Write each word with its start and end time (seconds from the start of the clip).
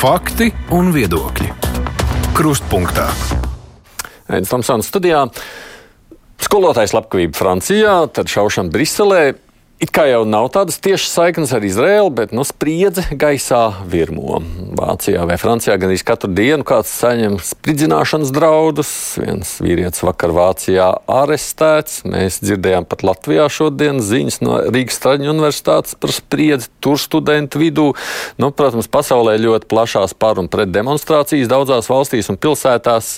Fakti 0.00 0.46
un 0.72 0.86
viedokļi. 0.94 1.50
Krustpunktā. 2.32 3.02
Aizsmeļamies 4.32 4.86
studijā. 4.88 5.26
Skolotājs 6.40 6.94
labklājība 6.96 7.36
Francijā, 7.36 7.96
tad 8.08 8.32
šaušana 8.32 8.72
Briselē. 8.72 9.20
It 9.80 9.88
kā 9.96 10.02
jau 10.10 10.26
nav 10.28 10.50
tādas 10.52 10.76
tiešas 10.84 11.08
saiknes 11.08 11.54
ar 11.56 11.64
Izraēlu, 11.64 12.10
bet 12.12 12.34
nu, 12.36 12.42
spriedze 12.44 13.00
gaisā 13.16 13.62
virmo. 13.88 14.42
Vācijā 14.76 15.22
vai 15.24 15.38
Francijā 15.40 15.78
gan 15.80 15.88
arī 15.88 16.02
katru 16.04 16.28
dienu 16.36 16.66
kāds 16.68 16.90
saņem 17.00 17.38
spridzināšanas 17.48 18.28
draudus. 18.36 18.90
Viens 19.22 19.54
vīrietis 19.64 20.04
vakar 20.04 20.34
Vācijā 20.36 20.90
arestēts. 21.08 22.02
Mēs 22.04 22.42
dzirdējām 22.44 22.84
pat 22.90 23.06
Latvijā 23.08 23.46
šodien 23.48 24.02
ziņas 24.04 24.38
no 24.44 24.58
Rīgas 24.68 25.00
Traģiņu 25.00 25.32
universitātes 25.32 25.96
par 25.96 26.12
spriedzi 26.12 26.68
tur 26.84 27.00
studentu 27.00 27.64
vidū. 27.64 27.86
Nu, 28.36 28.52
protams, 28.52 28.90
pasaulē 28.92 29.38
ļoti 29.40 29.70
plašās 29.72 30.12
par 30.12 30.44
un 30.44 30.52
pret 30.52 30.76
demonstrācijas 30.76 31.48
daudzās 31.48 31.88
valstīs 31.88 32.28
un 32.28 32.36
pilsētās 32.36 33.16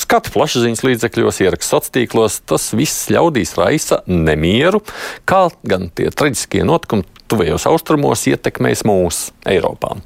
skatu 0.00 0.32
plašsaziņas 0.34 0.82
līdzekļos, 0.86 1.40
ierakstu 1.44 1.76
sociālos 1.76 1.94
tīklos. 1.94 2.40
Tas 2.48 2.68
viss 2.76 3.08
ļaudīs 3.12 3.54
raisa 3.58 4.02
nemieru, 4.10 4.82
kā 5.28 5.46
gan 5.66 5.88
tie 5.94 6.10
traģiskie 6.10 6.64
notikumi 6.66 7.06
tuvējos 7.30 7.66
austrumos 7.70 8.26
ietekmēs 8.30 8.84
mūsu 8.86 9.34
Eiropā. 9.50 9.96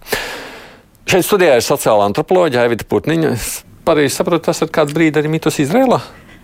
Šeit 1.11 1.27
studijā 1.27 1.59
ir 1.59 1.66
sociālā 1.66 2.07
antropoloģija 2.11 2.69
Evita 2.69 2.87
Putniņa. 2.88 3.35
Es 3.35 3.61
pareizi 3.87 4.15
saprotu, 4.15 4.47
tas 4.51 4.61
ir 4.62 4.73
kāds 4.73 4.95
brīdis 4.97 5.23
arī 5.23 5.33
mitus 5.33 5.59
Izrēlā. 5.62 6.01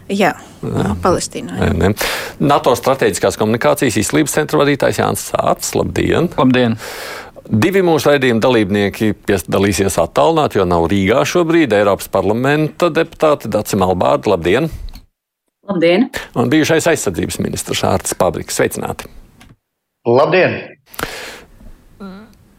Jā, 0.07 0.33
jā. 0.63 0.91
Palestīnā. 1.03 1.57
Jā. 1.59 1.69
Ne, 1.75 1.91
ne. 1.91 2.11
NATO 2.39 2.75
strateģiskās 2.79 3.39
komunikācijas 3.41 3.97
izglītības 4.05 4.37
centra 4.39 4.61
vadītājs 4.61 5.01
Jānis 5.01 5.25
Sārts. 5.33 5.73
Labdien! 5.75 6.29
Labdien! 6.39 6.77
Divi 7.47 7.79
mūsu 7.87 8.11
raidījuma 8.11 8.43
dalībnieki 8.43 9.13
piedalīsies 9.27 10.01
attālināti, 10.03 10.59
jo 10.59 10.65
nav 10.67 10.89
Rīgā 10.91 11.21
šobrīd 11.29 11.75
Eiropas 11.77 12.09
parlamenta 12.11 12.89
deputāti 12.91 13.51
Dacim 13.53 13.85
Albārda. 13.87 14.33
Labdien! 14.33 14.67
Labdien! 15.71 16.09
Un 16.35 16.51
bijušais 16.51 16.89
aizsardzības 16.91 17.39
ministrs 17.45 17.85
Ārts 17.87 18.17
Pabriks. 18.19 18.59
Sveicināti! 18.59 19.07
Labdien! 20.07 20.59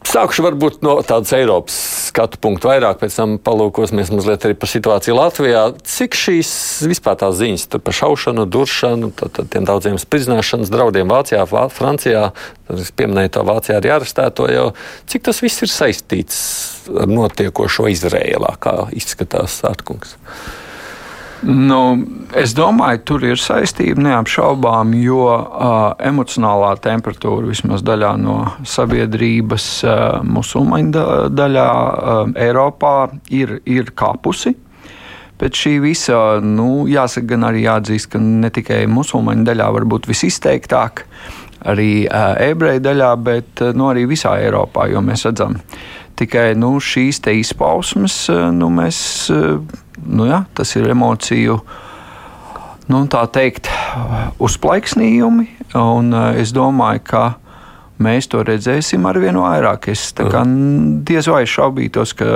Sākšu 0.08 0.46
varbūt 0.46 0.80
no 0.86 0.96
tādas 1.04 1.34
Eiropas 1.36 1.76
skatu 2.08 2.40
punktu 2.42 2.70
vairāk, 2.70 2.98
pēc 3.00 3.16
tam 3.20 3.36
palūkosimies 3.42 4.10
mazliet 4.14 4.46
arī 4.48 4.56
par 4.58 4.70
situāciju 4.72 5.16
Latvijā. 5.18 5.62
Cik 5.86 6.16
šīs 6.18 6.50
vispār 6.90 7.18
tās 7.20 7.38
ziņas 7.40 7.68
par 7.76 7.96
šaušanu, 8.00 8.46
duršanu, 8.48 9.12
tad, 9.18 9.34
tad 9.38 9.50
tiem 9.52 9.68
daudziem 9.68 9.98
spridzināšanas 10.00 10.72
draudiem 10.72 11.10
Vācijā, 11.12 11.44
Francijā, 11.74 12.28
tad 12.68 12.84
es 12.84 12.92
pieminēju 12.96 13.34
to 13.36 13.44
Vācijā 13.48 13.80
arī 13.80 13.94
arestēto 13.96 14.48
jau, 14.52 14.70
cik 15.10 15.28
tas 15.28 15.42
viss 15.44 15.64
ir 15.66 15.72
saistīts 15.72 16.38
ar 16.92 17.10
notiekošo 17.10 17.88
Izrēlā, 17.92 18.54
kā 18.62 18.78
izskatās 18.96 19.60
Sārtkungs? 19.62 20.16
Nu, 21.46 21.80
es 22.34 22.50
domāju, 22.58 22.98
tur 23.06 23.24
ir 23.28 23.38
saistība 23.38 24.02
neapšaubām, 24.02 24.90
jo 24.98 25.22
uh, 25.30 25.92
emocionālā 26.02 26.72
temperatūra 26.82 27.46
vismaz 27.46 27.84
daļā 27.86 28.14
no 28.18 28.38
sabiedrības, 28.66 29.66
uh, 29.86 30.00
musulmaņu 30.26 30.90
da 30.96 31.04
daļā 31.30 31.68
uh, 31.68 32.32
Eiropā 32.42 32.94
ir, 33.30 33.60
ir 33.70 33.92
kāpusi. 33.94 34.56
Pēc 35.38 35.62
šī 35.62 35.76
visa, 35.84 36.18
nu, 36.42 36.88
jāsaka, 36.90 37.30
gan 37.36 37.46
arī 37.46 37.62
jāatzīst, 37.68 38.10
ka 38.10 38.18
ne 38.18 38.50
tikai 38.50 38.82
musulmaņu 38.90 39.46
daļā 39.46 39.70
varbūt 39.78 40.10
visizteiktāk, 40.10 41.04
arī 41.70 41.92
uh, 42.08 42.34
ebreju 42.48 42.82
daļā, 42.82 43.14
bet 43.22 43.62
uh, 43.62 43.70
nu, 43.78 43.92
arī 43.92 44.08
visā 44.10 44.34
Eiropā, 44.42 44.90
jo 44.90 45.06
mēs 45.06 45.28
redzam, 45.30 45.60
tikai 46.18 46.48
nu, 46.58 46.80
šīs 46.82 47.22
izpausmes, 47.30 48.24
uh, 48.34 48.48
nu, 48.50 48.74
mēs. 48.74 48.98
Uh, 49.30 49.84
nu, 50.06 50.28
jā, 50.28 50.44
tas 50.54 50.74
ir 50.78 50.88
emociju. 50.92 51.58
Nu, 52.88 53.02
tā 53.12 53.26
teikt, 53.28 53.68
uzplaiksnījumi, 54.40 55.48
un 55.76 56.14
uh, 56.14 56.30
es 56.40 56.54
domāju, 56.56 57.04
ka 57.04 57.24
mēs 58.02 58.28
to 58.30 58.42
redzēsim 58.46 59.06
ar 59.08 59.18
vien 59.20 59.36
vairāk. 59.38 59.90
Es 59.92 60.12
diez 61.08 61.28
vai 61.30 61.42
šaubītos, 61.48 62.14
ka 62.18 62.28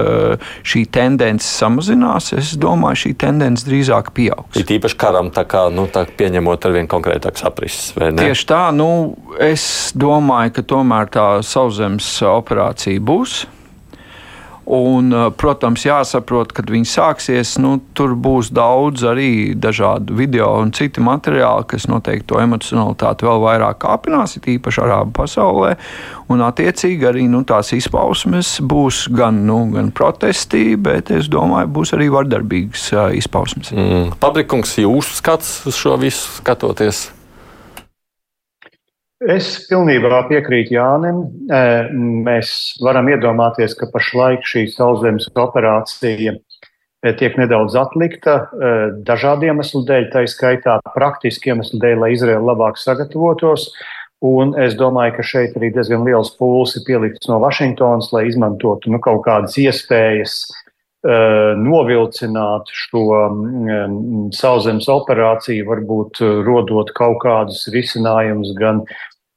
šī 0.66 0.84
tendence 0.92 1.46
samazinās. 1.46 2.32
Es 2.36 2.52
domāju, 2.60 3.04
šī 3.06 3.14
tendence 3.22 3.66
drīzāk 3.68 4.12
pieaugs. 4.16 4.58
Ir 4.58 4.76
īpaši 4.78 4.98
karam, 5.00 5.32
tā 5.34 5.46
kā 5.48 5.68
nu, 5.74 5.86
tā 5.92 6.04
pieņemot 6.18 6.68
ar 6.68 6.76
vien 6.76 6.90
konkrētāks 6.90 7.46
aprises. 7.48 7.92
Tieši 7.96 8.48
tā, 8.50 8.64
nu, 8.76 8.90
es 9.40 9.64
domāju, 9.96 10.56
ka 10.58 10.68
tomēr 10.74 11.10
tā 11.14 11.26
sauszemes 11.46 12.14
operācija 12.28 13.02
būs. 13.02 13.42
Un, 14.64 15.10
eh, 15.12 15.30
protams, 15.36 15.82
jāsaprot, 15.82 16.52
kad 16.54 16.70
viņi 16.70 16.86
sāksies, 16.86 17.56
nu, 17.58 17.80
tur 17.98 18.14
būs 18.14 18.52
daudz 18.54 19.02
arī 19.10 19.54
dažādu 19.58 20.14
video 20.14 20.52
un 20.62 20.70
citu 20.70 21.02
materiālu, 21.02 21.66
kas 21.66 21.88
noteikti 21.90 22.28
to 22.30 22.38
emocionalitāti 22.38 23.26
vēl 23.26 23.42
vairāk 23.42 23.80
kāpinās, 23.82 24.36
it 24.38 24.46
īpaši 24.46 24.84
arābu 24.84 25.12
pasaulē. 25.18 25.74
Un, 26.30 26.44
attiecīgi, 26.46 27.08
arī 27.10 27.26
nu, 27.28 27.42
tās 27.44 27.72
izpausmes 27.74 28.60
būs 28.62 29.08
gan, 29.12 29.42
nu, 29.46 29.64
gan 29.74 29.90
protesti, 29.90 30.76
bet 30.76 31.10
es 31.10 31.26
domāju, 31.32 31.72
būs 31.80 31.92
arī 31.96 32.06
vardarbīgas 32.14 32.86
uh, 32.94 33.08
izpausmes. 33.18 33.74
Mm. 33.74 34.14
Pabrikungs, 34.22 34.78
jūsu 34.78 35.18
skats 35.18 35.58
uz 35.66 35.76
šo 35.76 35.98
visu 36.00 36.38
skatoties? 36.38 37.08
Es 39.30 39.68
pilnībā 39.68 40.24
piekrītu 40.26 40.74
Jānim. 40.74 41.18
Mēs 42.26 42.74
varam 42.82 43.06
iedomāties, 43.12 43.76
ka 43.78 43.86
pašlaik 43.92 44.42
šī 44.48 44.66
sauszemes 44.72 45.28
operācija 45.38 46.34
tiek 47.18 47.36
nedaudz 47.38 47.76
atlikta 47.78 48.48
dažādiem 49.06 49.52
iemeslu 49.52 49.84
dēļ, 49.86 50.08
tā 50.10 50.24
izskaitā 50.26 50.78
praktiski 50.94 51.52
iemeslu 51.52 51.78
dēļ, 51.82 51.96
lai 52.02 52.12
Izraela 52.16 52.52
labāk 52.52 52.80
sagatavotos. 52.82 53.68
Un 54.22 54.54
es 54.58 54.74
domāju, 54.78 55.16
ka 55.16 55.26
šeit 55.26 55.54
arī 55.58 55.72
diezgan 55.74 56.04
liels 56.06 56.30
pūls 56.38 56.76
ir 56.78 56.86
pielikts 56.86 57.30
no 57.30 57.40
Vašingtonas, 57.42 58.12
lai 58.14 58.28
izmantotu 58.30 58.90
nu, 58.90 59.02
kaut 59.02 59.24
kādas 59.26 59.58
iespējas 59.58 60.44
novilcināt 61.02 62.70
šo 62.70 63.06
sauszemes 64.34 64.86
operāciju, 64.86 65.66
varbūt 65.66 66.22
rodot 66.46 66.92
kaut 66.94 67.18
kādus 67.24 67.64
risinājumus 67.74 68.54
gan 68.58 68.84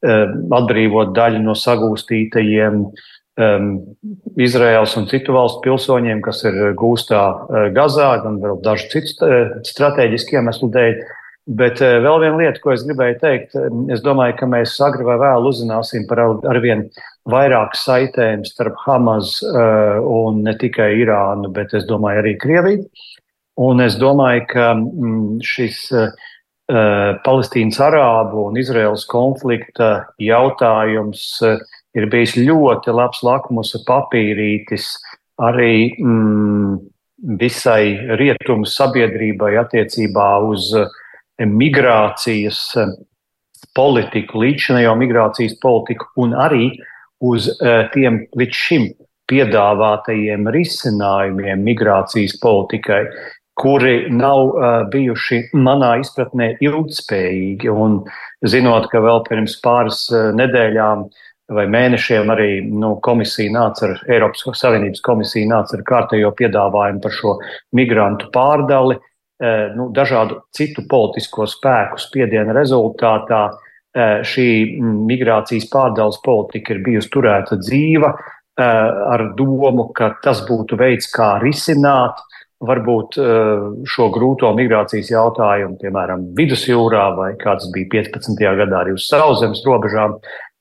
atbrīvot 0.04 1.14
daļu 1.16 1.42
no 1.46 1.56
sagūstītajiem 1.58 2.82
um, 2.84 3.70
Izraels 4.38 4.96
un 5.00 5.08
citu 5.12 5.36
valstu 5.36 5.64
pilsoņiem, 5.66 6.24
kas 6.26 6.44
ir 6.48 6.74
gūstā 6.80 7.22
uh, 7.26 7.68
Gazā, 7.76 8.16
gan 8.24 8.40
vēl 8.44 8.60
dažu 8.66 8.90
citu 8.94 9.28
uh, 9.28 9.54
strateģisku 9.68 10.38
iemeslu 10.38 10.72
dēļ. 10.74 11.00
Bet 11.58 11.82
uh, 11.84 12.00
vēl 12.02 12.24
viena 12.24 12.40
lieta, 12.42 12.62
ko 12.62 12.74
es 12.74 12.86
gribēju 12.88 13.18
teikt, 13.22 13.58
es 13.94 14.06
domāju, 14.06 14.38
ka 14.40 14.50
mēs 14.50 14.78
agri 14.82 15.06
vai 15.06 15.20
vēl 15.22 15.50
uzzināsim 15.52 16.08
par 16.10 16.24
arvien 16.50 16.88
vairāk 17.30 17.78
saitēm 17.78 18.46
starp 18.46 18.80
Hamas 18.86 19.40
un 19.46 20.44
ne 20.46 20.54
tikai 20.62 20.92
Irānu, 21.02 21.50
bet 21.54 21.74
es 21.78 21.86
domāju 21.90 22.22
arī 22.22 22.36
Krieviju. 22.42 22.88
Un 23.62 23.80
es 23.80 23.96
domāju, 23.96 24.42
ka 24.50 24.74
mm, 24.76 25.38
šis 25.46 25.78
uh, 25.96 26.10
Palestīnas 26.66 27.78
arābu 27.78 28.48
un 28.50 28.58
Izraels 28.58 29.04
konflikta 29.06 30.08
jautājums 30.18 31.22
eh, 31.46 31.60
ir 31.94 32.08
bijis 32.10 32.34
ļoti 32.40 32.96
labs 32.96 33.22
lakmusa 33.22 33.84
papīrītis 33.86 34.88
arī 35.46 35.94
mm, 35.94 36.80
visai 37.38 38.18
rietumu 38.18 38.66
sabiedrībai 38.66 39.54
attiecībā 39.62 40.30
uz 40.50 40.72
eh, 40.74 40.90
migrācijas 41.46 42.64
politiku, 43.76 44.42
līdzinējo 44.42 44.98
migrācijas 44.98 45.60
politiku 45.62 46.10
un 46.26 46.34
arī 46.34 46.72
uz 47.22 47.48
tiem 47.94 48.24
līdz 48.40 48.56
šim 48.56 48.86
piedāvātajiem 49.30 50.48
risinājumiem 50.54 51.64
migrācijas 51.66 52.38
politikai 52.42 53.04
kuri 53.56 54.08
nav 54.12 54.42
uh, 54.48 54.66
bijuši 54.92 55.40
manā 55.56 55.96
izpratnē 56.02 56.56
ilgspējīgi. 56.64 57.72
Un 57.72 58.02
zinot, 58.46 58.90
ka 58.92 59.02
vēl 59.04 59.24
pirms 59.30 59.56
pāris 59.64 60.02
uh, 60.12 60.30
nedēļām 60.36 61.06
vai 61.56 61.68
mēnešiem 61.70 62.32
arī 62.34 62.50
nu, 62.68 62.96
komisija 63.06 63.54
nāca 63.54 63.88
ar 63.88 64.00
Eiropas 64.12 64.44
Savienības 64.60 65.04
komisiju 65.06 65.52
nāca 65.52 65.78
ar 65.78 65.86
kārtējo 65.88 66.34
piedāvājumu 66.36 67.04
par 67.04 67.14
šo 67.16 67.36
migrantu 67.78 68.32
pārdali, 68.36 69.00
uh, 69.00 69.72
nu, 69.78 69.88
dažādu 69.96 70.42
citu 70.56 70.84
politisko 70.92 71.48
spēku 71.50 72.02
spiediena 72.02 72.56
rezultātā. 72.58 73.48
Šī 73.96 74.76
migrācijas 75.08 75.70
pārdales 75.72 76.18
politika 76.20 76.74
ir 76.74 76.82
bijusi 76.84 77.08
turēta 77.14 77.56
dzīva 77.56 78.10
ar 78.60 79.22
domu, 79.40 79.86
ka 79.96 80.10
tas 80.20 80.42
būtu 80.44 80.76
veids, 80.76 81.08
kā 81.16 81.38
risināt 81.40 82.20
varbūt 82.64 83.18
eh, 83.20 83.66
šo 83.90 84.10
grūto 84.16 84.52
migrācijas 84.56 85.12
jautājumu, 85.12 85.78
piemēram, 85.82 86.30
vidusjūrā 86.38 87.06
vai 87.18 87.32
kāds 87.42 87.68
bija 87.74 87.90
15. 87.98 88.40
gadā 88.62 88.82
arī 88.84 88.96
uz 88.96 89.08
sauszemes 89.10 89.64
robežām, 89.68 90.18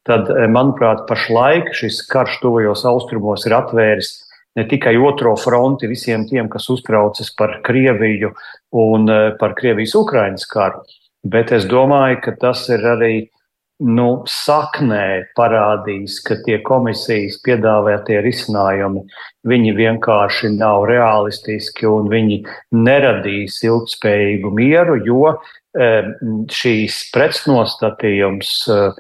tad, 0.06 0.31
eh, 0.31 0.49
manuprāt, 0.50 1.05
pašlaik 1.11 1.73
šis 1.76 2.02
karš 2.11 2.41
tuvajos 2.43 2.85
austrumos 2.91 3.46
ir 3.46 3.56
atvēris 3.61 4.12
ne 4.58 4.67
tikai 4.70 4.94
otro 5.02 5.35
fronti 5.38 5.91
visiem 5.91 6.26
tiem, 6.31 6.49
kas 6.50 6.69
uztraucas 6.70 7.32
par 7.35 7.61
Krieviju 7.67 8.31
un 8.79 9.08
par 9.41 9.55
Krievijas-Ukrainas 9.58 10.46
karu, 10.46 10.85
bet 11.26 11.50
es 11.50 11.67
domāju, 11.67 12.20
ka 12.23 12.37
tas 12.38 12.62
ir 12.70 12.87
arī 12.87 13.14
nu, 13.81 14.09
saknē 14.31 15.25
parādīs, 15.38 16.21
ka 16.25 16.37
tie 16.47 16.61
komisijas 16.67 17.41
piedāvātie 17.44 18.21
risinājumi, 18.25 19.03
vienkārši 19.79 20.55
nav 20.56 20.87
realistiski 20.91 21.88
un 21.91 22.09
viņi 22.12 22.43
neradīs 22.76 23.59
ilgspējīgu 23.67 24.55
mieru, 24.55 25.00
jo 25.05 25.35
šīs 26.55 27.00
pretnostatījums 27.11 28.53
Eh, 28.71 28.93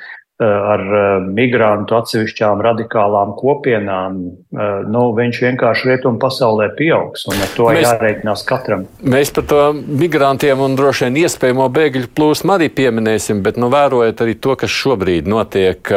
ar 0.42 0.80
eh, 0.82 1.26
migrantu 1.30 1.94
atsevišķām 1.94 2.62
radikālām 2.66 3.36
kopienām, 3.38 4.16
eh, 4.50 4.72
nu, 4.90 5.04
viņš 5.14 5.38
vienkārši 5.44 5.92
rietumu 5.92 6.18
pasaulē 6.18 6.72
pieaugs, 6.74 7.22
un 7.30 7.38
ar 7.38 7.52
to 7.54 7.68
mēs, 7.70 7.86
jārēķinās 7.86 8.42
katram. 8.48 8.82
Mēs 9.06 9.30
par 9.36 9.46
to 9.46 9.60
migrantiem 9.74 10.58
un 10.64 10.74
droši 10.74 11.06
vien 11.06 11.20
iespējamo 11.22 11.68
bēgļu 11.76 12.10
plūsmu 12.18 12.56
arī 12.56 12.66
pieminēsim, 12.74 13.44
bet 13.46 13.60
nu, 13.62 13.68
vērojot 13.70 14.24
arī 14.26 14.34
to, 14.42 14.56
kas 14.58 14.74
šobrīd 14.74 15.30
notiek 15.30 15.92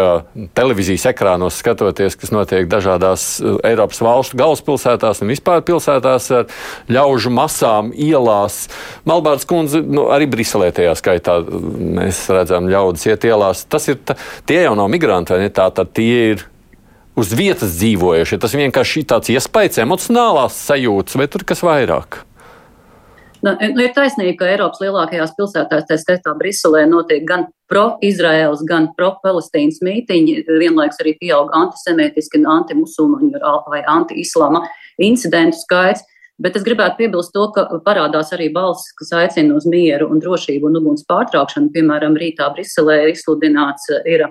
televīzijas 0.58 1.08
ekrānos, 1.16 1.58
skatoties, 1.58 2.20
kas 2.22 2.34
notiek 2.36 2.70
dažādās 2.70 3.26
Eiropas 3.66 4.04
valstu 4.06 4.38
galvaspilsētās 4.38 5.24
un 5.26 5.34
vispār 5.34 5.66
pilsētās 5.66 6.30
ar 6.44 6.46
ļaužu 6.94 7.34
masām 7.34 7.90
ielās. 7.90 8.68
Malbārds 9.10 9.50
kundze, 9.50 9.82
nu, 9.82 10.12
arī 10.14 10.30
Briselē 10.30 10.70
tajā 10.78 10.94
skaitā 11.02 11.40
mēs 11.42 12.22
redzam 12.30 12.70
ļaudis 12.70 13.10
iet 13.10 13.26
ielās. 13.32 13.66
Tas 13.66 13.90
ir 13.90 13.98
tā, 14.06 14.14
tie 14.50 14.62
jau 14.66 14.76
nav 14.78 14.92
migranti, 14.92 15.36
vai 15.36 15.46
ne? 15.46 15.52
Tā 15.54 15.70
tad 15.74 15.92
tie 15.98 16.32
ir 16.34 16.46
uz 17.18 17.34
vietas 17.34 17.76
dzīvojušie. 17.80 18.40
Tas 18.42 18.56
vienkārši 18.58 19.04
ir 19.04 19.12
tāds 19.12 19.34
iespējas, 19.34 19.82
emocionālās 19.84 20.58
sajūtas, 20.70 21.18
vai 21.20 21.28
tur 21.32 21.46
kas 21.48 21.64
vairāk? 21.66 22.24
Nu, 23.46 23.54
nu, 23.54 23.84
ir 23.84 23.94
taisnība, 23.94 24.34
ka 24.40 24.50
Eiropas 24.50 24.82
lielākajās 24.82 25.36
pilsētās, 25.38 25.86
tā 25.86 25.98
skaitā 26.02 26.34
Briselē, 26.38 26.88
notiek 26.90 27.22
gan 27.28 27.46
pro-Izraels, 27.70 28.64
gan 28.68 28.90
pro-Palestīnas 28.98 29.78
mītīņi. 29.86 30.40
Vienlaikus 30.58 31.02
arī 31.04 31.14
pieaug 31.22 31.54
antisemītiski, 31.56 32.42
antimusulmaņu 32.42 33.42
vai 33.70 33.84
anti-islama 33.86 34.64
incidentu 34.98 35.60
skaits. 35.62 36.06
Bet 36.38 36.58
es 36.60 36.66
gribētu 36.66 37.00
piebilst 37.00 37.32
to, 37.34 37.48
ka 37.54 37.66
parādās 37.86 38.30
arī 38.36 38.52
balsis, 38.54 38.92
kas 39.00 39.10
aicina 39.18 39.56
uz 39.58 39.66
mieru 39.70 40.10
un 40.14 40.20
drošību 40.22 40.70
un 40.70 40.78
uguns 40.78 41.06
pārtraukšanu. 41.10 41.72
Piemēram, 41.74 42.18
rītā 42.22 42.52
Briselē 42.54 43.00
izsludināts 43.10 43.90
eh, 43.96 44.12
ir 44.14 44.26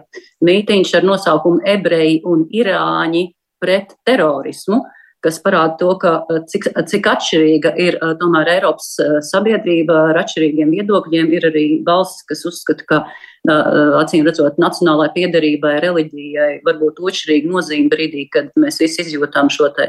mītīņš 0.46 0.92
ar 1.00 1.08
nosaukumu 1.08 1.64
Ebreji 1.66 2.20
un 2.30 2.46
Irāņi 2.54 3.24
pret 3.62 3.96
terorismu 4.06 4.84
kas 5.26 5.40
parāda 5.42 5.76
to, 5.80 5.92
ka, 6.02 6.16
eh, 6.30 6.42
cik, 6.52 6.70
cik 6.90 7.10
atšķirīga 7.12 7.74
ir 7.82 7.98
eh, 7.98 8.12
tomēr 8.20 8.52
Eiropas 8.56 8.92
sabiedrība 9.30 10.02
ar 10.12 10.20
atšķirīgiem 10.22 10.74
viedokļiem. 10.78 11.32
Ir 11.36 11.48
arī 11.50 11.64
valstis, 11.86 12.26
kas 12.30 12.46
uzskata, 12.52 12.86
ka 12.86 13.06
acīm 13.46 14.24
redzot, 14.26 14.56
nacionālai 14.58 15.06
piederībai, 15.14 15.76
reliģijai 15.84 16.48
var 16.66 16.80
būt 16.80 16.96
otršķirīga 16.98 17.46
nozīme 17.46 17.92
brīdī, 17.92 18.24
kad 18.32 18.48
mēs 18.58 18.80
visi 18.82 19.04
izjūtam 19.04 19.46
šo 19.54 19.68
te 19.76 19.86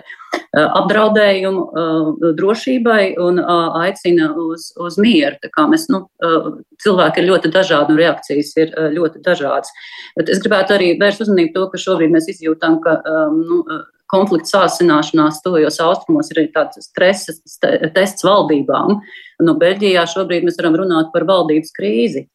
apdraudējumu 0.53 1.63
drošībai 2.37 3.15
un 3.23 3.41
aicina 3.41 4.29
uz, 4.37 4.69
uz 4.77 4.99
mieru. 5.01 5.39
Tā 5.41 5.49
kā 5.49 5.65
mēs, 5.71 5.87
nu, 5.89 6.03
cilvēki 6.85 7.23
ir 7.23 7.29
ļoti 7.31 7.53
dažādi 7.57 7.95
un 7.95 8.01
reakcijas 8.03 8.53
ir 8.61 8.77
ļoti 8.93 9.25
dažādas. 9.25 9.73
Bet 10.19 10.29
es 10.29 10.43
gribētu 10.43 10.77
arī 10.77 10.93
vērst 11.01 11.25
uzmanību 11.25 11.55
to, 11.57 11.67
ka 11.73 11.81
šobrīd 11.81 12.13
mēs 12.13 12.29
izjūtam, 12.35 12.77
ka, 12.85 12.99
nu, 13.33 13.63
konflikts 14.11 14.53
sāsināšanās 14.55 15.41
tuvajos 15.43 15.79
austrumos 15.83 16.31
ir 16.33 16.47
tāds 16.55 16.87
stresa 16.87 17.35
tests 17.95 18.25
valdībām. 18.25 18.99
No 19.43 19.55
Beļģijā 19.59 20.05
šobrīd 20.13 20.47
mēs 20.47 20.59
varam 20.61 20.77
runāt 20.81 21.11
par 21.13 21.27
valdības 21.27 21.73
krīzi. 21.75 22.27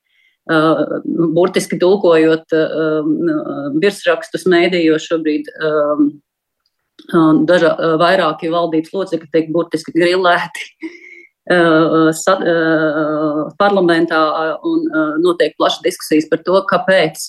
Uh, 0.50 0.98
burtiski 1.36 1.76
tulkojot 1.78 2.50
uh, 2.56 3.06
virsrakstus 3.78 4.42
mēdījos 4.50 5.04
šobrīd 5.06 5.46
um, 5.54 6.08
dažā, 7.46 7.70
vairāki 8.00 8.50
valdības 8.50 8.90
locekļi 8.94 9.28
tiek 9.30 9.52
burtiski 9.54 9.94
grilēti 9.94 10.66
parlamentā 13.62 14.20
un 14.66 14.84
notiek 15.22 15.56
plašas 15.58 15.82
diskusijas 15.82 16.28
par 16.30 16.42
to, 16.46 16.60
kāpēc 16.70 17.24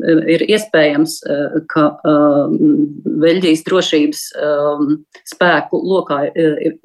ir 0.00 0.44
iespējams, 0.48 1.18
eh, 1.28 1.58
ka 1.70 1.84
Beļģijas 2.02 3.60
eh, 3.60 3.66
drošības 3.68 4.22
eh, 4.36 4.82
spēku 5.28 5.80
lokā 5.82 6.18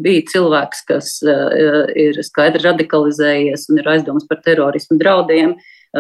bija 0.03 0.25
cilvēks, 0.33 0.83
kas 0.87 1.15
ir 1.23 2.19
skaidri 2.25 2.63
radikalizējies 2.65 3.67
un 3.71 3.81
ir 3.81 3.89
aizdoms 3.95 4.27
par 4.29 4.41
terorismu 4.45 4.99
draudiem, 4.99 5.55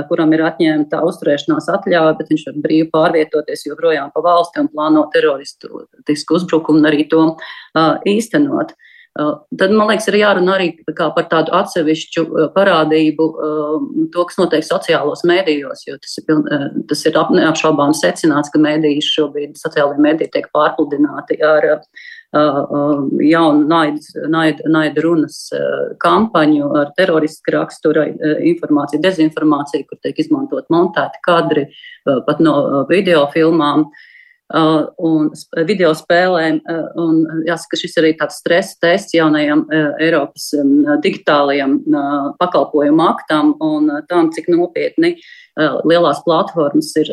kuram 0.09 0.33
ir 0.35 0.43
atņemta 0.45 0.99
uzturēšanās 1.07 1.69
atļauja, 1.73 2.17
bet 2.19 2.29
viņš 2.29 2.43
var 2.49 2.57
brīvi 2.65 2.89
pārvietoties 2.91 3.65
joprojām 3.69 4.11
pa 4.13 4.21
valsti 4.21 4.61
un 4.61 4.69
plāno 4.69 5.05
teroristisku 5.13 6.37
uzbrukumu 6.37 6.83
un 6.83 6.89
arī 6.91 7.07
to 7.09 7.23
īstenot. 8.05 8.75
Uh, 9.17 9.37
Tad, 9.57 9.71
man 9.73 9.89
liekas, 9.89 10.07
ir 10.11 10.19
jārunā 10.19 10.57
arī 10.57 10.67
par 10.85 11.25
tādu 11.31 11.53
atsevišķu 11.57 12.23
parādību, 12.53 13.25
to, 14.13 14.25
kas 14.29 14.37
notiek 14.37 14.65
sociālos 14.65 15.23
mēdījos, 15.27 15.85
jo 15.87 15.95
tas 16.03 16.17
ir, 16.21 16.27
tas 16.89 17.01
ir 17.07 17.17
neapšaubām 17.37 17.95
secināts, 17.97 18.51
ka 18.53 18.61
mēdījis 18.61 19.07
šobrīd 19.15 19.57
sociālajie 19.57 20.03
mēdīji 20.05 20.33
tiek 20.35 20.49
pārpludināti 20.53 21.39
ar 21.45 21.69
jaunu 23.23 23.63
naida 23.71 24.27
naid, 24.29 24.59
naid 24.67 24.99
runas 25.01 25.39
kampaņu 26.03 26.73
ar 26.81 26.91
teroristisku 26.99 27.55
rakstura 27.55 28.03
informāciju, 28.51 29.01
dezinformāciju, 29.05 29.87
kur 29.87 30.01
tiek 30.03 30.19
izmantot 30.21 30.67
montēti 30.73 31.23
kadri 31.25 31.65
pat 32.05 32.43
no 32.43 32.85
video 32.91 33.25
filmām. 33.33 33.87
Uh, 33.87 33.87
Uh, 33.87 34.16
un 34.55 35.31
video 35.67 35.91
spēlēm. 35.97 36.61
Uh, 36.63 36.85
un 37.03 37.43
jāsaka, 37.47 37.79
šis 37.79 37.97
arī 37.99 38.13
tāds 38.19 38.39
stresa 38.41 38.77
tests 38.83 39.15
jaunajam 39.15 39.65
uh, 39.67 39.89
Eiropas 40.03 40.51
um, 40.59 40.85
digitālajam 41.03 41.79
pakalpojumu 42.39 43.03
aktam 43.07 43.55
un 43.63 43.91
tam, 44.07 44.31
cik 44.31 44.49
nopietni 44.53 45.17
lielās 45.89 46.19
platformas 46.21 46.91
ir 47.01 47.07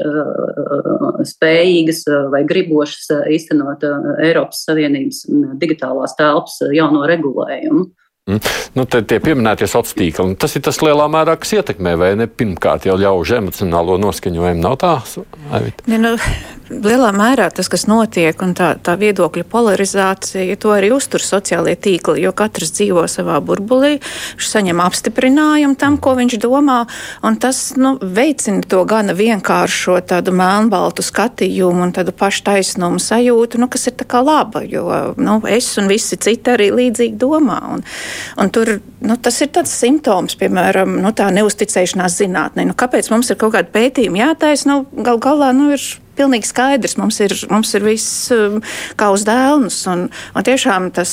spējīgas 1.25 2.03
vai 2.29 2.43
gribošas 2.45 3.07
īstenot 3.33 3.87
Eiropas 4.21 4.67
Savienības 4.67 5.23
digitālās 5.63 6.13
telpas 6.19 6.59
jauno 6.77 7.07
regulējumu. 7.09 7.87
Mm. 8.25 8.41
Nu, 8.73 8.87
tie 8.89 9.19
pieminētie 9.21 9.67
sociālie 9.69 10.09
tīkli, 10.09 10.37
tas 10.41 10.55
ir 10.57 10.63
tas 10.65 10.79
lielā 10.81 11.05
mērā, 11.13 11.35
kas 11.37 11.51
ietekmē, 11.59 11.93
vai 12.01 12.15
ne? 12.17 12.25
Pirmkārt, 12.25 12.87
jau 12.89 12.97
ļauj 12.97 13.35
emocionālo 13.37 13.99
noskaņojumu, 14.01 14.65
nav 14.65 14.79
tā? 14.81 14.95
Ne, 15.85 15.99
nu, 16.01 16.15
lielā 16.71 17.11
mērā 17.15 17.51
tas, 17.53 17.69
kas 17.69 17.85
notiek, 17.91 18.41
un 18.43 18.55
tā, 18.57 18.71
tā 18.81 18.95
viedokļa 19.01 19.45
polarizācija, 19.51 20.57
to 20.61 20.73
arī 20.73 20.89
uztur 20.95 21.21
sociālie 21.21 21.75
tīkli, 21.77 22.23
jo 22.25 22.33
katrs 22.37 22.73
dzīvo 22.79 23.05
savā 23.11 23.37
burbulī, 23.45 23.99
viņš 24.39 24.49
saņem 24.55 24.81
apstiprinājumu 24.87 25.77
tam, 25.81 25.99
ko 26.01 26.17
viņš 26.19 26.39
domā, 26.43 26.81
un 27.29 27.39
tas 27.43 27.61
nu, 27.77 27.95
veicina 28.01 28.65
to 28.65 28.83
gana 28.89 29.15
vienkāršo 29.17 29.99
tādu 30.09 30.33
melnbaltu 30.37 31.05
skatījumu 31.05 31.85
un 31.89 31.95
tādu 31.97 32.17
paštaisnumu 32.17 33.03
sajūtu, 33.03 33.61
nu, 33.61 33.69
kas 33.69 33.91
ir 33.91 33.99
tā 34.01 34.09
kā 34.09 34.25
laba, 34.25 34.65
jo 34.65 34.89
nu, 35.21 35.39
es 35.45 35.69
un 35.81 35.93
visi 35.93 36.17
citi 36.17 36.57
arī 36.57 36.73
līdzīgi 36.73 37.21
domā. 37.21 37.61
Un, 37.77 37.85
Un 38.41 38.51
tur 38.55 38.77
nu, 39.05 39.17
tas 39.17 39.41
ir 39.45 39.51
tāds 39.55 39.75
simptoms, 39.75 40.37
piemēram, 40.41 40.99
nu, 41.03 41.13
tā 41.17 41.31
neusticēšanās 41.35 42.19
zinātnē. 42.23 42.67
Nu, 42.69 42.77
kāpēc 42.79 43.11
mums 43.13 43.31
ir 43.33 43.41
kaut 43.41 43.55
kāda 43.57 43.73
pētījuma 43.75 44.23
jātaisa? 44.23 44.71
Nu, 44.71 44.81
gal 45.07 45.21
galā 45.23 45.53
nu, 45.57 45.73
ir 45.77 45.85
pilnīgi 46.17 46.49
skaidrs. 46.49 46.97
Mums 47.01 47.21
ir, 47.25 47.35
mums 47.51 47.73
ir 47.77 47.85
viss 47.87 48.33
um, 48.35 48.61
kā 49.01 49.11
uz 49.15 49.25
dēlnus. 49.27 49.81
Un, 49.91 50.07
un 50.11 50.47
tiešām 50.47 50.91
tas 50.95 51.13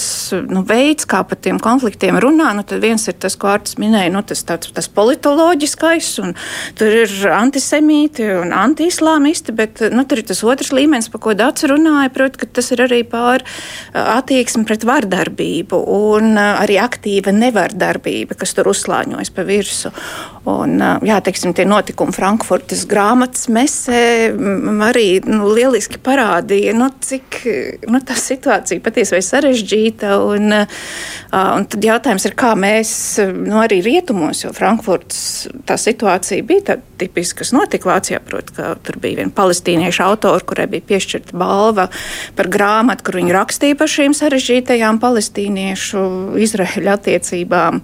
nu, 0.51 0.63
veids, 0.67 1.07
kā 1.09 1.23
par 1.27 1.39
tiem 1.41 1.59
konfliktiem 1.61 2.19
runā, 2.21 2.51
nu, 2.57 2.65
viens 2.81 3.07
ir 3.09 3.17
tas, 3.21 3.37
ko 3.39 3.51
Arts 3.53 3.77
minēja, 3.81 4.11
nu, 4.13 4.23
tas, 4.27 4.43
tāds, 4.47 4.71
tas 4.75 4.89
politoloģiskais, 4.91 6.11
un 6.23 6.35
tur 6.79 6.95
ir 7.03 7.13
antisemīti 7.33 8.27
un 8.39 8.53
antiislāmisti, 8.55 9.55
bet 9.57 9.83
nu, 9.93 10.05
tur 10.07 10.21
ir 10.21 10.29
tas 10.31 10.43
otrs 10.47 10.73
līmenis, 10.75 11.11
par 11.11 11.23
ko 11.23 11.35
Dārts 11.37 11.67
runāja, 11.69 12.11
proti, 12.13 12.41
ka 12.41 12.49
tas 12.59 12.71
ir 12.75 12.85
arī 12.85 13.01
pār 13.07 13.45
uh, 13.45 14.17
attieksmi 14.17 14.65
pret 14.67 14.85
vardarbību 14.87 15.81
un 15.97 16.35
uh, 16.35 16.61
arī 16.61 16.79
aktīva 16.81 17.33
nevardarbība, 17.35 18.37
kas 18.39 18.55
tur 18.57 18.71
uzslāņojas 18.71 19.33
pa 19.35 19.45
virsu. 19.47 19.93
Un, 20.49 20.77
uh, 20.81 21.01
jā, 21.05 21.19
teiksim, 21.25 21.53
tie 21.57 21.67
notikumi 21.69 22.15
Frankfurtas 22.15 22.85
grāmatas 22.89 23.47
mesē 23.51 24.01
arī 24.91 25.07
nu, 25.25 25.49
lieliski 25.55 25.99
parādīja, 26.03 26.75
nu, 26.77 26.89
cik 27.03 27.41
nu, 27.89 28.01
tā 28.05 28.17
situācija 28.19 28.83
patiesībā 28.83 29.21
ir 29.21 29.27
sarežģīta. 29.27 30.13
Un, 30.31 30.53
un 31.31 31.67
tad 31.71 31.87
jautājums 31.87 32.27
ir, 32.27 32.37
kā 32.39 32.53
mēs 32.59 32.93
nu, 33.33 33.57
arī 33.63 33.81
rietumos, 33.85 34.43
jo 34.45 34.53
Frankfurts 34.55 35.47
tā 35.67 35.77
situācija 35.79 36.45
bija 36.47 36.71
tāda 36.71 36.91
tipiska, 37.01 37.41
kas 37.41 37.53
notika 37.55 37.89
Vācijā. 37.89 38.21
Proti, 38.25 38.55
ka 38.57 38.75
tur 38.85 38.99
bija 39.01 39.21
viena 39.21 39.33
palestīniešu 39.35 40.03
autora, 40.05 40.43
kurai 40.45 40.67
bija 40.71 40.85
piešķirta 40.93 41.37
balva 41.37 41.87
par 42.37 42.49
grāmatu, 42.51 43.07
kur 43.07 43.17
viņa 43.19 43.35
rakstīja 43.35 43.77
par 43.79 43.91
šīm 43.91 44.15
sarežģītajām 44.17 45.01
palestīniešu 45.01 46.03
Izraēļa 46.41 46.97
attiecībām. 46.99 47.81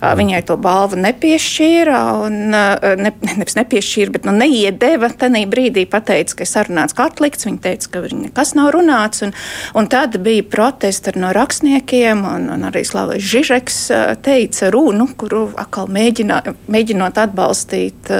Viņai 0.00 0.40
to 0.48 0.56
balvu 0.60 0.96
nepiešķīra, 1.00 1.98
un 2.24 2.38
ne, 2.52 3.12
nevis 3.30 3.56
nepiešķīra, 3.58 4.14
bet 4.16 4.28
nu, 4.28 4.34
neiedeva. 4.36 5.10
Tanī 5.20 5.44
brīdī 5.50 5.84
pateica, 5.90 6.39
ka 6.40 6.46
ir 6.46 6.50
sarunāts 6.50 6.96
kā 6.96 7.08
atlikts. 7.10 7.46
Viņa 7.48 7.60
teica, 7.66 7.90
ka 7.92 8.04
nekas 8.16 8.54
nav 8.56 8.72
runāts. 8.76 9.24
Un, 9.26 9.34
un 9.76 9.90
tad 9.92 10.16
bija 10.24 10.46
protesti 10.48 11.12
no 11.20 11.34
rakstniekiem, 11.36 12.24
un, 12.24 12.48
un 12.54 12.68
arī 12.70 12.84
Slavs 12.88 13.20
Žižeks 13.30 13.82
teica 14.24 14.70
runu, 14.72 15.10
kuru 15.20 15.48
atkal 15.60 15.90
mēģinā, 15.92 16.40
mēģinot 16.70 17.20
atbalstīt. 17.20 18.10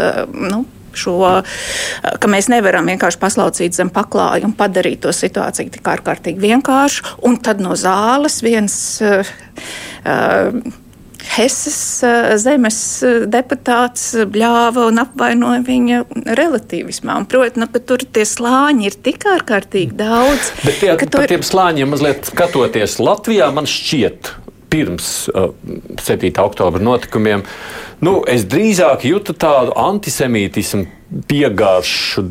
Nu, 0.51 0.65
šo, 0.97 1.17
ka 2.21 2.31
mēs 2.31 2.51
nevaram 2.53 2.89
vienkārši 2.91 3.21
paslaucīt 3.23 3.77
zem 3.77 3.93
paklāja 3.95 4.49
un 4.49 4.55
padarīt 4.59 5.05
to 5.05 5.15
situāciju 5.15 5.73
tik 5.77 5.91
ārkārtīgi 5.95 6.43
vienkāršu. 6.43 7.17
Un 7.29 7.41
tad 7.43 7.63
no 7.65 7.79
zāles 7.79 8.41
viens. 8.45 8.77
Uh, 9.01 9.35
uh, 11.21 11.31
Hesas 11.37 12.03
zemes 12.43 12.79
deputāts 13.31 14.13
bļāva 14.31 14.89
un 14.91 15.01
apvainoja 15.03 15.63
viņa 15.67 16.03
relativismā. 16.39 17.21
Protams, 17.31 17.61
nu, 17.61 17.69
ka 17.71 17.83
tur 17.85 18.05
tie 18.05 18.27
slāņi 18.29 18.89
ir 18.91 18.99
tik 19.05 19.27
ārkārtīgi 19.31 19.97
daudz. 19.99 20.53
Bet 20.65 20.81
tie, 20.83 20.95
par 20.95 21.13
tur... 21.13 21.27
tiem 21.31 21.45
slāņiem 21.47 21.93
mazliet 21.93 22.31
skatoties 22.33 22.99
Latvijā, 23.03 23.51
man 23.55 23.69
šķiet, 23.71 24.33
pirms 24.71 25.11
uh, 25.35 25.51
7. 26.01 26.31
oktobra 26.45 26.83
notikumiem, 26.83 27.45
nu, 28.07 28.21
es 28.31 28.47
drīzāk 28.49 29.05
jūtu 29.09 29.35
tādu 29.39 29.75
antisemītismu 29.79 30.87
piegāršu 31.31 32.25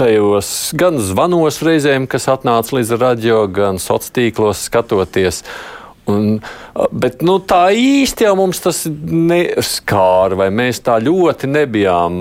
tajos 0.00 0.72
gan 0.78 0.96
zvanos 1.04 1.60
reizēm, 1.64 2.08
kas 2.08 2.30
atnāca 2.32 2.78
līdz 2.78 2.96
radio, 2.96 3.44
gan 3.52 3.80
sociālos 3.82 4.16
tīklos 4.16 4.66
skatoties. 4.70 5.42
Un, 6.10 6.40
bet 6.90 7.20
nu, 7.22 7.36
tā 7.46 7.68
īsti 7.78 8.26
jau 8.26 8.32
mums 8.40 8.58
tas 8.64 8.80
neskāra, 8.90 10.34
vai 10.40 10.48
mēs 10.50 10.80
tā 10.82 10.96
ļoti 10.98 11.50
nebijām 11.52 12.16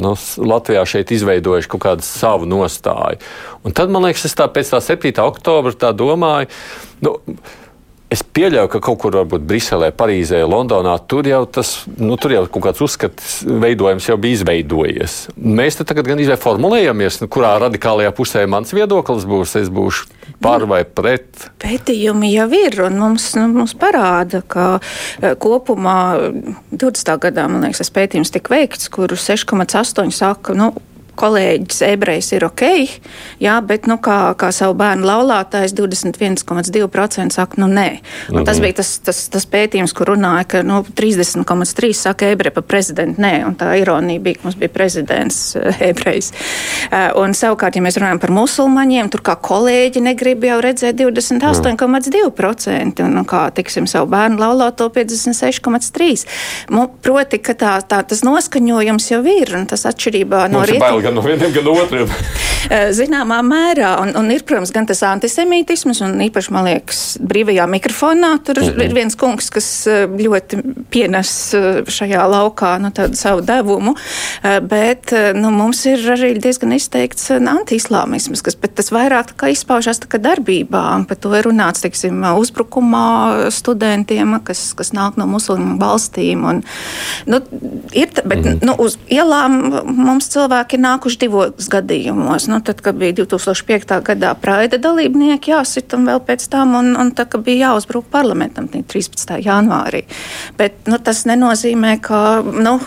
nu, 0.00 0.14
Latvijā 0.48 0.86
šeit 0.88 1.12
izveidojuši 1.12 1.70
kaut 1.74 1.84
kādu 1.84 2.06
savu 2.06 2.48
nostāju. 2.48 3.20
Un 3.68 3.76
tad, 3.76 3.92
man 3.92 4.08
liekas, 4.08 4.24
es 4.30 4.36
tā 4.38 4.48
pēc 4.48 4.72
tā 4.72 4.80
7. 4.80 5.12
oktobra 5.26 5.76
tā 5.76 5.92
domāju. 5.92 6.48
Nu, 7.04 7.18
Es 8.08 8.22
pieļauju, 8.24 8.70
ka 8.72 8.80
kaut 8.80 8.96
kur, 9.02 9.16
varbūt 9.20 9.42
Briselē, 9.44 9.90
Parīzē, 9.92 10.38
Londonā, 10.48 10.94
tur 11.10 11.26
jau 11.28 11.42
tas, 11.44 11.74
nu, 12.00 12.16
tur 12.16 12.32
jau 12.32 12.46
kaut 12.48 12.64
kāds 12.64 12.80
uzskats 12.86 13.34
veidojums 13.44 14.06
jau 14.08 14.16
bija 14.20 14.38
izveidojies. 14.38 15.16
Mēs 15.36 15.76
te 15.76 15.84
tagad 15.84 16.08
gan 16.08 16.22
izvēlējamies 16.22 16.44
formulējamies, 16.46 17.20
nu, 17.20 17.28
kurā 17.28 17.52
radikālajā 17.60 18.14
pusē 18.16 18.46
mans 18.48 18.72
viedoklis 18.72 19.28
būs, 19.28 19.52
es 19.60 19.68
būšu 19.68 20.08
par 20.40 20.64
vai 20.70 20.80
pret. 20.88 21.50
Pētījumi 21.60 22.32
jau 22.32 22.48
ir, 22.56 22.78
un 22.86 22.96
mums, 23.02 23.28
nu, 23.36 23.44
mums 23.52 23.76
parāda, 23.76 24.40
ka 24.40 24.66
eh, 24.78 25.34
kopumā 25.36 25.98
20. 26.72 27.14
gadā, 27.28 27.44
man 27.50 27.66
liekas, 27.66 27.84
tas 27.84 27.92
pētījums 27.92 28.32
tika 28.32 28.56
veikts, 28.56 28.88
kur 28.94 29.12
6,8 29.12 30.16
saka, 30.16 30.56
nu, 30.56 30.72
kolēģis 31.18 31.80
ebrejs 31.88 32.30
ir 32.36 32.46
ok, 32.46 32.64
jā, 33.42 33.56
bet 33.66 33.88
nu, 33.90 33.98
kā, 34.02 34.18
kā 34.38 34.50
savu 34.54 34.76
bērnu 34.78 35.06
laulātājs 35.08 35.74
21,2% 35.76 37.34
saka, 37.34 37.58
nu 37.62 37.68
nē. 37.70 37.88
Un 38.32 38.44
tas 38.44 38.58
mhm. 38.58 38.64
bija 38.64 38.78
tas, 38.80 38.92
tas, 39.04 39.24
tas 39.32 39.46
pētījums, 39.50 39.94
kur 39.96 40.12
runāja, 40.12 40.44
ka 40.54 40.62
nu, 40.66 40.80
30,3% 40.86 41.98
saka 41.98 42.30
ebreji 42.32 42.54
pa 42.54 42.62
prezidentu 42.66 43.22
nē, 43.24 43.34
un 43.48 43.56
tā 43.58 43.72
ironija 43.80 44.22
bija, 44.22 44.38
ka 44.38 44.48
mums 44.48 44.58
bija 44.60 44.72
prezidents 44.74 45.40
eh, 45.58 45.82
ebrejs. 45.90 46.30
Eh, 46.90 47.08
un 47.18 47.34
savukārt, 47.36 47.78
ja 47.78 47.84
mēs 47.84 47.98
runājam 48.00 48.22
par 48.22 48.34
musulmaņiem, 48.36 49.10
tur 49.12 49.24
kā 49.26 49.34
kolēģi 49.48 50.04
negrib 50.04 50.46
jau 50.48 50.60
redzēt 50.64 51.00
28,2% 51.00 53.04
un, 53.04 53.20
un 53.22 53.28
kā, 53.28 53.42
tiksim, 53.54 53.88
savu 53.90 54.10
bērnu 54.14 54.40
laulāto 54.42 54.90
56,3%. 54.94 56.86
Proti, 57.02 57.38
ka 57.42 57.54
tā, 57.58 57.74
tā, 57.88 58.00
tas 58.06 58.22
noskaņojums 58.26 59.10
jau 59.10 59.20
ir, 59.28 59.52
un 59.58 59.66
tas 59.70 59.84
atšķirībā 59.88 60.44
no 60.52 60.62
rietumiem 60.68 61.07
gan 61.08 61.16
no 61.16 61.24
vieniem, 61.24 61.52
gan 61.52 61.64
no 61.64 61.72
otriem. 61.72 62.08
Eh, 62.68 62.90
zināmā 62.92 63.38
mērā, 63.46 63.94
un, 64.02 64.10
un 64.18 64.26
ir, 64.34 64.42
protams, 64.44 64.72
gan 64.74 64.84
tas 64.84 65.00
antisemītisms, 65.06 66.02
un 66.04 66.18
īpaši, 66.26 66.50
man 66.52 66.66
liekas, 66.66 66.98
brīvajā 67.24 67.64
mikrofonā 67.70 68.32
tur 68.44 68.58
mm 68.60 68.66
-hmm. 68.66 68.84
ir 68.84 68.94
viens 68.96 69.16
kungs, 69.16 69.48
kas 69.54 69.86
eh, 69.86 70.04
ļoti 70.04 70.58
pienes 70.90 71.30
eh, 71.54 71.78
šajā 71.86 72.26
laukā 72.28 72.74
nu, 72.82 72.90
savu 73.14 73.40
devumu, 73.40 73.94
bet 74.68 75.12
nu, 75.34 75.50
mums 75.50 75.84
ir 75.86 75.98
arī 75.98 76.32
diezgan 76.42 76.72
izteikts 76.72 77.30
antiislāmisms, 77.30 78.42
kas 78.42 78.56
tas 78.74 78.90
vairāk 78.92 79.32
izpaužās 79.48 80.00
darbībā, 80.00 81.04
par 81.08 81.16
to 81.16 81.34
ir 81.38 81.44
runāts, 81.44 81.80
teiksim, 81.80 82.24
uzbrukumā 82.36 83.50
studentiem, 83.50 84.40
kas, 84.44 84.74
kas 84.74 84.92
nāk 84.92 85.16
no 85.16 85.26
muslimu 85.26 85.78
valstīm. 85.78 86.44
Un, 86.44 86.62
nu, 87.26 87.40
ir, 87.92 88.08
bet, 88.24 88.38
mm 88.38 88.44
-hmm. 88.44 88.58
nu, 88.66 88.74
uz 88.78 88.98
ielām 89.08 89.84
mums 89.84 90.28
cilvēki 90.28 90.76
nāk 90.78 90.97
nākuši 90.98 91.20
divos 91.22 91.68
gadījumos. 91.70 92.48
Nu, 92.50 92.60
tad, 92.60 92.82
kad 92.82 92.98
bija 92.98 93.14
2005. 93.22 94.02
gadā 94.02 94.34
praida 94.34 94.78
dalībnieki 94.78 95.52
jāsit 95.54 95.94
un 95.94 96.08
vēl 96.10 96.20
pēc 96.26 96.48
tam, 96.50 96.74
un, 96.74 96.96
un 96.98 97.12
tad, 97.14 97.30
kad 97.30 97.44
bija 97.46 97.70
jāuzbruk 97.70 98.10
parlamentam 98.10 98.68
13. 98.68 99.38
janvārī. 99.44 100.04
Bet 100.58 100.88
nu, 100.90 100.98
tas 100.98 101.24
nenozīmē, 101.28 101.98
ka. 102.02 102.42
Nu, 102.42 102.78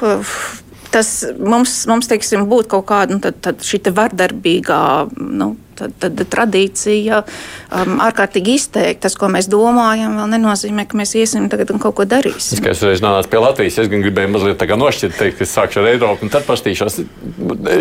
Tas 0.91 1.10
mums, 1.39 1.86
mums 1.88 2.10
teiksim, 2.12 2.43
būtu 2.51 2.74
kaut 2.75 2.88
kāda 2.89 3.15
nu, 3.15 3.57
šī 3.63 3.79
vardarbīgā 3.95 4.81
nu, 5.15 5.53
tad, 5.79 5.93
tad 6.01 6.21
tradīcija 6.33 7.21
um, 7.24 7.95
ārkārtīgi 8.03 8.57
izteikti. 8.60 9.01
Tas, 9.05 9.15
ko 9.19 9.29
mēs 9.31 9.50
domājam, 9.51 10.17
vēl 10.19 10.29
nenozīmē, 10.36 10.86
ka 10.89 11.00
mēs 11.00 11.15
iesim 11.19 11.48
tagad 11.51 11.74
un 11.74 11.81
kaut 11.81 11.95
ko 12.00 12.07
darīsim. 12.10 12.60
Es, 12.60 12.75
es 12.75 12.83
reiz 12.86 13.03
nācu 13.03 13.31
pie 13.31 13.41
Latvijas, 13.41 13.79
es 13.81 13.91
gribēju 13.91 14.33
mazliet 14.36 14.67
nošķirt, 14.83 15.17
teikt, 15.17 15.39
ka 15.39 15.48
es 15.48 15.55
sākšu 15.55 15.81
ar 15.81 15.91
Eiropu 15.93 16.27
un 16.27 16.33
tad 16.33 16.48
pastīšos. 16.50 17.01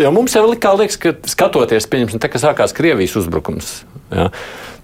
Jo 0.01 0.13
mums 0.15 0.35
jau 0.37 0.47
likā, 0.47 0.73
liekas, 0.79 0.99
ka 1.01 1.15
skatoties, 1.35 1.89
pieņemsim, 1.91 2.21
te, 2.21 2.31
ka 2.31 2.41
sākās 2.41 2.75
Krievijas 2.77 3.19
uzbrukums. 3.19 3.81
Ja? 4.11 4.29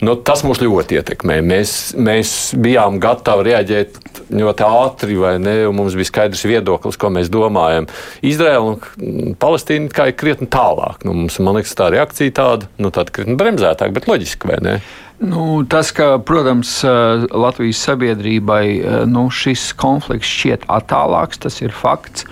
Nu, 0.06 0.14
tas 0.22 0.44
mūs 0.46 0.60
ļoti 0.62 1.00
ietekmē. 1.00 1.40
Mēs, 1.42 1.72
mēs 1.98 2.34
bijām 2.62 3.00
gatavi 3.02 3.48
reaģēt 3.50 3.98
ļoti 4.30 4.68
ātri, 4.68 5.18
ne? 5.42 5.56
Mums 5.74 5.98
bija 5.98 6.12
skaidrs 6.12 6.46
viedoklis, 6.46 7.00
ko 7.02 7.10
mēs 7.14 7.32
domājam. 7.34 7.90
Izraela 8.22 8.76
un 8.76 9.34
Palestīna 9.42 9.90
kā 9.94 10.12
ir 10.12 10.18
krietni 10.20 10.50
tālāk. 10.54 11.02
Nu, 11.08 11.16
mums, 11.24 11.40
man 11.42 11.58
liekas, 11.58 11.74
tā 11.78 11.90
reakcija 11.96 12.36
tāda, 12.38 12.70
nu, 12.78 12.94
krietni 12.94 13.38
bremzētāka, 13.40 13.96
bet 13.98 14.10
loģiski, 14.12 14.52
vai 14.52 14.62
ne? 14.62 14.78
Nu, 15.18 15.64
tas, 15.66 15.90
ka, 15.98 16.12
protams, 16.22 16.84
Latvijas 16.86 17.80
sabiedrībai 17.88 18.64
nu, 19.10 19.24
šis 19.34 19.72
konflikts 19.82 20.30
šķiet 20.30 20.68
attālāks, 20.70 21.42
tas 21.42 21.58
ir 21.64 21.74
fakts. 21.74 22.28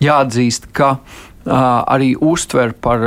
Jāatzīst, 0.00 0.70
ka 0.72 0.94
arī 1.46 2.14
uztver 2.20 2.72
par 2.72 3.04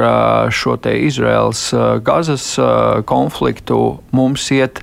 šo 0.49 0.77
Izraels 0.89 1.73
Gazas 2.03 2.57
konfliktu 3.05 3.99
mums 4.11 4.51
iet. 4.51 4.81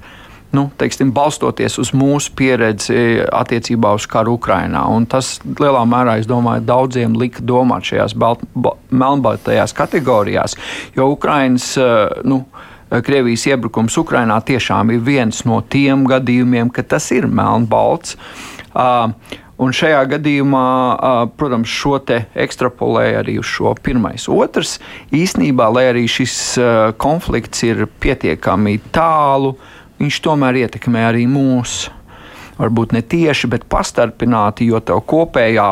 Nu, 0.50 0.64
teiksim, 0.78 1.12
balstoties 1.14 1.76
uz 1.78 1.92
mūsu 1.94 2.32
pieredzi 2.34 3.22
attiecībā 3.22 3.92
uz 3.94 4.06
karu 4.10 4.34
Ukrajinā. 4.34 4.82
Tas 5.10 5.36
lielā 5.46 5.84
mērā, 5.86 6.16
es 6.18 6.26
domāju, 6.26 6.64
daudziem 6.66 7.14
lika 7.14 7.44
domāt 7.46 7.86
šajās 7.86 8.16
melnbaltajās 8.90 9.74
kategorijās, 9.78 10.56
jo 10.96 11.06
Ukraiņas 11.14 11.68
nu, 12.26 12.42
Krievijas 12.90 13.44
iebrukums 13.46 13.94
Ukrajinā 14.02 14.40
tiešām 14.42 14.90
ir 14.90 15.04
viens 15.06 15.44
no 15.46 15.60
tiem 15.62 16.02
gadījumiem, 16.10 16.72
ka 16.74 16.82
tas 16.82 17.06
ir 17.14 17.28
melnbalts. 17.30 18.16
Uh, 18.70 19.12
Un 19.60 19.74
šajā 19.76 20.00
gadījumā, 20.14 20.66
protams, 21.36 21.68
šo 21.68 21.98
te 22.00 22.22
ekstrapolēja 22.32 23.18
arī 23.20 23.34
uz 23.42 23.48
šo 23.50 23.74
pirmais. 23.76 24.24
Otrs, 24.32 24.78
īsnībā, 25.12 25.66
lai 25.68 25.90
arī 25.90 26.06
šis 26.08 26.36
konflikts 27.00 27.66
ir 27.68 27.84
pietiekami 28.00 28.78
tālu, 28.94 29.52
viņš 30.00 30.20
tomēr 30.24 30.62
ietekmē 30.62 31.04
arī 31.10 31.26
mūsu. 31.28 31.92
Varbūt 32.60 32.96
ne 32.96 33.00
tieši, 33.04 33.48
bet 33.52 33.68
pastarpināti, 33.72 34.66
jo 34.72 34.80
tev 34.84 35.04
kopējā 35.08 35.68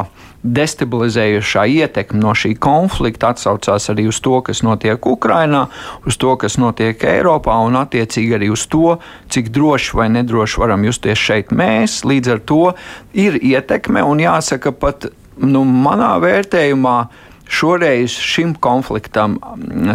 destabilizējošā 0.54 1.64
ietekme 1.82 2.20
no 2.22 2.32
šī 2.36 2.54
konflikta 2.62 3.32
atsaucās 3.34 3.90
arī 3.92 4.08
uz 4.10 4.20
to, 4.24 4.40
kas 4.46 4.62
notiek 4.66 5.06
Ukrajinā, 5.06 5.66
uz 6.08 6.18
to, 6.20 6.34
kas 6.40 6.58
notiek 6.60 7.04
Eiropā, 7.04 7.58
un 7.66 7.78
attiecīgi 7.80 8.36
arī 8.38 8.50
uz 8.54 8.66
to, 8.70 8.98
cik 9.32 9.52
droši 9.54 9.96
vai 9.98 10.08
nedroši 10.16 10.62
varam 10.62 10.84
justies 10.88 11.20
šeit 11.20 11.54
mēs. 11.54 12.02
Līdz 12.08 12.34
ar 12.34 12.44
to 12.48 12.64
ir 13.12 13.38
ietekme, 13.38 14.04
un 14.04 14.22
jāsaka, 14.24 14.72
pat 14.72 15.10
nu, 15.38 15.64
manā 15.64 16.16
vērtējumā 16.22 16.98
Šoreiz 17.48 18.12
šim 18.12 18.50
konfliktam, 18.60 19.38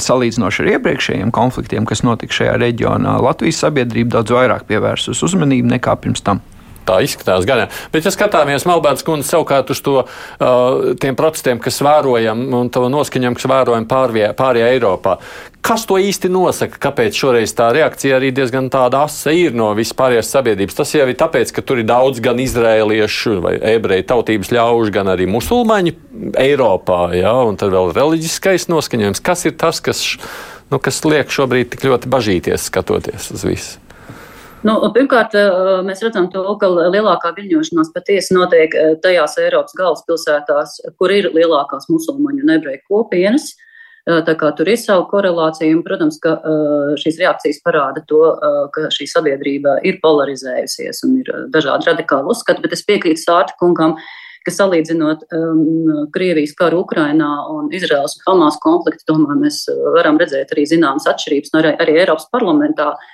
salīdzinoši 0.01 0.63
ar 0.63 0.69
iepriekšējiem 0.71 1.33
konfliktiem, 1.33 1.85
kas 1.85 2.01
notika 2.01 2.33
šajā 2.33 2.55
reģionā, 2.57 3.19
Latvijas 3.21 3.61
sabiedrība 3.61 4.17
daudz 4.17 4.33
vairāk 4.33 4.65
pievērsus 4.71 5.21
uzmanību 5.27 5.69
nekā 5.75 5.93
pirms 6.01 6.25
tam. 6.25 6.41
Tā 6.83 6.99
izskatās 7.05 7.47
gan. 7.47 7.65
Bet, 7.93 8.03
ja 8.03 8.11
skatāmies 8.11 8.67
Melbērts 8.67 9.05
kundze 9.07 9.29
savukārt 9.29 9.71
uz 9.71 9.79
to, 9.83 10.01
uh, 10.03 10.93
tiem 10.99 11.15
protestiem, 11.15 11.61
kas 11.63 11.79
vērojam 11.85 12.45
un 12.57 12.71
to 12.73 12.83
noskaņojumu, 12.91 13.39
kas 13.39 13.49
vērojam 13.49 13.87
pārējā, 13.87 14.31
pārējā 14.39 14.71
Eiropā, 14.75 15.17
kas 15.63 15.85
to 15.87 15.97
īsti 16.01 16.31
nosaka? 16.33 16.79
Kāpēc 16.83 17.15
šoreiz 17.17 17.55
tā 17.55 17.69
reakcija 17.75 18.17
arī 18.19 18.33
diezgan 18.35 18.67
tāda 18.73 19.05
asa 19.07 19.31
ir 19.35 19.55
no 19.55 19.69
vispārējās 19.77 20.33
sabiedrības? 20.35 20.79
Tas 20.81 20.91
jau 20.97 21.07
ir 21.07 21.19
tāpēc, 21.19 21.53
ka 21.55 21.63
tur 21.63 21.79
ir 21.79 21.87
daudz 21.87 22.19
gan 22.23 22.41
izrēliešu 22.43 23.37
vai 23.43 23.55
ebreju 23.75 24.07
tautības 24.11 24.51
ļaužu, 24.55 24.95
gan 24.95 25.13
arī 25.13 25.29
musulmaņu 25.31 25.95
Eiropā, 26.39 27.05
ja? 27.17 27.37
un 27.47 27.59
tad 27.59 27.71
vēl 27.75 27.93
reliģiskais 27.95 28.67
noskaņojums. 28.71 29.23
Kas 29.23 29.47
ir 29.47 29.55
tas, 29.59 29.79
kas, 29.83 30.03
nu, 30.67 30.81
kas 30.83 30.99
liek 31.07 31.31
šobrīd 31.31 31.73
tik 31.73 31.87
ļoti 31.87 32.11
bažīties 32.11 32.67
skatoties 32.71 33.31
uz 33.37 33.47
visu? 33.47 33.82
Nu, 34.63 34.77
pirmkārt, 34.95 35.33
eh, 35.35 35.81
mēs 35.83 36.01
redzam 36.05 36.29
to, 36.31 36.43
ka 36.59 36.69
lielākā 36.71 37.33
viļņošanās 37.35 37.91
patiesi 37.95 38.35
notiek 38.35 38.71
eh, 38.79 38.93
tajās 39.03 39.35
Eiropas 39.43 39.75
galvaspilsētās, 39.75 40.77
kur 40.99 41.11
ir 41.11 41.27
lielākās 41.35 41.89
musulmaņu 41.91 42.45
un 42.45 42.53
ebreju 42.55 42.79
kopienas. 42.87 43.49
Eh, 44.07 44.21
tā 44.23 44.37
kā 44.39 44.53
tur 44.55 44.71
ir 44.71 44.79
sava 44.79 45.03
korelācija, 45.11 45.67
un, 45.75 45.83
protams, 45.83 46.15
ka 46.23 46.37
šīs 46.99 47.19
reakcijas 47.19 47.59
parāda 47.65 48.05
to, 48.07 48.21
ka 48.75 48.87
šī 48.91 49.07
sabiedrība 49.11 49.81
ir 49.83 49.99
polarizējusies 50.03 51.03
un 51.07 51.17
ir 51.19 51.31
dažādi 51.51 51.89
radikāli 51.91 52.31
uzskati, 52.31 52.63
bet 52.63 52.75
es 52.75 52.85
piekrītu 52.87 53.19
Sārta 53.19 53.57
kungam, 53.59 53.97
ka 54.43 54.51
salīdzinot 54.51 55.23
um, 55.31 56.07
Krievijas 56.11 56.51
karu 56.59 56.81
Ukrainā 56.83 57.29
un 57.51 57.69
Izraels 57.71 58.17
un 58.17 58.25
Hamas 58.27 58.59
konfliktu, 58.63 59.05
tomēr 59.07 59.39
mēs 59.39 59.61
varam 59.95 60.19
redzēt 60.19 60.51
arī 60.51 60.65
zināmas 60.67 61.07
atšķirības, 61.07 61.53
un 61.53 61.61
arī, 61.61 61.75
arī 61.83 61.99
Eiropas 62.03 62.27
parlamentā 62.31 62.91
Uh, 62.93 63.11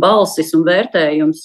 balsis 0.00 0.54
un 0.56 0.62
vērtējums 0.64 1.42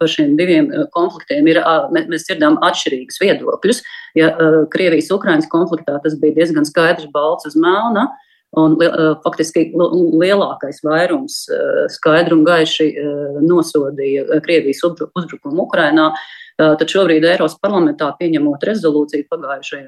par 0.00 0.10
šiem 0.12 0.34
diviem 0.36 0.68
konfliktiem 0.92 1.48
ir, 1.48 1.62
mēs 1.94 2.26
dzirdām 2.26 2.58
atšķirīgus 2.66 3.20
viedokļus. 3.22 3.80
Ja 4.18 4.34
Krievijas-Ukrainas 4.74 5.48
konfliktā 5.52 5.96
tas 6.04 6.18
bija 6.20 6.36
diezgan 6.42 6.68
skaidrs 6.68 7.08
balts 7.14 7.48
uz 7.48 7.56
melna, 7.56 8.08
un 8.58 8.76
faktiski 9.24 9.70
lielākais 9.72 10.82
vairums 10.84 11.44
skaidri 11.94 12.36
un 12.36 12.44
gaiši 12.44 12.90
nosodīja 13.46 14.40
Krievijas 14.44 14.84
uzbrukumu 14.84 15.68
Ukrainā, 15.68 16.10
tad 16.60 16.88
šobrīd 16.90 17.24
Eiropas 17.24 17.56
parlamentā 17.62 18.10
pieņemot 18.18 18.66
rezolūciju 18.68 19.30
pagājušajā 19.30 19.86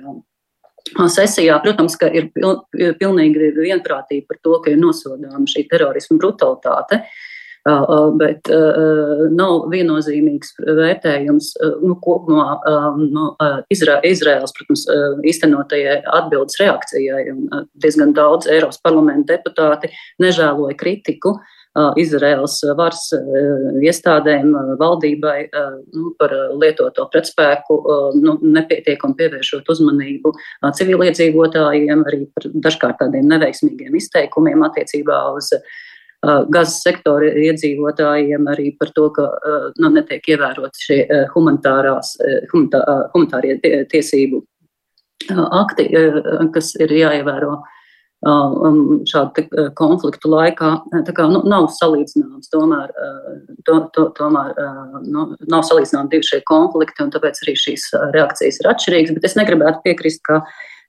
sesijā, 1.12 1.58
protams, 1.64 1.96
ka 2.00 2.08
ir 2.12 2.30
pilnīgi 2.34 3.52
vienprātība 3.58 4.32
par 4.32 4.40
to, 4.42 4.56
ka 4.64 4.72
ir 4.72 4.80
nosodāma 4.80 5.44
šī 5.48 5.66
terorisma 5.70 6.18
brutalitāte. 6.20 7.02
Bet 8.18 8.48
nav 9.38 9.68
viennozīmīgs 9.70 10.56
vērtējums 10.66 11.52
nu, 11.84 11.94
kopumā 12.02 12.56
no 12.98 13.28
Izra 13.70 14.00
Izraels, 14.02 14.50
protams, 14.56 14.82
īstenotajai 15.30 16.00
atbildes 16.10 16.58
reakcijai. 16.58 17.22
Diezgan 17.78 18.16
daudz 18.18 18.50
Eiropas 18.50 18.82
parlamenta 18.82 19.36
deputāti 19.36 19.92
nežēloja 20.22 20.74
kritiku 20.80 21.36
uh, 21.36 21.58
Izraels 21.96 22.58
varas 22.76 23.06
iestādēm, 23.80 24.50
valdībai 24.80 25.38
nu, 25.94 26.10
par 26.20 26.34
lietoto 26.60 27.06
pretspēku, 27.12 27.78
nu, 28.20 28.36
nepietiekami 28.42 29.16
pievēršot 29.16 29.70
uzmanību 29.72 30.34
civiliedzīvotājiem, 30.76 32.04
arī 32.10 32.26
par 32.34 32.50
dažkārt 32.68 33.00
tādiem 33.00 33.30
neveiksmīgiem 33.32 33.96
izteikumiem 33.96 34.66
attiecībā 34.68 35.22
uz 35.32 35.48
gazas 36.22 36.76
sektora 36.84 37.32
iedzīvotājiem, 37.48 38.44
arī 38.52 38.70
par 38.78 38.92
to, 38.94 39.08
ka 39.16 39.30
nu, 39.80 39.90
netiek 39.96 40.28
ievērot 40.36 40.76
šie 40.78 41.00
humanitārās, 41.32 42.18
humanitā, 42.52 42.84
humanitārie 43.14 43.86
tiesību 43.90 44.44
akti, 45.32 45.88
kas 46.52 46.74
ir 46.82 46.92
jāievēro 47.00 47.62
šādu 48.22 49.44
konfliktu 49.78 50.30
laikā. 50.30 50.72
Tā 51.06 51.14
kā 51.16 51.26
nu, 51.30 51.42
nav 51.48 51.68
salīdzināms, 51.74 52.50
tomēr, 52.52 52.92
to, 53.66 53.78
to, 53.96 54.08
tomēr 54.18 54.52
nu, 55.06 55.32
nav 55.50 55.64
salīdzināmi 55.66 56.12
divi 56.12 56.28
šie 56.28 56.42
konflikti, 56.46 57.02
un 57.02 57.10
tāpēc 57.14 57.42
arī 57.42 57.56
šīs 57.58 57.88
reakcijas 58.14 58.60
ir 58.62 58.70
atšķirīgas. 58.74 59.16
Bet 59.16 59.26
es 59.30 59.38
negribētu 59.38 59.82
piekrist, 59.86 60.22
ka 60.28 60.42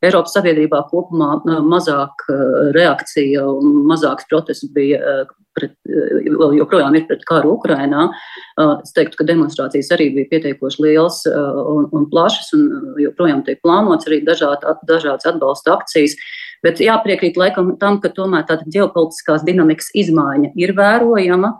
Eiropas 0.04 0.36
sabiedrībā 0.36 0.84
kopumā 0.92 1.38
mazāk 1.64 2.26
reakcija 2.76 3.46
un 3.48 3.80
mazāks 3.88 4.28
protests 4.30 4.68
bija 4.76 5.24
pret, 5.58 5.74
vēl 5.86 6.58
joprojām 6.58 6.98
ir 6.98 7.06
pret 7.10 7.24
karu 7.30 7.56
Ukrainā. 7.58 8.10
Es 8.84 8.94
teiktu, 8.96 9.20
ka 9.20 9.28
demonstrācijas 9.30 9.92
arī 9.96 10.10
bija 10.18 10.32
pietiekoši 10.34 10.86
liels 10.86 11.24
un, 11.30 11.88
un 11.96 12.08
plašas, 12.12 12.52
un 12.58 12.96
joprojām 13.02 13.46
tiek 13.48 13.62
plānots 13.64 14.10
arī 14.10 14.22
dažādi, 14.28 14.76
dažādas 14.90 15.30
atbalsta 15.34 15.78
akcijas. 15.78 16.18
Bet 16.64 16.80
jāpriekrīt 16.80 17.38
laikam 17.40 17.74
tam, 17.80 18.00
ka 18.04 18.12
tomēr 18.14 18.46
tāda 18.48 18.64
ģeopolitiskās 18.72 19.44
dinamikas 19.44 19.92
izmaiņa 20.00 20.54
ir 20.56 20.76
vērojama. 20.78 21.54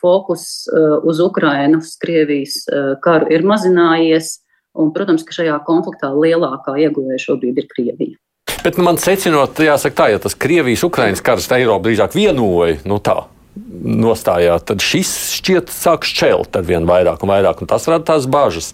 Fokus 0.00 0.64
uz 1.06 1.20
Ukrainas, 1.22 1.94
Krievijas 2.00 2.64
karu 3.04 3.28
ir 3.32 3.44
mazinājies, 3.46 4.38
un, 4.74 4.90
protams, 4.96 5.22
ka 5.24 5.36
šajā 5.36 5.60
konfliktā 5.68 6.10
lielākā 6.10 6.74
ieguvēja 6.86 7.22
šobrīd 7.28 7.60
ir 7.62 7.68
Krievija. 7.70 8.18
Bet 8.64 8.80
man 8.80 8.96
secinot, 9.00 9.60
jāsaka 9.60 9.96
tā, 9.98 10.08
ja 10.14 10.20
tas 10.24 10.36
Krievijas-Ukrainas 10.40 11.22
karš 11.24 11.50
Eiropu 11.52 11.90
drīzāk 11.90 12.16
vienoja, 12.16 12.80
nu 12.88 12.96
tā, 13.04 13.18
nostājā, 13.54 14.56
tad 14.66 14.82
šis 14.82 15.10
šķiet 15.38 15.70
sāk 15.70 16.06
šķelt 16.08 16.56
ar 16.58 16.64
vien 16.66 16.88
vairāk 16.88 17.22
un 17.22 17.30
vairāk, 17.30 17.62
un 17.62 17.70
tas 17.70 17.86
rada 17.90 18.02
tās 18.08 18.26
bažas. 18.30 18.72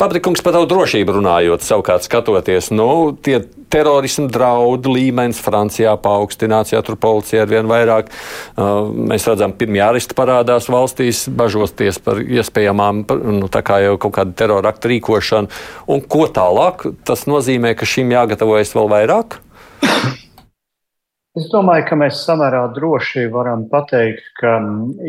Paprikungs 0.00 0.42
par 0.44 0.56
tavu 0.56 0.68
drošību 0.70 1.18
runājot, 1.18 1.64
savukārt 1.66 2.06
skatoties, 2.06 2.70
nu, 2.72 2.86
tie 3.24 3.42
terorismu 3.74 4.28
draudu 4.32 4.94
līmenis 4.94 5.40
Francijā 5.44 5.94
paaugstināts, 6.00 6.72
ja 6.72 6.82
tur 6.86 6.96
policija 7.00 7.44
ar 7.44 7.50
vien 7.50 7.68
vairāk. 7.68 8.10
Uh, 8.54 8.88
mēs 9.12 9.26
redzam, 9.28 9.54
pirmie 9.58 9.82
aristi 9.84 10.16
parādās 10.16 10.70
valstīs, 10.72 11.24
bažosties 11.28 12.00
par 12.04 12.22
iespējamām, 12.22 13.04
nu, 13.40 13.50
tā 13.52 13.64
kā 13.66 13.80
jau 13.84 13.96
kaut 14.06 14.16
kādu 14.20 14.36
terora 14.38 14.72
aktu 14.72 14.94
rīkošanu. 14.94 15.64
Un 15.90 16.04
ko 16.06 16.28
tālāk? 16.30 16.86
Tas 17.04 17.26
nozīmē, 17.30 17.74
ka 17.76 17.88
šim 17.88 18.14
jāgatavojas 18.14 18.76
vēl 18.78 18.92
vairāk? 18.94 19.40
Es 21.34 21.48
domāju, 21.50 21.88
ka 21.88 21.96
mēs 21.98 22.20
samērā 22.22 22.68
droši 22.76 23.24
varam 23.32 23.64
pateikt, 23.70 24.28
ka 24.38 24.58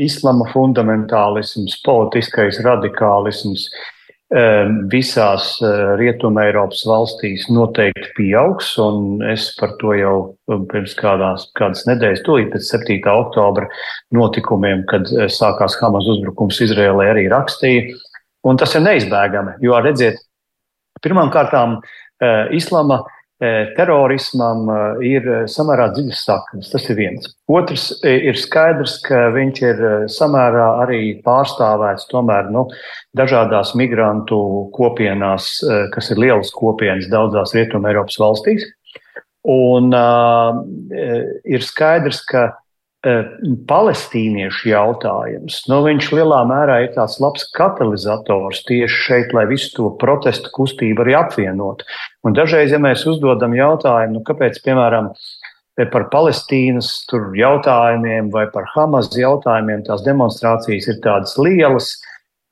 islama 0.02 0.48
fundamentālisms, 0.50 1.78
politiskais 1.86 2.64
radikālisms 2.66 3.68
visās 4.90 5.52
eh, 5.62 5.96
Rietuma 6.00 6.48
Eiropas 6.48 6.82
valstīs 6.88 7.46
noteikti 7.54 8.10
pieaugs, 8.18 8.72
un 8.82 9.22
es 9.22 9.52
par 9.60 9.76
to 9.80 9.94
jau 9.94 10.16
pirms 10.48 10.96
kādās, 10.98 11.52
kādas 11.56 11.86
nedēļas, 11.86 12.24
tūlīt 12.26 12.50
pēc 12.52 12.72
7. 12.74 12.98
oktobra 13.14 13.70
notikumiem, 14.12 14.84
kad 14.90 15.06
eh, 15.14 15.30
sākās 15.30 15.78
Hamas 15.82 16.10
uzbrukums 16.10 16.60
Izrēlē, 16.66 17.12
arī 17.14 17.28
rakstīja. 17.30 17.94
Un 18.46 18.58
tas 18.58 18.74
ir 18.76 18.82
neizbēgami, 18.82 19.60
jo, 19.62 19.78
redziet, 19.82 20.18
pirmām 21.06 21.30
kārtām 21.34 21.78
eh, 21.78 22.50
islama 22.58 23.04
terorismam 23.76 24.69
ir 25.04 25.26
samērā 25.52 25.89
dziļas 25.95 26.21
saknes. 26.28 26.69
Tas 26.71 26.86
ir 26.89 27.00
viens. 27.00 27.28
Otrs 27.52 27.89
ir 28.08 28.39
skaidrs, 28.39 28.98
ka 29.04 29.26
viņš 29.36 29.62
ir 29.65 29.84
samērā 30.12 30.69
arī 30.86 31.02
pārstāvēts 31.26 32.08
tomēr 32.12 32.48
nu, 32.56 32.65
dažādās 33.17 33.76
migrantu 33.76 34.39
kopienās, 34.76 35.58
kas 35.91 36.12
ir 36.15 36.24
lielas 36.24 36.54
kopienas 36.56 37.12
daudzās 37.12 37.56
Rietumē 37.58 37.91
Eiropas 37.91 38.19
valstīs. 38.21 38.63
Un 39.45 39.91
uh, 39.93 40.63
ir 41.45 41.62
skaidrs, 41.62 42.24
ka 42.26 42.48
Eh, 42.48 42.64
palestīniešu 43.70 44.70
jautājums, 44.72 45.60
nu, 45.70 45.82
viņš 45.86 46.08
lielā 46.18 46.39
mērā 46.50 46.80
ir 46.86 46.94
tāds 46.96 47.20
labs 47.22 47.46
katalizators 47.54 48.63
tieši 48.65 49.02
šeit, 49.04 49.36
lai 49.38 49.46
visu 49.50 49.70
to 49.76 49.91
protestu 50.02 50.50
kustību 50.56 51.06
arī 51.06 51.13
apvienot. 51.20 51.84
Un 52.26 52.38
dažreiz, 52.38 52.74
ja 52.74 52.82
mēs 52.82 53.06
uzdodam 53.10 53.54
jautājumu, 53.54 54.18
nu, 54.18 54.24
kāpēc, 54.26 54.58
piemēram, 54.65 55.12
par 55.91 56.08
Palestīnas 56.10 56.89
jautājumiem 57.36 58.32
vai 58.34 58.48
par 58.54 58.65
Hamas 58.74 59.12
jautājumiem 59.13 59.84
tās 59.86 60.02
demonstrācijas 60.06 60.88
ir 60.89 61.02
tādas 61.04 61.36
lielas, 61.38 61.91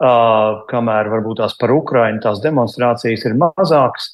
uh, 0.04 0.62
kamēr 0.70 1.10
varbūt 1.13 1.39
tās 1.42 1.56
par 1.58 1.72
Ukrainu 1.74 2.22
tās 2.22 2.44
demonstrācijas 2.44 3.26
ir 3.26 3.39
mazākas. 3.39 4.12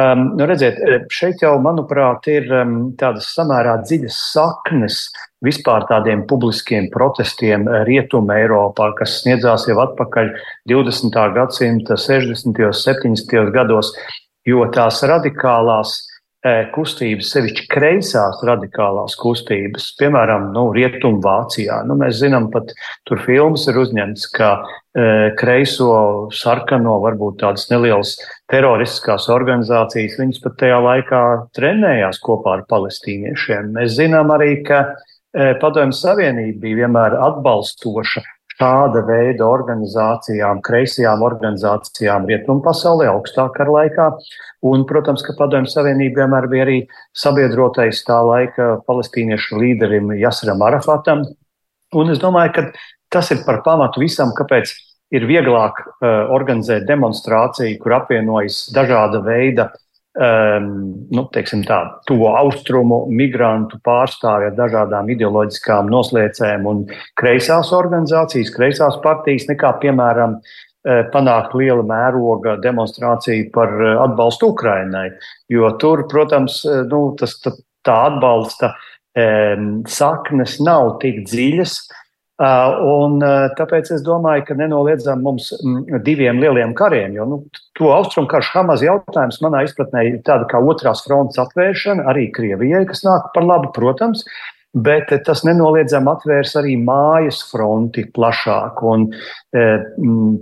Um, 0.00 0.20
nu, 0.38 0.46
redziet, 0.46 0.78
šeit 1.12 1.42
jau, 1.42 1.56
manuprāt, 1.62 2.28
ir 2.30 2.46
um, 2.54 2.74
tādas 3.00 3.26
samērā 3.34 3.80
dziļas 3.82 4.18
saknes 4.30 5.00
vispār 5.44 5.84
tādiem 5.88 6.22
publiskiem 6.30 6.86
protestiem 6.94 7.66
Rietumē 7.88 8.38
Eiropā, 8.44 8.90
kas 8.98 9.18
sniedzās 9.22 9.66
jau 9.68 9.80
atpakaļ 9.82 10.30
20. 10.70 11.18
gadsimta 11.36 11.98
60. 11.98 12.62
un 12.68 12.76
70. 12.76 13.52
gados, 13.56 13.92
jo 14.48 14.62
tās 14.74 15.02
radikālās 15.10 15.96
kustības, 16.72 17.30
sevišķi 17.34 17.66
kreisās 17.68 18.40
radikālās 18.48 19.16
kustības, 19.20 19.90
piemēram, 20.00 20.50
nu, 20.54 20.70
Rietumvācijā. 20.72 21.82
Nu, 21.84 21.98
mēs 22.00 22.22
zinām, 22.22 22.48
pat 22.54 22.72
tur 23.08 23.20
filmas 23.26 23.66
ir 23.68 23.76
uzņemts, 23.82 24.24
ka 24.32 24.54
e, 24.56 25.04
kreiso, 25.36 26.30
sarkano, 26.32 26.96
varbūt 27.04 27.42
tādas 27.44 27.68
nelielas 27.72 28.16
teroristiskās 28.52 29.28
organizācijas, 29.28 30.16
viņas 30.22 30.42
pat 30.46 30.58
tajā 30.64 30.80
laikā 30.88 31.22
trenējās 31.58 32.22
kopā 32.24 32.56
ar 32.58 32.66
palestīniešiem. 32.72 33.74
Mēs 33.76 33.98
zinām 34.00 34.32
arī, 34.32 34.62
ka 34.64 34.86
e, 34.88 35.52
Padomju 35.60 36.00
Savienība 36.00 36.64
bija 36.64 36.86
vienmēr 36.86 37.20
atbalstoša 37.20 38.24
šāda 38.60 39.00
veida 39.08 39.46
organizācijām, 39.48 40.60
kreisajām 40.64 41.22
organizācijām 41.24 42.26
rietumu 42.28 42.60
pasaulē 42.64 43.08
augstākā 43.08 43.64
laikā. 43.64 44.10
Un, 44.68 44.84
protams, 44.88 45.24
ka 45.24 45.34
Padomju 45.38 45.72
Savienība 45.72 46.22
vienmēr 46.24 46.48
bija 46.52 46.66
arī 46.66 46.78
sabiedrotais 47.16 48.04
tā 48.04 48.20
laika 48.20 48.74
palestīniešu 48.86 49.60
līderim 49.62 50.12
Jasram 50.20 50.60
Arafatam. 50.66 51.24
Un 51.96 52.12
es 52.12 52.20
domāju, 52.20 52.52
ka 52.58 52.66
tas 53.10 53.30
ir 53.32 53.40
par 53.46 53.62
pamatu 53.64 54.02
visam, 54.04 54.34
kāpēc 54.36 54.74
ir 55.16 55.24
vieglāk 55.26 55.80
uh, 55.80 56.28
organizēt 56.30 56.84
demonstrāciju, 56.86 57.80
kur 57.80 57.96
apvienojas 57.96 58.68
dažāda 58.76 59.24
veida 59.24 59.70
uh, 59.70 59.86
um, 60.20 60.66
nu, 61.10 61.24
tā, 61.32 61.78
to 62.08 62.18
austrumu 62.28 63.02
migrantu 63.12 63.80
pārstāvja 63.86 64.50
ar 64.52 64.58
dažādām 64.58 65.10
ideoloģiskām 65.14 65.90
noslēcēm 65.92 66.66
un 66.68 66.84
kreisās 67.20 67.72
organizācijas, 67.76 68.52
kreisās 68.54 69.00
partijas, 69.04 69.48
nekā, 69.50 69.72
piemēram, 69.82 70.36
eh, 70.84 71.02
panākt 71.14 71.56
liela 71.56 71.86
mēroga 71.86 72.58
demonstrāciju 72.60 73.50
par 73.54 73.74
eh, 73.80 73.96
atbalstu 74.04 74.52
Ukrainai. 74.54 75.08
Jo 75.48 75.72
tur, 75.80 76.06
protams, 76.10 76.62
eh, 76.68 76.84
nu, 76.90 77.14
tas, 77.18 77.38
tā 77.86 77.96
atbalsta 78.10 78.74
um, 79.16 79.80
saknes 79.88 80.58
nav 80.60 80.98
tik 81.00 81.24
dziļas, 81.24 81.78
Uh, 81.80 81.99
un 82.40 83.18
uh, 83.20 83.50
tāpēc 83.58 83.90
es 83.96 84.04
domāju, 84.04 84.46
ka 84.48 84.54
nenoliedzam 84.56 85.20
mums 85.24 85.50
mm, 85.58 85.98
diviem 86.06 86.40
lieliem 86.40 86.72
kariem, 86.78 87.12
jo 87.18 87.26
nu, 87.28 87.40
to 87.76 87.90
austrumu 87.92 88.30
karš 88.30 88.52
Hamas 88.54 88.84
jautājums 88.84 89.42
manā 89.44 89.64
izpratnē 89.66 90.06
ir 90.08 90.22
tāda 90.24 90.48
kā 90.48 90.62
otrās 90.64 91.04
frontes 91.04 91.40
atvēršana 91.42 92.06
arī 92.08 92.30
Krievijai, 92.32 92.86
kas 92.88 93.04
nāk 93.04 93.28
par 93.34 93.44
labu, 93.44 93.68
protams, 93.76 94.24
bet 94.72 95.10
tas 95.26 95.42
nenoliedzam 95.44 96.08
atvērs 96.10 96.54
arī 96.60 96.76
mājas 96.78 97.42
fronti 97.50 98.04
plašāk. 98.14 98.82
Un, 98.86 99.08
e, 99.52 99.66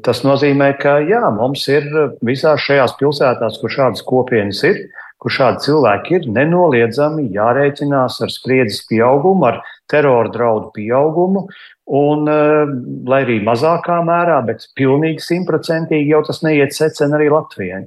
tas 0.05 0.21
nozīmē, 0.27 0.75
ka 0.83 0.99
jā, 1.09 1.23
mums 1.35 1.65
ir 1.73 1.89
visās 2.25 2.61
šajās 2.67 2.99
pilsētās, 3.01 3.61
kur 3.63 3.73
šādas 3.73 4.05
kopienas 4.07 4.61
ir, 4.69 4.85
kur 5.19 5.35
šādi 5.35 5.65
cilvēki 5.65 6.19
ir, 6.19 6.29
nenoliedzami 6.35 7.27
jārēķinās 7.35 8.21
ar 8.23 8.31
spriedzes 8.33 8.85
pieaugumu, 8.91 9.49
ar 9.49 9.63
terora 9.91 10.31
draudu 10.35 10.71
pieaugumu. 10.77 11.49
Un, 11.89 12.29
eh, 12.29 12.67
lai 13.09 13.23
arī 13.25 13.39
mazākā 13.45 14.03
mērā, 14.05 14.43
bet 14.45 14.67
pilnīgi 14.77 15.25
simtprocentīgi 15.25 16.13
jau 16.13 16.21
tas 16.27 16.43
neiet 16.45 16.77
secen 16.77 17.17
arī 17.17 17.31
Latvijai. 17.33 17.87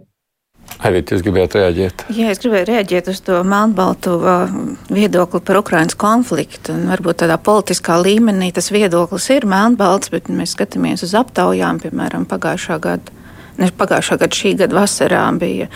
Arī 0.81 1.01
jūs 1.03 1.21
gribējāt 1.21 1.55
reaģēt? 1.59 2.03
Jā, 2.15 2.31
es 2.31 2.39
gribēju 2.41 2.65
reaģēt 2.69 3.09
uz 3.11 3.19
to 3.25 3.41
melnbaltu 3.45 4.13
uh, 4.17 4.53
viedokli 4.89 5.41
par 5.45 5.59
Ukraiņas 5.59 5.97
konfliktu. 5.99 6.73
Un 6.73 6.87
varbūt 6.89 7.21
tādā 7.21 7.37
politiskā 7.37 7.99
līmenī 8.01 8.49
tas 8.55 8.71
viedoklis 8.73 9.27
ir 9.35 9.45
melnbalts, 9.49 10.09
bet 10.13 10.31
mēs 10.31 10.55
skatāmies 10.55 11.03
uz 11.05 11.13
aptaujām, 11.17 11.83
piemēram, 11.83 12.25
pagājušā 12.29 12.79
gada. 12.81 13.17
Ne, 13.59 13.67
pagājušā 13.77 14.17
gada, 14.23 14.37
šī 14.41 14.55
gada 14.63 14.79
vasarā 14.79 15.25
bija 15.37 15.67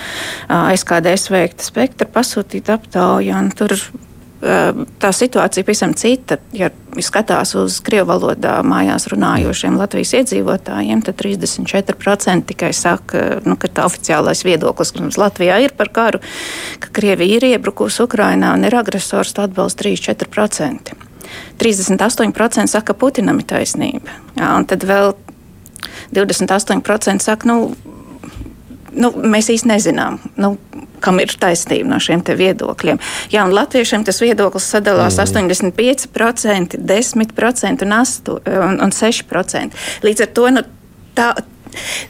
SKDS 0.50 1.30
veikta 1.30 1.68
spektra 1.68 2.10
pasūtīta 2.10 2.80
aptauja, 2.80 3.44
un 3.44 3.52
tur 3.54 3.76
tā 4.46 5.12
situācija 5.16 5.66
pavisam 5.66 5.94
cita. 5.98 6.38
Ja 6.56 6.70
skatās 7.04 7.56
uz 7.60 7.80
krievu 7.84 8.08
valodā 8.12 8.56
mājās 8.66 9.08
runājošiem 9.12 9.78
Latvijas 9.80 10.14
iedzīvotājiem, 10.20 11.02
tad 11.06 11.18
34% 11.20 12.50
tikai 12.52 12.72
saka, 12.76 13.26
nu, 13.46 13.58
ka 13.60 13.72
tā 13.72 13.88
oficiālais 13.90 14.46
viedoklis, 14.48 14.94
kas 14.94 15.04
mums 15.04 15.20
Latvijā 15.20 15.58
ir 15.66 15.76
par 15.78 15.92
karu, 15.96 16.22
ka 16.80 16.94
Krievija 16.96 17.40
ir 17.40 17.50
iebrukusi 17.52 18.04
Ukrainā 18.06 18.54
un 18.56 18.68
ir 18.68 18.78
agresors, 18.78 19.34
tā 19.36 19.50
atbalsta 19.50 19.88
3-4%. 19.88 20.96
38% 21.60 22.72
saka, 22.72 22.94
ka 22.94 23.00
Putinam 23.00 23.42
ir 23.42 23.50
taisnība. 23.50 24.14
Jā, 24.38 24.54
un 24.56 24.68
tad 24.70 24.86
vēl 24.88 25.16
28% 26.16 27.26
saka, 27.26 27.50
nu, 27.50 27.74
nu, 28.96 29.12
mēs 29.36 29.52
īsti 29.54 29.70
nezinām. 29.72 30.20
Nu, 30.42 30.56
kam 31.06 31.20
ir 31.22 31.34
taisnība 31.40 31.92
no 31.94 32.00
šiem 32.02 32.24
viedokļiem. 32.26 33.02
Jā, 33.34 33.46
un 33.46 33.54
latviešiem 33.56 34.06
tas 34.08 34.22
viedoklis 34.24 34.70
sadalās 34.74 35.20
mm. 35.20 35.52
85%, 35.52 36.80
10% 36.82 37.86
un, 37.86 37.98
8, 38.00 38.40
un, 38.70 38.80
un 38.88 38.96
6%. 38.96 39.84
Līdz 40.06 40.26
ar 40.26 40.32
to 40.38 40.48
nu, 40.56 40.64
tā, 41.18 41.28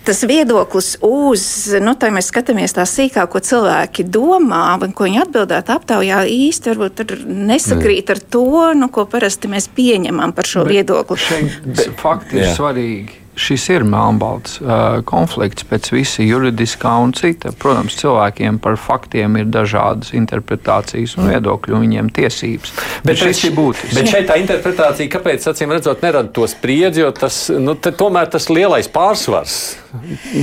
tas 0.08 0.24
viedoklis 0.28 0.94
uz, 1.04 1.48
nu, 1.84 1.96
tā 2.00 2.12
mēs 2.14 2.30
skatāmies 2.32 2.78
tā 2.78 2.86
sīkāk, 2.90 3.34
ko 3.34 3.42
cilvēki 3.44 4.08
domā, 4.08 4.64
un 4.86 4.96
ko 4.96 5.10
viņi 5.10 5.26
atbildētu 5.26 5.76
aptaujā 5.76 6.24
īsti 6.32 6.74
varbūt 6.74 7.04
nesakrīt 7.26 8.08
mm. 8.08 8.16
ar 8.16 8.24
to, 8.38 8.48
nu, 8.80 8.90
ko 8.94 9.08
parasti 9.10 9.52
mēs 9.52 9.70
pieņemam 9.76 10.36
par 10.38 10.50
šo 10.50 10.66
Bet 10.66 10.78
viedokli. 10.78 11.22
Šeit 11.26 11.86
fakti 12.00 12.44
ir 12.44 12.52
svarīgi 12.56 13.25
šis 13.36 13.68
ir 13.74 13.86
melnbalts 13.88 14.60
uh, 14.62 15.00
konflikts 15.08 15.66
pēc 15.68 15.92
visa 15.94 16.24
juridiskā 16.26 16.94
un 17.04 17.14
cita. 17.16 17.52
Protams, 17.60 17.98
cilvēkiem 18.00 18.60
par 18.64 18.78
faktiem 18.82 19.38
ir 19.42 19.50
dažādas 19.52 20.14
interpretācijas 20.18 21.18
un 21.20 21.30
viedokļi, 21.32 21.76
un 21.76 21.86
viņiem 21.86 22.12
tiesības. 22.16 22.74
Bet, 22.76 23.12
bet 23.12 23.22
šis 23.22 23.44
ir 23.50 23.56
būtisks. 23.58 23.96
Bet 23.98 24.12
šeit 24.12 24.30
tā 24.30 24.40
interpretācija, 24.42 25.12
kāpēc, 25.18 25.48
acīm 25.52 25.76
redzot, 25.76 26.04
nerada 26.06 26.32
to 26.36 26.48
spriedzi, 26.50 27.04
jo 27.04 27.12
tas, 27.16 27.46
nu, 27.52 27.76
tomēr 27.76 28.32
tas 28.32 28.50
lielais 28.52 28.90
pārsvars, 28.92 29.58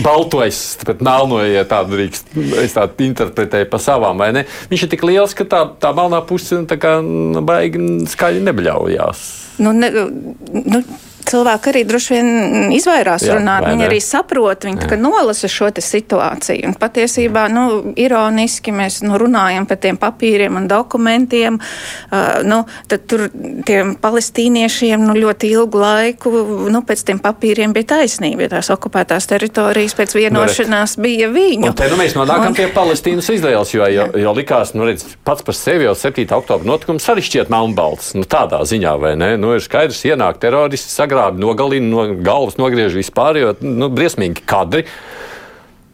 baltojas, 0.04 0.62
bet 0.86 1.02
melnoja, 1.04 1.50
ja 1.58 1.68
tā 1.68 1.82
drīkst, 1.88 2.34
es 2.62 2.76
tā 2.76 2.86
interpretēju 3.08 3.68
pa 3.72 3.80
savām, 3.82 4.20
vai 4.20 4.32
ne? 4.36 4.46
Viņš 4.70 4.86
ir 4.86 4.92
tik 4.92 5.06
liels, 5.08 5.36
ka 5.36 5.48
tā, 5.48 5.64
tā 5.80 5.92
melnā 5.96 6.22
puse 6.28 6.62
tā 6.68 6.78
kā 6.80 6.98
nu, 7.04 7.42
baigi 7.46 7.80
skaļi 8.12 8.44
nebļaujās. 8.48 9.24
Nu, 9.62 9.72
ne, 9.76 9.90
nu, 9.92 10.82
cilvēki 11.26 11.70
arī 11.72 11.82
droši 11.88 12.14
vien 12.14 12.72
izvairās 12.76 13.26
Jā, 13.26 13.36
runāt. 13.38 13.66
Viņi 13.68 13.86
arī 13.86 13.98
saprot, 14.02 14.66
viņi 14.66 14.98
nolasa 15.00 15.50
šo 15.50 15.70
situāciju. 15.72 16.68
Un 16.68 16.76
patiesībā, 16.78 17.46
nu, 17.52 17.94
ironiski 18.00 18.74
mēs 18.74 19.00
nu, 19.06 19.16
runājam 19.20 19.66
par 19.68 19.80
tiem 19.82 19.98
papīriem 20.00 20.58
un 20.58 20.68
dokumentiem. 20.70 21.58
Uh, 21.58 22.42
nu, 22.46 22.62
tad 22.90 23.06
tur 23.10 23.28
tiem 23.66 23.94
palestīniešiem 24.02 25.02
nu, 25.06 25.16
ļoti 25.18 25.52
ilgu 25.54 25.82
laiku 25.82 26.32
nu, 26.72 26.82
pēc 26.86 27.04
tiem 27.08 27.22
papīriem 27.22 27.74
bija 27.76 27.94
taisnība. 27.96 28.46
Ja 28.46 28.56
tās 28.56 28.72
okupētās 28.74 29.28
teritorijas 29.30 29.96
pēc 29.98 30.16
vienošanās 30.18 30.96
Varat. 30.96 31.04
bija 31.06 31.30
viņu. 31.32 31.70
Un 31.70 31.78
te 31.78 31.88
nu 31.92 31.98
mēs 32.00 32.16
nonākam 32.18 32.52
un... 32.52 32.58
pie 32.58 32.68
Palestīnas 32.74 33.30
Izraels, 33.32 33.72
jo, 33.74 33.86
jo, 33.92 34.08
jo 34.22 34.34
likās, 34.36 34.74
nu, 34.76 34.86
redz, 34.88 35.06
pats 35.26 35.44
par 35.46 35.56
sevi 35.56 35.86
jau 35.86 35.94
7. 35.98 36.26
oktobra 36.36 36.68
notikums 36.68 37.08
arī 37.12 37.24
šķiet 37.26 37.52
melnbalts. 37.52 38.12
Nu, 38.18 38.26
tādā 38.28 38.62
ziņā, 38.68 38.94
vai 39.00 39.14
ne? 39.20 39.34
Nu, 39.40 39.54
ir 39.56 39.64
skaidrs, 39.64 40.02
ienāk 40.08 40.40
teroristi, 40.42 40.92
sagrābi, 41.12 41.42
nogalina, 41.42 41.88
no 41.92 42.22
galvas 42.24 42.58
nogriež 42.60 42.96
vispār, 42.96 43.40
jo 43.40 43.52
nu, 43.60 43.90
briesmīgi 43.92 44.44
kadri. 44.46 44.86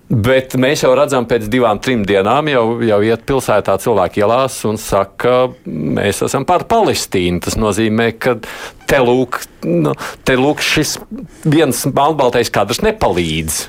Bet 0.08 0.54
mēs 0.56 0.86
jau 0.86 0.94
redzam, 0.96 1.26
pēc 1.28 1.50
divām, 1.52 1.82
trim 1.84 2.06
dienām 2.08 2.48
jau, 2.48 2.62
jau 2.80 2.98
iet 3.04 3.26
pilsētā 3.28 3.74
cilvēki 3.82 4.22
ielās 4.22 4.56
un 4.64 4.80
saka, 4.80 5.50
mēs 5.68 6.22
esam 6.24 6.46
par 6.48 6.64
Palestīnu. 6.70 7.42
Tas 7.44 7.58
nozīmē, 7.60 8.14
ka 8.16 8.38
te 8.88 9.02
lūk, 9.04 9.42
nu, 9.68 9.92
te 10.24 10.38
lūk 10.40 10.64
šis 10.64 10.96
viens 11.44 11.84
melnbaltais 11.92 12.48
kadrs 12.48 12.80
nepalīdz. 12.86 13.66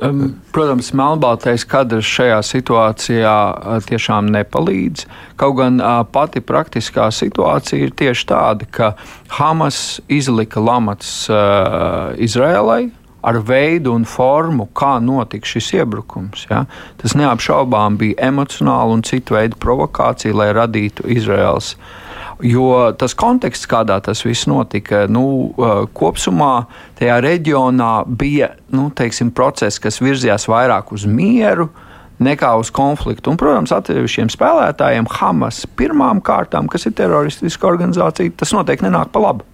Protams, 0.00 0.90
melnbaltais 0.96 1.66
kadrs 1.68 2.08
šajā 2.08 2.38
situācijā 2.46 3.34
tiešām 3.84 4.30
nepalīdz. 4.32 5.04
Kaut 5.40 5.58
gan 5.58 5.76
pati 6.12 6.40
praktiskā 6.40 7.10
situācija 7.12 7.84
ir 7.84 7.92
tieši 7.96 8.26
tāda, 8.32 8.68
ka 8.72 8.94
Hamas 9.36 10.00
izlika 10.08 10.62
lamats 10.64 11.28
Izrēlai, 12.16 12.88
ar 13.20 13.40
veidu 13.44 13.92
un 13.92 14.06
formu, 14.08 14.70
kā 14.72 14.94
notika 15.04 15.44
šis 15.44 15.74
iebrukums. 15.76 16.46
Ja? 16.48 16.64
Tas 17.02 17.12
neapšaubām 17.20 18.00
bija 18.00 18.30
emocionāli 18.30 18.96
un 18.96 19.04
citu 19.04 19.36
veidu 19.36 19.60
provokācija, 19.60 20.32
lai 20.32 20.48
radītu 20.56 21.04
Izraels 21.12 21.74
uh, 21.74 22.09
Jo 22.46 22.92
tas 22.96 23.14
konteksts, 23.18 23.68
kādā 23.68 23.98
tas 24.04 24.22
viss 24.24 24.48
notika, 24.48 25.04
nu, 25.10 25.52
kopumā 25.96 26.54
tajā 26.98 27.18
reģionā 27.24 27.92
bija 28.06 28.54
nu, 28.72 28.88
teiksim, 28.96 29.32
process, 29.36 29.80
kas 29.82 30.00
virzījās 30.00 30.48
vairāk 30.50 30.92
uz 30.96 31.06
mieru 31.08 31.68
nekā 32.20 32.52
uz 32.60 32.70
konfliktu. 32.72 33.32
Un, 33.32 33.38
protams, 33.40 33.72
atsevišķiem 33.76 34.32
spēlētājiem, 34.32 35.08
Hamas 35.20 35.64
pirmām 35.76 36.20
kārtām, 36.24 36.68
kas 36.70 36.86
ir 36.88 36.96
teroristiska 36.96 37.68
organizācija, 37.68 38.32
tas 38.36 38.52
noteikti 38.56 38.88
nenāk 38.88 39.12
pa 39.14 39.24
labu. 39.24 39.46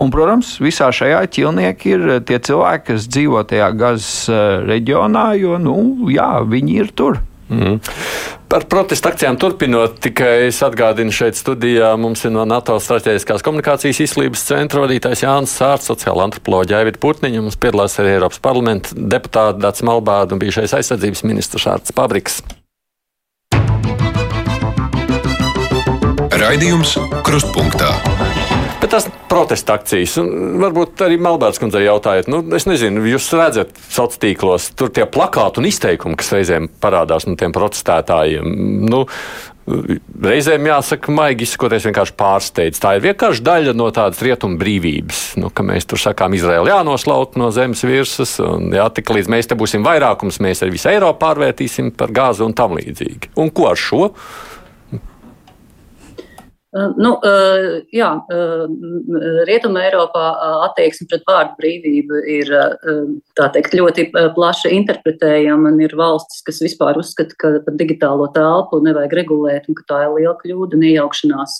Un, 0.00 0.08
protams, 0.08 0.54
visā 0.64 0.88
šajā 0.96 1.20
ķilnieki 1.28 1.90
ir 1.92 2.04
tie 2.24 2.38
cilvēki, 2.40 2.86
kas 2.88 3.08
dzīvo 3.12 3.42
tajā 3.50 3.66
gazas 3.76 4.30
reģionā, 4.64 5.26
jo 5.42 5.58
nu, 5.60 5.76
jā, 6.08 6.38
viņi 6.48 6.78
ir 6.80 6.94
tur. 6.96 7.20
Mm. 7.50 7.80
Par 8.50 8.64
protestu 8.70 9.10
akcijām 9.10 9.36
turpinot, 9.38 9.96
tikai 10.02 10.46
es 10.46 10.60
atgādinu, 10.62 11.10
šeit 11.14 11.38
studijā 11.38 11.90
mums 11.98 12.22
ir 12.26 12.34
no 12.34 12.44
NATO 12.46 12.76
strateģiskās 12.82 13.42
komunikācijas 13.46 14.02
izslības 14.06 14.46
centra 14.46 14.84
vadītājs 14.84 15.24
Jānis 15.24 15.54
Sārts, 15.58 15.90
sociāla 15.90 16.28
antropoloģija 16.28 16.82
Aivita 16.82 17.02
Putniņa, 17.02 17.42
mums 17.42 17.58
piedalās 17.58 17.98
arī 18.02 18.14
Eiropas 18.16 18.42
parlamenta 18.42 18.94
deputāti 18.94 19.62
Dats 19.66 19.86
Malbāda 19.86 20.34
un 20.34 20.42
bijušais 20.42 20.78
aizsardzības 20.78 21.26
ministrs 21.26 21.66
Šārts 21.66 21.94
Pabriks. 21.94 22.40
Raidījums 26.40 26.94
Krustpunktā. 27.26 27.90
Bet 28.90 29.04
tās 29.04 29.20
protesta 29.30 29.76
akcijas, 29.78 30.16
un 30.18 30.56
varbūt 30.58 31.04
arī 31.06 31.14
Melbērts 31.22 31.60
kundzei 31.62 31.84
jautājot, 31.84 32.26
nu, 32.26 32.40
es 32.58 32.64
nezinu, 32.66 33.04
jūs 33.06 33.28
redzat 33.38 33.70
sociālos 33.84 34.18
tīklos, 34.18 34.66
tur 34.74 34.90
tie 34.90 35.04
plakāti 35.06 35.62
un 35.62 35.68
izteikumi, 35.70 36.18
kas 36.18 36.32
reizēm 36.34 36.66
parādās 36.82 37.28
no 37.28 37.36
tiem 37.38 37.54
protestētājiem. 37.54 38.50
Nu, 38.90 39.04
Reizēm 39.70 40.66
jāsaka, 40.66 41.12
maigi 41.14 41.46
izsakoties, 41.46 41.84
vienkārši 41.86 42.16
pārsteidz. 42.18 42.80
Tā 42.82 42.96
ir 42.96 43.04
vienkārši 43.04 43.44
daļa 43.46 43.76
no 43.78 43.86
tādas 43.94 44.18
rietumu 44.26 44.58
brīvības, 44.58 45.20
nu, 45.38 45.52
ka 45.54 45.62
mēs 45.62 45.86
tur 45.86 46.02
sakām, 46.02 46.34
Izraēla 46.34 46.72
jānoslaut 46.72 47.38
no 47.38 47.52
zemes 47.54 47.84
virsmas, 47.86 48.32
un 48.42 48.74
jā, 48.74 48.88
tik 48.96 49.14
līdz 49.14 49.30
mēs 49.30 49.52
te 49.52 49.60
būsim 49.60 49.86
vairākums, 49.86 50.42
mēs 50.42 50.64
arī 50.64 50.74
visu 50.74 50.90
Eiropu 50.90 51.22
pārvērtīsim 51.22 51.94
par 51.94 52.10
gāzi 52.16 52.42
un 52.42 52.56
tam 52.58 52.74
līdzīgi. 52.80 53.36
Un 53.38 53.54
ko 53.54 53.70
ar 53.70 53.78
šo? 53.78 54.08
Nu, 56.70 57.16
jā, 57.90 58.08
Rietumē 59.48 59.88
Eiropā 59.88 60.26
attieksme 60.68 61.08
pret 61.10 61.24
vārdu 61.26 61.56
brīvību 61.58 62.20
ir 62.30 62.52
teikt, 63.34 63.74
ļoti 63.74 64.04
plaši 64.36 64.70
interpretējama. 64.76 65.72
Ir 65.82 65.96
valstis, 65.98 66.44
kas 66.46 66.62
vispār 66.62 67.00
uzskata, 67.00 67.34
ka 67.42 67.50
pat 67.66 67.80
digitālo 67.80 68.28
telpu 68.36 68.78
nevajag 68.86 69.16
regulēt 69.18 69.66
un 69.66 69.80
ka 69.80 69.88
tā 69.90 70.04
ir 70.04 70.14
liela 70.14 70.36
kļūda 70.38 70.78
un 70.78 70.86
iejaukšanās. 70.92 71.58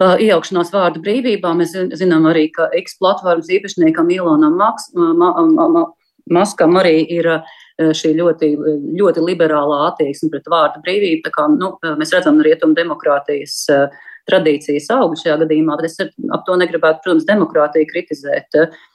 Iejaukšanās 0.00 0.72
vārdu 0.72 1.04
brīvībā 1.04 1.52
mēs 1.60 1.76
zinām 2.00 2.30
arī, 2.32 2.48
ka 2.56 2.70
X 2.80 2.96
platformas 3.00 3.52
īpašniekam 3.52 4.08
Ilonam 4.16 4.56
Maskam 6.26 6.74
arī 6.80 7.04
ir 7.14 7.28
uh, 7.30 7.56
šī 7.76 8.14
ļoti, 8.16 8.50
ļoti 8.96 9.24
liberālā 9.24 9.82
attieksme 9.90 10.30
pret 10.32 10.50
vārdu 10.52 10.82
brīvību. 10.84 11.22
Tā 11.26 11.32
kā, 11.34 11.46
nu, 11.52 11.74
mēs 12.00 12.14
redzam 12.16 12.40
rietumu 12.44 12.76
demokrātijas 12.78 13.58
tradīcijas 14.26 14.88
augu 14.96 15.18
šajā 15.20 15.36
gadījumā, 15.44 15.76
bet 15.78 15.90
es 15.90 16.00
ap 16.02 16.46
to 16.48 16.56
negribētu, 16.58 17.04
protams, 17.04 17.28
demokrātiju 17.28 17.88
kritizēt. 17.92 18.56
Uh, 18.58 18.86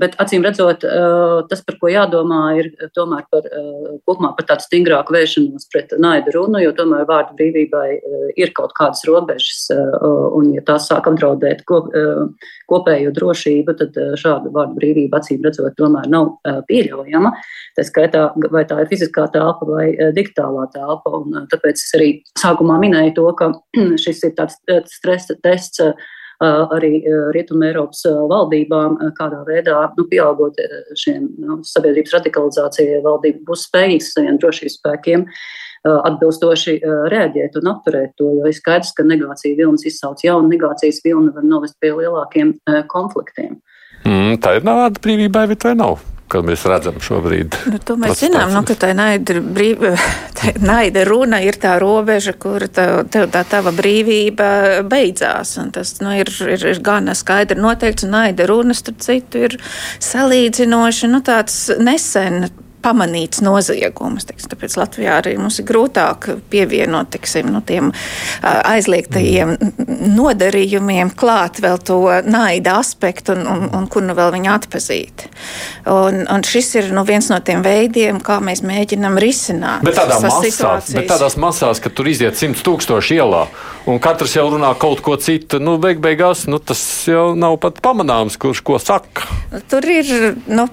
bet 0.00 0.14
acīm 0.22 0.44
redzot, 0.46 0.84
uh, 0.88 1.42
tas, 1.50 1.60
par 1.66 1.76
ko 1.76 1.90
jādomā, 1.92 2.40
ir 2.56 2.70
tomēr 2.96 3.26
par, 3.28 3.44
uh, 3.44 3.98
kopumā 4.08 4.30
par 4.36 4.46
tādu 4.48 4.64
stingrāku 4.64 5.12
vēršanos 5.12 5.68
pret 5.72 5.92
naida 6.00 6.32
runu, 6.32 6.56
jo 6.62 6.72
tomēr 6.76 7.04
vārdu 7.08 7.36
brīvībai 7.36 7.86
ir 8.40 8.52
kaut 8.56 8.72
kādas 8.76 9.04
robežas, 9.08 9.66
un 10.36 10.54
ja 10.54 10.64
tās 10.64 10.88
sāk 10.88 11.08
apdraudēt 11.10 11.62
kop, 11.68 11.92
kopējo 12.70 13.12
drošību, 13.16 13.76
tad 13.76 14.00
šāda 14.20 14.52
vārdu 14.54 14.76
brīvība 14.80 15.20
acīm 15.20 15.44
redzot 15.44 15.76
tomēr 15.76 16.08
nav 16.12 16.36
pieļaujama. 16.68 17.32
Tā 17.76 17.84
skaitā, 17.84 18.26
vai 18.52 18.64
tā 18.68 18.80
ir 18.82 18.90
fiziskā 18.90 19.28
telpa 19.34 19.68
vai 19.68 19.90
digitālā 20.16 20.66
telpa, 20.72 21.12
un 21.20 21.48
tāpēc 21.52 21.80
es 21.80 21.96
arī 21.98 22.10
sākumā 22.40 22.80
minēju 22.82 23.16
to, 23.20 23.30
ka 23.36 23.52
šis 24.04 24.24
ir 24.30 24.36
tāds 24.38 24.60
stresa 24.96 25.36
tests 25.44 25.82
arī 26.42 27.00
Rietumē 27.34 27.70
Eiropas 27.72 28.02
valdībām, 28.06 28.98
kādā 29.18 29.42
veidā 29.46 29.78
nu, 29.96 30.06
pieaugot 30.10 30.58
šiem 30.98 31.30
nu, 31.42 31.60
sabiedrības 31.64 32.16
radikalizācijai, 32.18 33.02
valdība 33.04 33.44
būs 33.48 33.68
spējīga 33.70 34.08
saviem 34.08 34.40
drošības 34.42 34.80
spēkiem 34.80 35.24
atbilstoši 35.86 36.80
reaģēt 37.12 37.60
un 37.60 37.70
apturēt 37.70 38.16
to, 38.18 38.32
jo 38.40 38.48
ir 38.48 38.56
skaidrs, 38.56 38.90
ka 38.96 39.06
negācija 39.06 39.54
vilnis 39.58 39.86
izsauc 39.86 40.24
jaunu 40.24 40.50
negācijas 40.50 40.98
vilni, 41.04 41.30
var 41.34 41.46
novest 41.46 41.78
pie 41.80 41.92
lielākiem 41.94 42.56
konfliktiem. 42.90 43.60
Mm, 44.02 44.36
tā 44.42 44.58
ir 44.58 44.66
vārda 44.66 45.02
brīvībai, 45.02 45.46
bet 45.52 45.68
vai 45.68 45.76
nav? 45.78 46.02
Kad 46.26 46.42
mēs 46.42 46.64
redzam 46.66 46.96
šobrīd. 47.02 47.54
Nu, 47.70 47.78
to 47.78 47.94
mēs 48.02 48.18
zinām, 48.18 48.50
nu, 48.50 48.64
ka 48.66 48.74
tā 48.74 48.90
naida, 48.98 49.38
brīv, 49.40 49.84
tā 50.38 50.56
naida 50.58 51.04
runa 51.06 51.38
ir 51.44 51.58
tā 51.62 51.76
robeža, 51.82 52.34
kur 52.34 52.66
tā, 52.66 53.04
tā, 53.06 53.28
tā 53.30 53.44
tava 53.46 53.70
brīvība 53.76 54.48
beidzās. 54.90 55.54
Tas 55.74 55.94
nu, 56.02 56.16
ir, 56.18 56.32
ir, 56.42 56.66
ir 56.74 56.82
gana 56.82 57.14
skaidri 57.14 57.62
noteikts, 57.62 58.08
un 58.08 58.16
naida 58.18 58.48
runa, 58.50 58.74
starp 58.74 58.98
citu, 59.06 59.46
ir 59.46 59.58
salīdzinoši 60.02 61.12
nu, 61.14 61.22
tāds 61.26 61.60
nesen 61.78 62.48
pamanīts 62.86 63.42
noziegums. 63.44 64.28
Tiksim, 64.28 64.50
tāpēc 64.52 64.76
Latvijā 64.78 65.18
arī 65.20 65.34
mums 65.40 65.58
ir 65.60 65.66
grūtāk 65.68 66.28
pievienot 66.52 67.10
tiksim, 67.16 67.50
nu, 67.52 67.62
tiem 67.66 67.92
aizliegtajiem 68.42 69.56
nodarījumiem 70.16 71.12
klāt 71.18 71.60
vēl 71.64 71.80
to 71.86 72.00
naida 72.26 72.78
aspektu 72.80 73.34
un, 73.36 73.44
un, 73.50 73.64
un 73.76 73.88
kur 73.90 74.06
nu 74.06 74.16
vēl 74.16 74.34
viņu 74.36 74.52
atpazīt. 74.54 75.26
Un, 75.90 76.22
un 76.32 76.46
šis 76.46 76.72
ir 76.80 76.90
nu, 76.94 77.04
viens 77.08 77.30
no 77.32 77.40
tiem 77.44 77.64
veidiem, 77.66 78.20
kā 78.24 78.38
mēs 78.44 78.62
mēģinam 78.66 79.18
risināt. 79.22 79.84
Bet, 79.86 79.98
tādā 79.98 80.20
masās, 80.22 80.92
bet 80.94 81.10
tādās 81.10 81.38
masās, 81.40 81.82
ka 81.82 81.92
tur 81.92 82.10
iziet 82.10 82.38
simts 82.38 82.64
tūkstoši 82.66 83.20
ielā 83.20 83.46
un 83.90 84.00
katrs 84.02 84.36
jau 84.36 84.48
runā 84.52 84.72
kaut 84.78 85.02
ko 85.04 85.16
citu, 85.20 85.60
nu, 85.62 85.76
beig 85.82 86.00
beigās 86.02 86.46
nu, 86.50 86.58
tas 86.58 86.80
jau 87.08 87.30
nav 87.38 87.58
pat 87.62 87.80
pamanāms, 87.84 88.38
kurš 88.40 88.62
ko 88.66 88.80
saka. 88.82 89.28
Tur 89.70 89.86
ir. 89.90 90.10
Nu, 90.46 90.66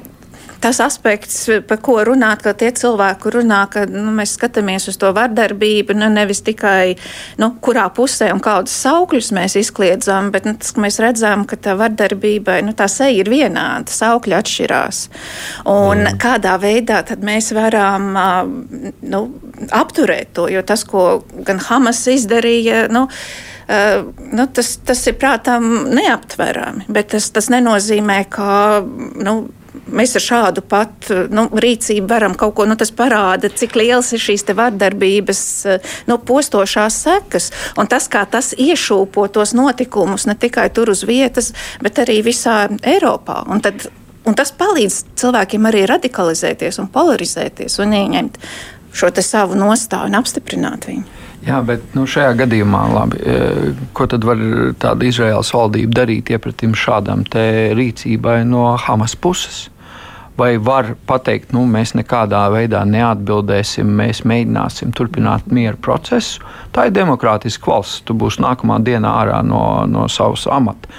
tas 0.64 0.80
aspekts, 0.84 1.38
par 1.68 1.80
ko 1.84 1.98
runāt, 2.08 2.44
ka 2.46 2.54
tie 2.58 2.72
cilvēki 2.76 3.34
runā, 3.36 3.64
ka 3.72 3.84
nu, 3.90 4.14
mēs 4.16 4.38
skatāmies 4.38 4.88
uz 4.92 4.98
to 5.02 5.12
vardarbību, 5.16 5.96
nu, 5.98 6.08
nevis 6.14 6.44
tikai, 6.46 6.96
nu, 7.42 7.52
kurā 7.64 7.90
pusē 7.96 8.32
un 8.34 8.42
kādus 8.44 8.76
saukļus 8.86 9.34
mēs 9.36 9.58
izkliedzam, 9.60 10.32
bet 10.34 10.48
nu, 10.48 10.56
tas, 10.60 10.76
mēs 10.80 11.02
redzam, 11.04 11.44
ka 11.50 11.60
tā 11.60 11.76
vardarbība, 11.80 12.62
nu, 12.64 12.76
tā 12.78 12.88
seja 12.92 13.12
ir 13.20 13.32
vienāda, 13.32 13.92
saukļi 13.92 14.38
atšķirās. 14.40 15.02
Un 15.74 16.06
mm. 16.06 16.20
kādā 16.24 16.56
veidā 16.64 17.04
tad 17.08 17.26
mēs 17.26 17.52
varam 17.56 18.14
nu, 19.04 19.24
apturēt 19.72 20.32
to, 20.38 20.48
jo 20.52 20.64
tas, 20.68 20.86
ko 20.88 21.24
gan 21.44 21.60
Hamas 21.70 22.06
izdarīja, 22.14 22.88
nu, 22.94 23.10
Uh, 23.64 24.10
nu, 24.36 24.44
tas, 24.52 24.74
tas 24.84 25.00
ir 25.08 25.14
prātām 25.16 25.64
neaptverami, 25.96 26.84
bet 26.92 27.14
tas, 27.14 27.30
tas 27.32 27.48
nenozīmē, 27.48 28.18
ka 28.28 28.82
nu, 28.84 29.36
mēs 29.88 30.16
ar 30.18 30.24
šādu 30.24 30.64
pat 30.70 31.10
nu, 31.34 31.48
rīcību 31.52 32.08
varam 32.10 32.36
kaut 32.40 32.56
ko, 32.58 32.68
nu, 32.70 32.78
tas 32.80 32.94
parāda, 32.96 33.52
cik 33.52 33.76
liels 33.80 34.14
ir 34.16 34.24
šīs 34.24 34.46
vardarbības 34.56 35.42
nu, 36.10 36.20
postošās 36.20 37.00
sekas. 37.06 37.52
Un 37.80 37.90
tas, 37.92 38.08
kā 38.12 38.26
tas 38.30 38.54
iešūpo 38.58 39.28
tos 39.34 39.56
notikumus 39.58 40.28
ne 40.30 40.38
tikai 40.40 40.70
tur 40.74 40.94
uz 40.94 41.04
vietas, 41.08 41.54
bet 41.84 42.00
arī 42.04 42.22
visā 42.26 42.68
Eiropā. 42.82 43.44
Un 43.52 43.64
tad, 43.64 43.88
un 44.28 44.38
tas 44.38 44.54
palīdz 44.56 45.04
cilvēkiem 45.20 45.68
arī 45.70 45.88
radikalizēties 45.90 46.80
un 46.84 46.92
polarizēties 46.94 47.80
un 47.84 47.98
ieņemt 48.00 48.40
šo 48.94 49.10
savu 49.26 49.58
nostāju 49.58 50.12
un 50.12 50.22
apstiprināt 50.22 50.88
viņu. 50.90 51.22
Jā, 51.44 51.58
bet 51.66 51.82
nu, 51.92 52.06
šajā 52.08 52.38
gadījumā, 52.40 52.82
labi, 52.94 53.20
e, 53.20 53.72
ko 53.96 54.06
tad 54.08 54.24
var 54.24 54.40
tāda 54.80 55.08
Izraels 55.10 55.52
valdība 55.52 55.98
darīt 56.00 56.32
iepratim 56.32 56.72
šādam 56.78 57.26
rīcībai 57.28 58.44
no 58.48 58.78
Hamas 58.80 59.18
puses? 59.20 59.66
Vai 60.38 60.58
var 60.58 60.94
pateikt, 61.08 61.52
nu, 61.54 61.64
mēs 61.70 61.94
nekādā 61.98 62.42
veidā 62.54 62.82
neatbildēsim, 62.90 63.90
mēs 64.00 64.24
mēģināsim 64.28 64.94
turpināt 64.98 65.46
mieru 65.54 65.78
procesu. 65.82 66.42
Tā 66.74 66.88
ir 66.90 66.96
demokrātiska 66.96 67.70
valsts. 67.70 68.02
Tu 68.08 68.16
būsi 68.18 68.42
nākamā 68.44 68.80
dienā 68.86 69.12
ārā 69.22 69.44
no, 69.46 69.84
no 69.90 70.08
savas 70.12 70.48
amata. 70.50 70.90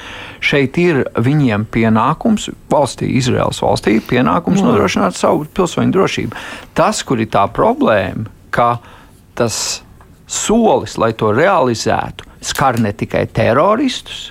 Šeit 0.45 0.79
ir 0.79 1.03
viņiem 1.19 1.67
pienākums, 1.75 2.51
valstī, 2.71 3.11
Izraels 3.19 3.63
valstī, 3.65 3.97
pienākums 4.05 4.63
no. 4.63 4.71
nodrošināt 4.71 5.19
savu 5.19 5.49
pilsoņu 5.57 5.95
drošību. 5.97 6.45
Tas, 6.79 7.03
kur 7.03 7.23
ir 7.23 7.33
tā 7.35 7.47
problēma, 7.51 8.29
ka 8.55 8.77
tas 9.35 9.83
solis, 10.31 10.99
lai 11.01 11.11
to 11.19 11.33
realizētu, 11.35 12.29
skar 12.45 12.79
ne 12.79 12.93
tikai 12.95 13.27
teroristus, 13.35 14.29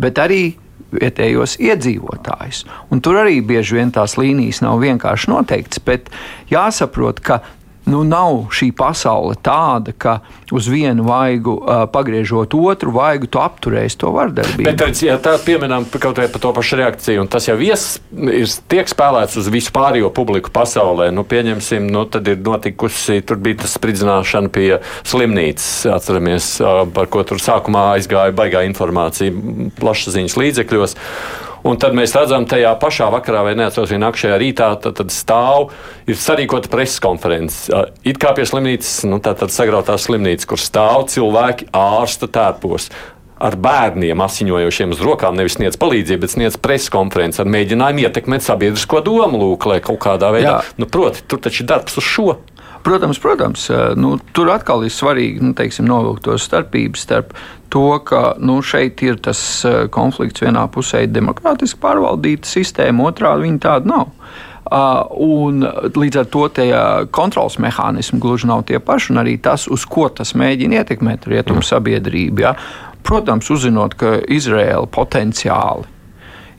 bet 0.00 0.18
arī 0.18 0.56
vietējos 0.94 1.56
iedzīvotājus. 1.62 2.64
Un 2.92 3.02
tur 3.04 3.20
arī 3.22 3.40
bieži 3.44 3.80
vien 3.80 3.92
tās 3.94 4.16
līnijas 4.20 4.62
nav 4.64 4.80
vienkārši 4.84 5.32
noteiktas, 5.32 5.82
bet 5.86 6.10
jāsaprot, 6.52 7.20
ka 7.20 7.40
nu, 7.86 8.02
nav 8.06 8.48
šī 8.54 8.70
pasaule 8.76 9.36
tāda, 9.42 9.94
ka 9.94 10.18
uz 10.54 10.66
vienu 10.70 11.06
vaigu 11.06 11.56
uh, 11.60 11.84
pagriežot 11.90 12.54
otru 12.58 12.92
vaigu, 12.94 13.28
tu 13.30 13.40
apturēsi 13.42 14.00
to 14.02 14.10
vardarbību. 14.14 14.66
Bet, 14.66 15.02
ja 15.06 15.16
tā 15.22 15.36
pieminām 15.42 15.86
kaut 15.94 16.18
vai 16.18 16.26
par 16.32 16.42
to 16.42 16.52
pašu 16.56 16.80
reakciju, 16.82 17.22
un 17.22 17.30
tas 17.30 17.46
jau 17.48 17.56
vies, 17.60 17.86
ir 18.10 18.50
tiek 18.70 18.90
spēlēts 18.90 19.38
uz 19.40 19.50
visu 19.52 19.74
pārējo 19.76 20.10
publiku 20.14 20.50
pasaulē, 20.54 21.08
nu, 21.14 21.26
pieņemsim, 21.26 21.86
nu, 21.92 22.04
tad 22.10 22.28
ir 22.30 22.42
notikusi, 22.42 23.20
tur 23.26 23.40
bija 23.42 23.62
tas 23.64 23.78
spridzināšana 23.78 24.52
pie 24.54 24.68
slimnīcas, 25.06 25.86
atceramies, 25.96 26.52
uh, 26.64 26.84
par 26.90 27.10
ko 27.12 27.22
tur 27.26 27.42
sākumā 27.42 27.92
aizgāja 27.96 28.34
baigā 28.36 28.66
informācija 28.66 29.34
plašsaziņas 29.78 30.40
līdzekļos. 30.42 30.98
Un 31.66 31.80
tad 31.82 31.96
mēs 31.98 32.14
redzam, 32.14 32.44
tajā 32.46 32.70
pašā 32.78 33.08
vakarā, 33.10 33.42
vai 33.48 33.56
neatceros, 33.58 33.90
vai 33.90 33.98
nākamajā 33.98 34.38
rītā, 34.38 34.68
tad, 34.82 34.94
tad 35.00 35.10
stāv, 35.14 35.72
ir 36.06 36.18
sarīkota 36.20 36.70
preses 36.70 37.02
konferences. 37.02 37.66
It 38.06 38.20
kā 38.22 38.30
pie 38.36 38.46
slimnīcas, 38.46 39.00
nu, 39.10 39.18
tā 39.24 39.34
tad 39.38 39.54
sagrautās 39.54 40.06
slimnīcas, 40.06 40.46
kur 40.46 40.62
stāv 40.62 41.08
cilvēki 41.10 41.70
ārsta 41.74 42.30
tērpos. 42.30 42.90
Ar 43.36 43.52
bērniem 43.60 44.22
asiņojošiem 44.24 44.94
uz 44.94 45.02
rokām 45.04 45.36
nevis 45.36 45.58
sniedz 45.58 45.76
palīdzību, 45.80 46.22
bet 46.22 46.32
sniedz 46.32 46.54
preses 46.62 46.88
konferences 46.94 47.42
ar 47.42 47.50
mēģinājumu 47.52 48.06
ietekmēt 48.06 48.46
sabiedrisko 48.46 49.02
domu, 49.04 49.42
lūk, 49.42 49.66
kaut 49.84 50.00
kādā 50.06 50.30
veidā, 50.32 50.54
Jā. 50.62 50.76
nu, 50.80 50.88
proti, 50.88 51.26
tur 51.28 51.42
taču 51.44 51.64
ir 51.64 51.72
darbs 51.74 51.98
uz 52.00 52.06
šo. 52.06 52.30
Protams, 52.86 53.18
protams 53.18 53.66
nu, 53.98 54.12
tur 54.30 54.52
atkal 54.54 54.84
ir 54.86 54.92
svarīgi 54.94 55.42
nu, 55.42 55.54
teiksim, 55.58 55.88
novilkt 55.90 56.22
to 56.28 56.36
starpību 56.38 57.00
starp 57.00 57.32
to, 57.74 57.88
ka 58.06 58.36
nu, 58.38 58.60
šeit 58.62 59.02
ir 59.02 59.18
tas 59.18 59.40
konflikts 59.90 60.44
vienā 60.44 60.68
pusē 60.70 61.02
ir 61.02 61.10
demokrātiski 61.10 61.80
pārvaldīta 61.82 62.46
sistēma, 62.46 63.08
otrā 63.10 63.34
viņa 63.42 63.64
tāda 63.64 63.90
nav. 63.90 64.12
Uh, 64.66 65.02
un 65.22 65.62
līdz 65.94 66.20
ar 66.22 66.30
to 66.30 66.46
tie 66.50 66.70
kontrols 67.14 67.58
mehānismi 67.62 68.18
gluži 68.22 68.48
nav 68.50 68.64
tie 68.66 68.80
paši, 68.82 69.12
un 69.14 69.22
arī 69.22 69.36
tas, 69.42 69.68
uz 69.70 69.84
ko 69.86 70.08
tas 70.10 70.34
mēģina 70.34 70.80
ietekmēt 70.80 71.28
rietumu 71.30 71.62
sabiedrību. 71.62 72.42
Ja? 72.42 72.54
Protams, 73.06 73.50
uzzinot, 73.50 73.94
ka 73.98 74.16
Izraela 74.26 74.86
potenciāli 74.90 75.95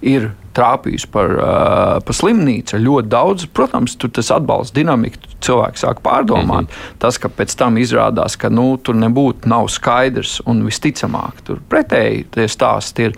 ir 0.01 0.29
trāpījusi 0.57 1.09
par, 1.13 1.33
uh, 1.37 1.97
par 2.05 2.17
slimnīcu 2.17 2.79
ļoti 2.81 3.11
daudz. 3.11 3.47
Protams, 3.53 3.95
tur 3.99 4.11
tas 4.13 4.31
atbalsta 4.33 4.79
dinamiku, 4.79 5.29
cilvēki 5.45 5.81
sāk 5.83 6.01
pārdomāt. 6.05 6.67
Mm 6.67 6.71
-hmm. 6.71 6.95
Tas, 7.03 7.19
ka 7.21 7.29
pēc 7.29 7.57
tam 7.57 7.77
izrādās, 7.77 8.37
ka 8.37 8.49
nu, 8.49 8.77
tur 8.77 8.95
nebūtu 8.95 9.49
nav 9.49 9.69
skaidrs 9.69 10.41
un 10.45 10.65
visticamāk 10.65 11.43
tur 11.43 11.61
pretēji 11.69 12.25
tie 12.31 12.47
stāsti 12.47 13.09
ir. 13.09 13.13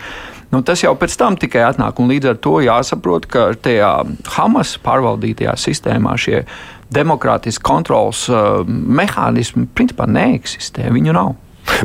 Nu, 0.51 0.61
tas 0.61 0.83
jau 0.83 0.95
pēc 0.95 1.17
tam 1.17 1.37
tikai 1.37 1.61
atnāk, 1.61 1.99
un 1.99 2.09
līdz 2.09 2.29
ar 2.29 2.37
to 2.37 2.59
jāsaprot, 2.59 3.25
ka 3.25 3.53
tajā 3.53 4.05
Hamas 4.25 4.79
pārvaldītajā 4.83 5.53
sistēmā 5.55 6.17
šie 6.17 6.45
demokrātiski 6.89 7.63
kontrols 7.63 8.29
uh, 8.29 8.65
mehānismi 8.65 9.67
principā 9.75 10.07
neeksistē. 10.09 10.89
Viņu 10.91 11.13
nav. 11.13 11.35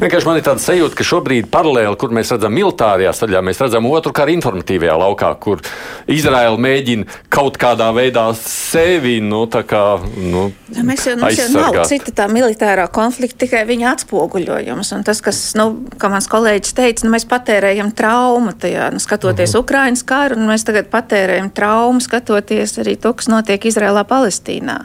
Vienkārši 0.03 0.27
man 0.29 0.39
ir 0.39 0.45
tāda 0.47 0.63
sajūta, 0.63 0.97
ka 0.99 1.07
šobrīd 1.07 1.49
paralēli, 1.53 1.97
kur 2.01 2.13
mēs 2.15 2.33
redzam 2.35 2.55
militārajā 2.57 3.13
saļā, 3.15 3.43
mēs 3.45 3.61
redzam 3.63 3.87
otru 3.91 4.13
kā 4.17 4.27
informatīvajā 4.33 4.95
laukā, 5.01 5.31
kur 5.43 5.63
Izraela 6.11 6.59
mēģina 6.61 7.21
kaut 7.33 7.59
kādā 7.61 7.91
veidā 7.95 8.27
sevi, 8.39 9.19
nu, 9.25 9.45
tā 9.51 9.65
kā, 9.69 9.83
nu, 10.19 10.47
mēs 10.75 11.07
jau, 11.09 11.17
mums 11.21 11.39
jau 11.39 11.49
nav 11.55 11.81
cita 11.91 12.15
tā 12.23 12.29
militārā 12.33 12.87
konflikta, 12.95 13.45
tikai 13.45 13.65
viņa 13.69 13.93
atspoguļojums. 13.95 14.95
Un 14.97 15.05
tas, 15.07 15.23
kas, 15.25 15.43
nu, 15.59 15.69
kā 16.01 16.11
mans 16.13 16.29
kolēģis 16.33 16.77
teica, 16.77 17.07
nu, 17.07 17.15
mēs 17.15 17.29
patērējam 17.31 17.93
traumu 17.97 18.57
tajā, 18.59 18.91
nu, 18.95 19.03
skatoties 19.03 19.55
uh 19.55 19.61
-huh. 19.61 19.67
Ukrainas 19.67 20.03
karu, 20.03 20.41
un 20.41 20.51
mēs 20.51 20.67
tagad 20.67 20.91
patērējam 20.91 21.53
traumu, 21.55 22.01
skatoties 22.01 22.79
arī 22.83 22.97
to, 22.97 23.13
kas 23.13 23.29
notiek 23.29 23.65
Izrēlā, 23.65 24.05
Palestīnā. 24.05 24.85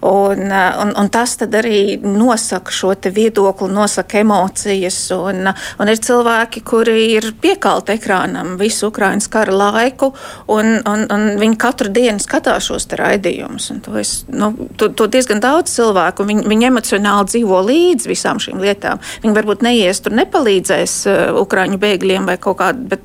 Un, 0.00 0.42
eh, 0.52 0.72
un, 0.82 0.92
un 0.96 1.08
tas 1.10 1.36
arī 1.42 1.98
nosaka 2.02 2.70
šo 2.70 2.94
viedokli, 3.14 3.68
nosaka 3.72 4.20
emocijas. 4.20 4.98
Un, 5.14 5.48
un 5.78 5.90
ir 5.90 5.98
cilvēki, 6.02 6.62
kuri 6.66 6.96
ir 7.16 7.32
piekalti 7.40 7.96
ekrānam 7.96 8.56
visu 8.60 8.88
Ukraiņas 8.92 9.28
kara 9.32 9.54
laiku, 9.54 10.12
un, 10.46 10.78
un, 10.86 11.06
un 11.10 11.26
viņi 11.40 11.58
katru 11.58 11.90
dienu 11.94 12.22
skatās 12.22 12.70
šos 12.70 12.88
raidījumus. 12.98 13.70
To, 13.84 13.96
es, 13.98 14.24
nu, 14.30 14.52
to, 14.78 14.90
to 14.94 15.08
diezgan 15.10 15.42
daudz 15.42 15.74
cilvēku, 15.74 16.26
viņi, 16.28 16.46
viņi 16.48 16.70
emocionāli 16.70 17.32
dzīvo 17.32 17.60
līdz 17.68 18.08
visām 18.10 18.42
šīm 18.42 18.62
lietām. 18.62 19.02
Viņi 19.24 19.36
varbūt 19.36 19.66
neies 19.66 20.02
tur, 20.02 20.14
nepalīdzēs 20.18 20.98
uh, 21.10 21.20
Ukraiņu 21.42 21.80
bēgļiem 21.82 22.28
vai 22.28 22.38
kaut 22.40 22.60
kādā. 22.62 22.98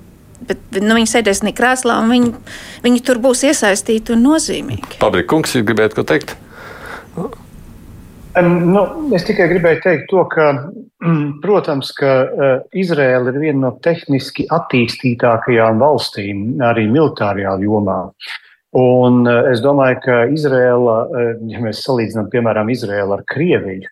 Bet, 0.43 0.59
nu, 0.83 0.97
viņi 0.97 1.07
sēdēs 1.07 1.39
krēslā, 1.55 2.01
un 2.03 2.11
viņi, 2.11 2.31
viņi 2.83 3.03
tur 3.07 3.21
būs 3.23 3.45
iesaistīti 3.47 4.11
un 4.15 4.25
nozīmīgi. 4.27 4.97
Pabrīk, 4.99 5.29
kungs, 5.31 5.55
jūs 5.55 5.63
gribētu 5.67 6.01
ko 6.01 6.07
teikt? 6.07 6.35
Nu, 8.41 8.81
es 9.13 9.25
tikai 9.27 9.45
gribēju 9.51 9.81
teikt 9.83 10.07
to, 10.09 10.23
ka, 10.31 10.47
protams, 11.45 11.91
ka 11.97 12.13
uh, 12.25 12.53
Izraela 12.73 13.29
ir 13.29 13.37
viena 13.41 13.67
no 13.67 13.71
tehniski 13.85 14.47
attīstītākajām 14.53 15.81
valstīm 15.83 16.63
arī 16.65 16.87
militārajā 16.89 17.53
jomā. 17.61 17.99
Un 18.79 19.21
uh, 19.29 19.51
es 19.51 19.61
domāju, 19.61 19.99
ka 20.07 20.15
Izraela, 20.33 20.97
uh, 21.05 21.35
ja 21.51 21.61
mēs 21.61 21.83
salīdzinām, 21.85 22.31
piemēram, 22.33 22.73
Izraelu 22.73 23.19
ar 23.19 23.25
Krieviju, 23.29 23.91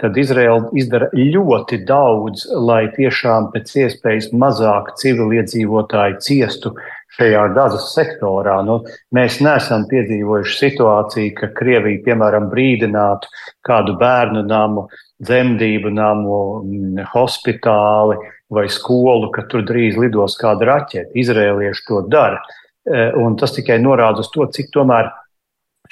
tad 0.00 0.16
Izraela 0.18 0.70
izdara 0.76 1.10
ļoti 1.14 1.82
daudz, 1.88 2.46
lai 2.54 2.86
tiešām 2.94 3.50
pēc 3.54 3.74
iespējas 3.84 4.30
mazāk 4.32 4.94
civiliedzīvotāji 5.02 6.18
ciestu 6.24 6.74
šajā 7.18 7.44
gazas 7.54 7.90
sektorā. 7.94 8.60
Nu, 8.66 8.80
mēs 9.14 9.40
neesam 9.44 9.86
piedzīvojuši 9.90 10.58
situāciju, 10.64 11.34
ka 11.36 11.50
Krievija, 11.56 12.02
piemēram, 12.06 12.48
brīdinātu 12.52 13.30
kādu 13.66 13.96
bērnu 14.00 14.44
namu, 14.48 14.86
dzemdību 15.20 15.92
namu, 15.92 16.36
mm, 16.64 17.08
hospitāli 17.12 18.18
vai 18.50 18.66
skolu, 18.72 19.30
ka 19.34 19.44
tur 19.50 19.66
drīz 19.66 19.98
lidos 20.00 20.38
kāda 20.40 20.72
raķete. 20.72 21.12
Izrēlieši 21.20 21.86
to 21.88 22.04
dara. 22.10 22.40
E, 22.86 23.10
un 23.20 23.36
tas 23.38 23.52
tikai 23.54 23.78
norāda 23.82 24.24
uz 24.24 24.30
to, 24.32 24.46
cik 24.50 24.72
tomēr 24.74 25.10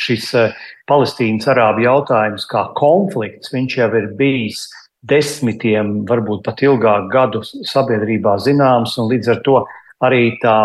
šis 0.00 0.28
e, 0.34 0.44
Palestīnas-Arābu 0.90 1.84
jautājums 1.84 2.46
kā 2.50 2.68
konflikts, 2.78 3.52
viņš 3.54 3.78
jau 3.80 3.90
ir 4.00 4.10
bijis 4.18 4.66
desmitiem, 5.08 6.02
varbūt 6.08 6.44
pat 6.46 6.62
ilgāku 6.64 7.10
gadu 7.12 7.42
sabiedrībā 7.46 8.38
zināms, 8.42 8.96
un 8.98 9.10
līdz 9.12 9.34
ar 9.34 9.42
to 9.46 9.58
arī 10.04 10.22
tā, 10.42 10.56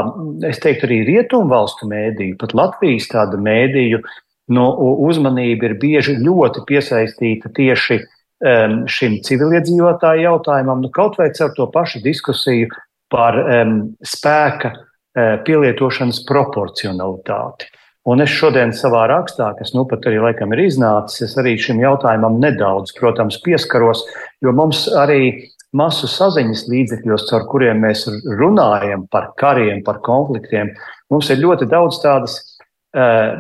es 0.48 0.62
teiktu, 0.62 0.88
arī 0.88 1.00
rietumu 1.10 1.50
valstu 1.54 1.90
mēdīju, 1.90 2.38
pat 2.42 2.54
Latvijas 2.58 3.10
tāda 3.12 3.40
mēdīju 3.42 4.02
no, 4.04 4.66
nu, 4.66 4.90
uzmanība 5.08 5.70
ir 5.70 5.78
bieži 5.82 6.18
ļoti 6.22 6.66
piesaistīta 6.70 7.52
tieši 7.56 8.00
um, 8.00 8.82
šim 8.90 9.20
civiliedzīvotāju 9.26 10.28
jautājumam, 10.28 10.82
nu, 10.84 10.92
kaut 10.94 11.18
vai 11.22 11.32
ar 11.32 11.54
to 11.58 11.70
pašu 11.74 12.04
diskusiju 12.06 12.70
par 13.14 13.38
um, 13.42 13.78
spēka 14.02 14.74
uh, 14.74 15.38
pielietošanas 15.46 16.24
proporcionalitāti. 16.30 17.70
Un 18.04 18.20
es 18.20 18.34
šodien 18.36 18.74
savā 18.76 19.06
rakstā, 19.08 19.54
kas 19.56 19.72
nu 19.72 19.86
pat 19.88 20.04
arī 20.10 20.20
laikam 20.20 20.52
ir 20.52 20.66
iznācis, 20.66 21.22
es 21.24 21.38
arī 21.40 21.54
šim 21.56 21.80
jautājumam 21.80 22.36
nedaudz, 22.44 22.92
protams, 22.98 23.38
pieskaros, 23.46 24.02
jo 24.44 24.52
mums 24.56 24.90
arī 25.00 25.54
masu 25.74 26.10
saziņas 26.12 26.66
līdzekļos, 26.68 27.30
caur 27.30 27.46
kuriem 27.48 27.80
mēs 27.86 28.04
runājam 28.40 29.08
par 29.12 29.32
kariem, 29.40 29.80
par 29.88 30.02
konfliktiem, 30.04 30.74
mums 31.14 31.32
ir 31.32 31.40
ļoti 31.46 31.70
daudz 31.72 32.02
tādas 32.04 32.36
uh, 32.44 33.40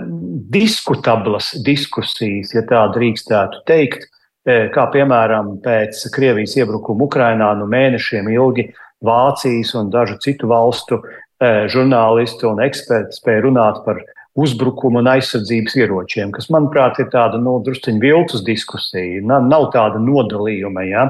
diskutablas 0.56 1.52
diskusijas, 1.67 2.56
ja 2.56 2.63
tā 2.69 2.86
drīkstētu 2.95 3.65
teikt, 3.67 4.08
uh, 4.08 4.71
kā 4.71 4.88
piemēram 4.95 5.58
pēc 5.65 6.06
Krievijas 6.15 6.56
iebrukuma 6.62 7.10
Ukrainā 7.10 7.52
nu 7.60 7.67
mēnešiem 7.67 8.32
ilgi 8.32 8.69
Vācijas 9.04 9.76
un 9.76 9.91
dažu 9.91 10.15
citu 10.23 10.47
valstu 10.47 11.04
uh, 11.04 11.65
žurnālisti 11.67 12.47
un 12.47 12.63
eksperti 12.63 13.19
spēja 13.19 13.43
runāt 13.49 13.84
par 13.84 13.99
uzbrukumu 14.39 15.04
un 15.04 15.12
aizsardzības 15.13 15.78
ieročiem, 15.78 16.34
kas, 16.34 16.50
manuprāt, 16.54 17.00
ir 17.02 17.12
tāda 17.13 17.39
nu, 17.41 17.60
drusciņa 17.65 18.02
viltus 18.02 18.43
diskusija. 18.46 19.22
Nav, 19.30 19.48
nav 19.50 19.69
tāda 19.76 20.02
nodalījuma. 20.02 20.86
Ja? 20.89 21.08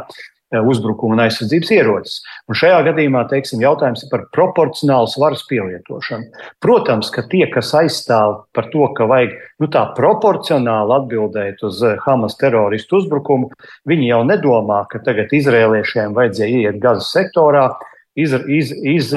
Eh, 0.53 0.61
uzbrukuma 0.61 1.15
un 1.15 1.21
aizsardzības 1.23 1.71
ierocis. 1.73 2.19
Un 2.51 2.57
šajā 2.59 2.83
gadījumā, 2.85 3.23
teiksim, 3.31 3.63
jautājums 3.63 4.03
ir 4.05 4.09
par 4.11 4.27
proporcionālu 4.35 5.09
svaras 5.09 5.41
pielietošanu. 5.49 6.27
Protams, 6.61 7.09
ka 7.13 7.23
tie, 7.31 7.47
kas 7.49 7.71
aizstāv 7.79 8.43
par 8.53 8.67
to, 8.69 8.85
ka 8.93 9.07
vajag 9.09 9.33
nu, 9.63 9.69
tā 9.73 9.87
proporcionāli 9.97 10.93
atbildēt 10.99 11.63
uz 11.65 11.81
eh, 11.81 11.97
Hamas 12.05 12.37
teroristu 12.37 12.99
uzbrukumu, 13.01 13.49
viņi 13.89 14.11
jau 14.11 14.21
nedomā, 14.29 14.83
ka 14.91 15.01
tagad 15.07 15.33
izrēliešiem 15.33 16.13
vajadzēja 16.13 16.67
iet 16.67 16.77
gazas 16.83 17.09
sektorā, 17.15 17.71
iz, 18.15 18.33
iz, 18.47 18.71
iz, 18.71 19.11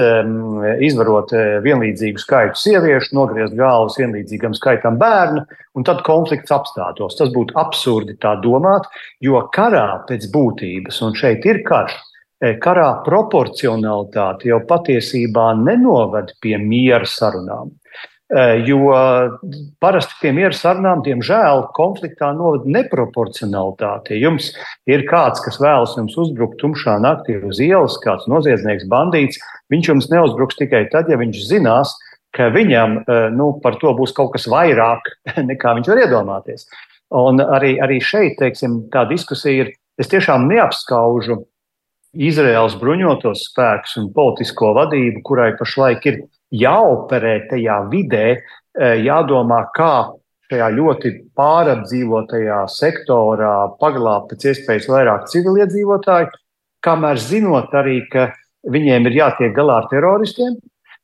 izvarot 0.80 1.32
eh, 1.36 1.58
vienlīdzīgu 1.64 2.20
skaitu 2.20 2.60
sieviešu, 2.60 3.12
nogriezt 3.16 3.56
galvas 3.58 3.98
vienlīdzīgam 4.00 4.56
skaitam 4.56 4.98
bērnu, 5.00 5.44
un 5.76 5.86
tad 5.86 6.02
konflikts 6.06 6.54
apstātos. 6.54 7.18
Tas 7.18 7.32
būtu 7.34 7.56
absurdi 7.60 8.16
tā 8.22 8.36
domāt, 8.44 8.88
jo 9.24 9.42
karā 9.54 10.02
pēc 10.08 10.28
būtības, 10.32 11.02
un 11.06 11.16
šeit 11.18 11.44
ir 11.48 11.62
karš, 11.66 11.96
eh, 12.40 12.56
karā 12.62 12.88
proporcionalitāte 13.06 14.48
jau 14.48 14.62
patiesībā 14.68 15.52
nenoved 15.60 16.32
pie 16.40 16.56
miera 16.58 17.04
sarunām. 17.04 17.74
Eh, 18.26 18.64
jo 18.66 18.90
parasti 19.78 20.16
pie 20.18 20.32
miera 20.34 20.50
sarunām, 20.50 21.04
diemžēl, 21.06 21.68
konfliktā 21.76 22.32
novada 22.34 22.66
neproporcionalitāte. 22.74 24.18
Jums 24.18 24.48
ir 24.90 25.04
kāds, 25.06 25.38
kas 25.44 25.60
vēlas 25.62 25.94
jums 25.94 26.16
uzbrukt 26.18 26.58
tumšā 26.58 26.96
naktī 27.04 27.36
uz 27.38 27.60
ielas, 27.62 28.00
kāds 28.02 28.26
noziedznieks, 28.26 28.88
bandīts, 28.90 29.38
viņš 29.70 29.92
jums 29.92 30.10
neuzbruks 30.10 30.58
tikai 30.58 30.88
tad, 30.90 31.06
ja 31.06 31.20
viņš 31.22 31.38
zinās, 31.52 31.94
ka 32.34 32.50
viņam 32.50 32.98
eh, 33.04 33.28
nu, 33.30 33.52
par 33.62 33.78
to 33.78 33.94
būs 33.94 34.10
kaut 34.16 34.34
kas 34.34 34.50
vairāk 34.50 35.06
nekā 35.52 35.78
viņš 35.78 35.94
var 35.94 36.04
iedomāties. 36.08 36.66
Un 37.14 37.38
arī, 37.38 37.76
arī 37.78 38.02
šeit, 38.02 38.40
teiksim, 38.42 38.88
tā 38.90 39.06
diskusija 39.06 39.68
ir, 39.68 39.76
es 40.02 40.10
tiešām 40.10 40.50
neapskaužu 40.50 41.44
Izraels 42.16 42.74
bruņotos 42.80 43.52
spēkus 43.52 44.00
un 44.00 44.10
politisko 44.10 44.74
vadību, 44.74 45.22
kurai 45.22 45.52
pašlaik 45.54 46.10
ir 46.10 46.24
jāoperē 46.60 47.34
tajā 47.50 47.80
vidē, 47.92 48.26
jādomā, 49.02 49.62
kā 49.76 50.12
šajā 50.50 50.68
ļoti 50.76 51.12
pārapdzīvotajā 51.38 52.60
sektorā 52.70 53.54
paglābt 53.80 54.30
pēc 54.32 54.50
iespējas 54.52 54.88
vairāk 54.92 55.26
civiliedzīvotāju, 55.32 56.30
kamēr 56.86 57.18
zinot 57.18 57.74
arī, 57.74 58.00
ka 58.12 58.30
viņiem 58.70 59.08
ir 59.10 59.20
jātiek 59.22 59.54
galā 59.56 59.80
ar 59.82 59.90
teroristiem, 59.90 60.54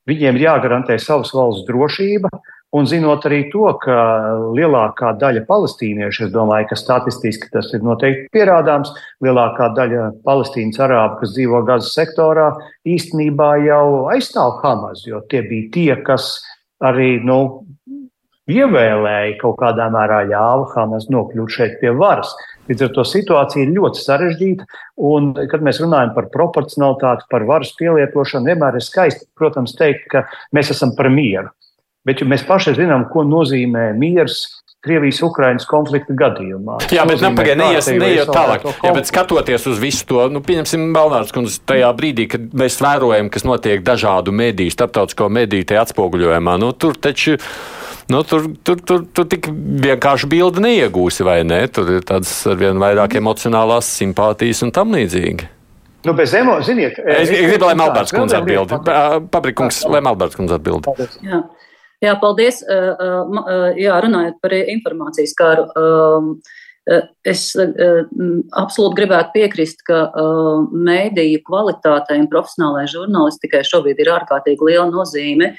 viņiem 0.09 0.39
ir 0.39 0.47
jāgarantē 0.49 0.99
savas 1.03 1.33
valsts 1.35 1.67
drošība, 1.67 2.31
un 2.73 2.89
zinot 2.89 3.27
arī 3.29 3.43
to, 3.53 3.67
ka 3.83 3.97
lielākā 4.57 5.13
daļa 5.21 5.45
palestīniešu, 5.49 6.27
es 6.27 6.33
domāju, 6.35 6.71
ka 6.71 6.79
statistiski 6.81 7.51
tas 7.53 7.69
ir 7.77 7.85
noteikti 7.85 8.31
pierādāms, 8.35 8.93
lielākā 9.25 9.73
daļa 9.77 10.09
palestīnas 10.27 10.81
arābu, 10.83 11.21
kas 11.21 11.35
dzīvo 11.37 11.63
Gazas 11.69 11.93
sektorā, 11.99 12.49
īstenībā 12.89 13.53
jau 13.67 13.85
aizstāv 14.15 14.59
Hamas, 14.65 15.05
jo 15.07 15.21
tie 15.29 15.45
bija 15.49 15.69
tie, 15.77 15.93
kas 16.07 16.35
arī 16.83 17.19
nu, 17.23 17.67
ievēlēja 18.51 19.37
kaut 19.41 19.61
kādā 19.61 19.87
mērā 19.93 20.25
ļāva 20.31 20.67
Hamas 20.73 21.07
nokļūt 21.13 21.55
šeit 21.55 21.79
pie 21.83 21.93
varas. 21.95 22.33
Līdz 22.71 22.87
ar 22.87 22.93
to 22.97 23.05
situācija 23.07 23.67
ir 23.67 23.75
ļoti 23.77 24.03
sarežģīta. 24.03 24.67
Un, 25.09 25.33
kad 25.51 25.65
mēs 25.65 25.81
runājam 25.83 26.13
par 26.17 26.29
proporcionalitāti, 26.35 27.29
par 27.31 27.47
varas 27.49 27.73
pielietošanu, 27.79 28.51
vienmēr 28.51 28.79
ir 28.79 28.87
skaisti, 28.87 29.29
protams, 29.39 29.77
teikt, 29.79 30.09
ka 30.13 30.25
mēs 30.57 30.73
esam 30.75 30.95
par 30.99 31.11
mieru. 31.13 31.53
Bet 32.09 32.25
mēs 32.27 32.43
paši 32.49 32.75
zinām, 32.81 33.07
ko 33.13 33.23
nozīmē 33.27 33.93
miers 33.95 34.49
Krievijas-Ukrainas 34.83 35.63
konflikta 35.71 36.15
gadījumā. 36.19 36.81
Jā, 36.91 37.05
bet 37.07 37.21
nepagaidi, 37.23 37.55
neies, 37.61 37.87
neiet 37.95 38.31
tālāk. 38.35 38.65
Jā, 38.83 38.91
bet 38.97 39.07
skatoties 39.07 39.69
uz 39.71 39.79
visu 39.79 40.09
to, 40.11 40.25
nu, 40.35 40.43
pieņemsim, 40.43 40.89
Melnārs 40.91 41.31
kundze, 41.35 41.61
tajā 41.71 41.93
brīdī, 41.95 42.27
kad 42.33 42.49
mēs 42.59 42.81
vērojam, 42.83 43.31
kas 43.31 43.47
notiek 43.47 43.85
dažādu 43.87 44.35
mediju, 44.35 44.75
starptautisko 44.75 45.31
mediju 45.31 45.69
te 45.71 45.79
atspoguļojumā, 45.79 46.57
nu, 46.65 46.73
tur 46.75 46.99
taču. 46.99 47.39
Nu, 48.11 48.25
tur, 48.27 48.51
tur, 48.67 48.83
tur, 48.83 49.07
tur 49.15 49.31
tik 49.31 49.47
vienkārši 49.87 50.27
bildi 50.29 50.67
neiegūsi, 50.67 51.23
vai 51.25 51.39
ne? 51.47 51.63
Tur 51.71 52.01
ir 52.01 52.03
tādas 52.05 52.35
ar 52.51 52.59
vien 52.59 52.83
vairāk 52.83 53.15
emocionālās 53.23 53.87
simpātijas 54.03 54.67
un 54.67 54.75
tam 54.75 54.91
līdzīgi. 54.99 55.47
Nu, 56.03 56.17
bez 56.19 56.35
emocijām, 56.35 56.67
ziniet, 56.67 56.99
es, 56.99 57.31
es 57.31 57.47
gribu, 57.47 57.69
lai 57.71 57.77
Melbārds 57.79 58.11
kundze 58.11 58.41
atbild. 58.43 58.75
Pabrikungs, 59.31 59.85
lai 59.87 60.03
Melbārds 60.03 60.35
kundze 60.35 60.59
atbild. 60.59 60.91
Jā. 61.23 61.45
Jā, 62.03 62.17
paldies. 62.19 62.61
Jā, 63.79 64.01
runājot 64.03 64.41
par 64.43 64.57
informācijas 64.59 65.37
kāru. 65.39 65.69
Es 67.23 67.53
absolūti 67.55 68.99
gribētu 68.99 69.37
piekrist, 69.37 69.85
ka 69.87 70.09
mēdīju 70.75 71.45
kvalitātei 71.47 72.19
un 72.19 72.27
profesionālajai 72.33 72.91
žurnālistikai 72.97 73.63
šobrīd 73.69 74.03
ir 74.03 74.11
ārkārtīgi 74.17 74.67
liela 74.67 74.89
nozīme. 74.91 75.53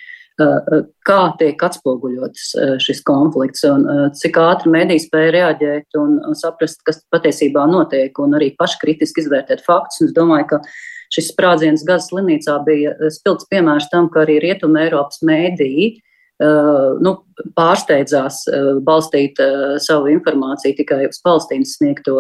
Kā 1.08 1.20
tiek 1.40 1.62
atspoguļots 1.64 2.52
šis 2.84 3.04
konflikts 3.08 3.64
un 3.70 3.86
cik 4.18 4.40
ātri 4.42 4.72
mēdī 4.74 4.98
spēja 5.00 5.32
reaģēt 5.38 6.00
un 6.02 6.36
saprast, 6.36 6.82
kas 6.84 7.04
patiesībā 7.14 7.64
notiek 7.70 8.18
un 8.20 8.36
arī 8.36 8.52
paškritiski 8.60 9.24
izvērtēt 9.24 9.64
faktus. 9.64 10.02
Un 10.02 10.10
es 10.10 10.16
domāju, 10.18 10.50
ka 10.56 10.64
šis 11.14 11.30
sprādziens 11.32 11.86
Gazas 11.88 12.10
slimnīcā 12.10 12.58
bija 12.66 12.98
spilgts 13.14 13.48
piemērs 13.54 13.88
tam, 13.94 14.10
ka 14.12 14.26
arī 14.26 14.42
Rietuma 14.44 14.90
Eiropas 14.90 15.22
mēdīji 15.24 16.02
nu, 16.42 17.12
pārsteidzās 17.56 18.44
balstīt 18.84 19.38
savu 19.84 20.10
informāciju 20.12 20.78
tikai 20.80 21.04
uz 21.08 21.20
Palestīnas 21.24 21.76
sniegto, 21.78 22.18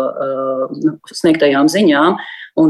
nu, 0.84 0.98
sniegtajām 1.10 1.72
ziņām. 1.72 2.20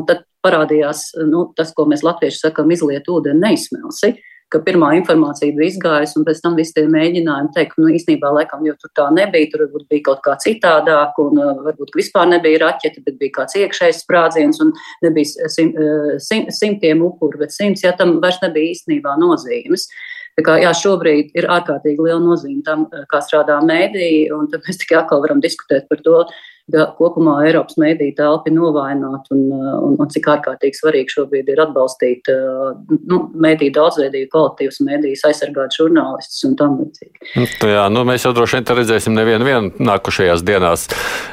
Tad 0.08 0.24
parādījās 0.44 1.10
nu, 1.28 1.50
tas, 1.58 1.74
ko 1.76 1.86
mēs 1.90 2.04
latvieši 2.04 2.46
sakam, 2.46 2.72
izliet 2.72 3.10
ūdeni 3.12 3.44
neizsmelsi. 3.44 4.14
Uh, 4.14 4.30
ka 4.54 4.62
pirmā 4.66 4.92
informācija 5.00 5.54
bija 5.56 5.72
izgājusi, 5.72 6.18
un 6.20 6.26
pēc 6.28 6.42
tam 6.44 6.58
visi 6.60 6.76
tie 6.78 6.86
mēģinājumi 6.92 7.52
teikt, 7.56 7.78
nu, 7.82 7.90
īstenībā, 7.98 8.30
laikam, 8.38 8.64
jo 8.68 8.76
tur 8.80 8.92
tā 8.98 9.08
nebija, 9.16 9.50
tur 9.52 9.66
varbūt 9.66 9.88
bija 9.92 10.06
kaut 10.10 10.24
kā 10.26 10.36
citādāk, 10.44 11.18
un 11.24 11.42
uh, 11.42 11.54
varbūt 11.68 11.96
vispār 11.98 12.30
nebija 12.36 12.62
raķete, 12.66 13.04
bet 13.08 13.20
bija 13.22 13.38
kāds 13.40 13.58
iekšējs 13.60 14.04
sprādziens, 14.06 14.62
un 14.64 14.74
nebija 15.06 15.50
sim, 15.54 15.74
uh, 15.74 16.16
sim, 16.24 16.50
simtiem 16.54 17.02
upuru, 17.06 17.42
bet 17.42 17.56
simts, 17.56 17.86
ja 17.86 17.96
tam 17.98 18.20
vairs 18.24 18.42
nebija 18.46 18.76
īstenībā 18.76 19.18
nozīmes. 19.22 19.88
Tā 20.34 20.46
kā, 20.46 20.56
jā, 20.64 20.72
šobrīd 20.74 21.36
ir 21.38 21.46
ārkārtīgi 21.54 22.02
liela 22.02 22.22
nozīme 22.24 22.64
tam, 22.66 22.88
uh, 22.90 23.04
kā 23.10 23.22
strādā 23.22 23.60
mēdīji, 23.66 24.32
un 24.34 24.50
mēs 24.54 24.82
tikai 24.82 25.04
atkal 25.04 25.22
varam 25.26 25.44
diskutēt 25.44 25.86
par 25.92 26.02
to, 26.06 26.24
kopumā 26.72 27.42
Eiropas 27.44 27.76
mēdīja 27.82 28.16
telpa 28.22 28.48
ir 28.48 28.56
novājināta 28.56 29.36
un, 29.36 29.42
un, 29.52 29.96
un 30.00 30.12
cik 30.12 30.30
ārkārtīgi 30.32 30.80
svarīgi 30.80 31.12
šobrīd 31.12 31.50
ir 31.52 31.60
atbalstīt 31.60 32.30
nu, 32.32 33.20
mēdīju 33.44 33.74
daudzveidību, 33.76 34.30
kvalitīvas 34.32 34.80
mēdījas, 34.88 35.26
aizsargāt 35.28 35.76
žurnālistus 35.76 36.46
un 36.48 36.56
tam 36.60 36.78
līdzīgi. 36.80 37.20
Nu, 37.36 37.48
jā, 37.68 37.84
nu, 37.92 38.06
mēs 38.08 38.24
jau 38.24 38.32
droši 38.38 38.62
vien 38.62 38.80
redzēsim 38.80 39.18
nevienu 39.18 39.74
nākušajās 39.84 40.46
dienās 40.48 40.88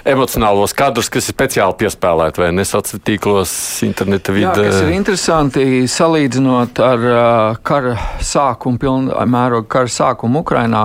emocionālos 0.09 0.75
kadrus, 0.75 1.13
kas 1.13 1.31
ir 1.31 1.37
speciāli 1.37 1.79
piespēlēti 1.85 2.43
vai 2.43 2.51
nesacīt 2.59 3.07
tīklos, 3.07 3.55
interneta 3.87 4.35
vidē. 4.35 4.67
Jā, 4.67 4.67
kas 4.67 4.83
ir 4.83 4.93
interesanti 4.97 5.69
salīdzinot 5.91 6.83
ar 6.83 7.07
uh, 7.07 7.63
kara 7.71 7.95
sākumu, 8.19 8.83
pilnā 8.83 9.29
mēroga 9.31 9.71
kara 9.79 9.95
sākumu 9.95 10.43
Ukrainā, 10.43 10.83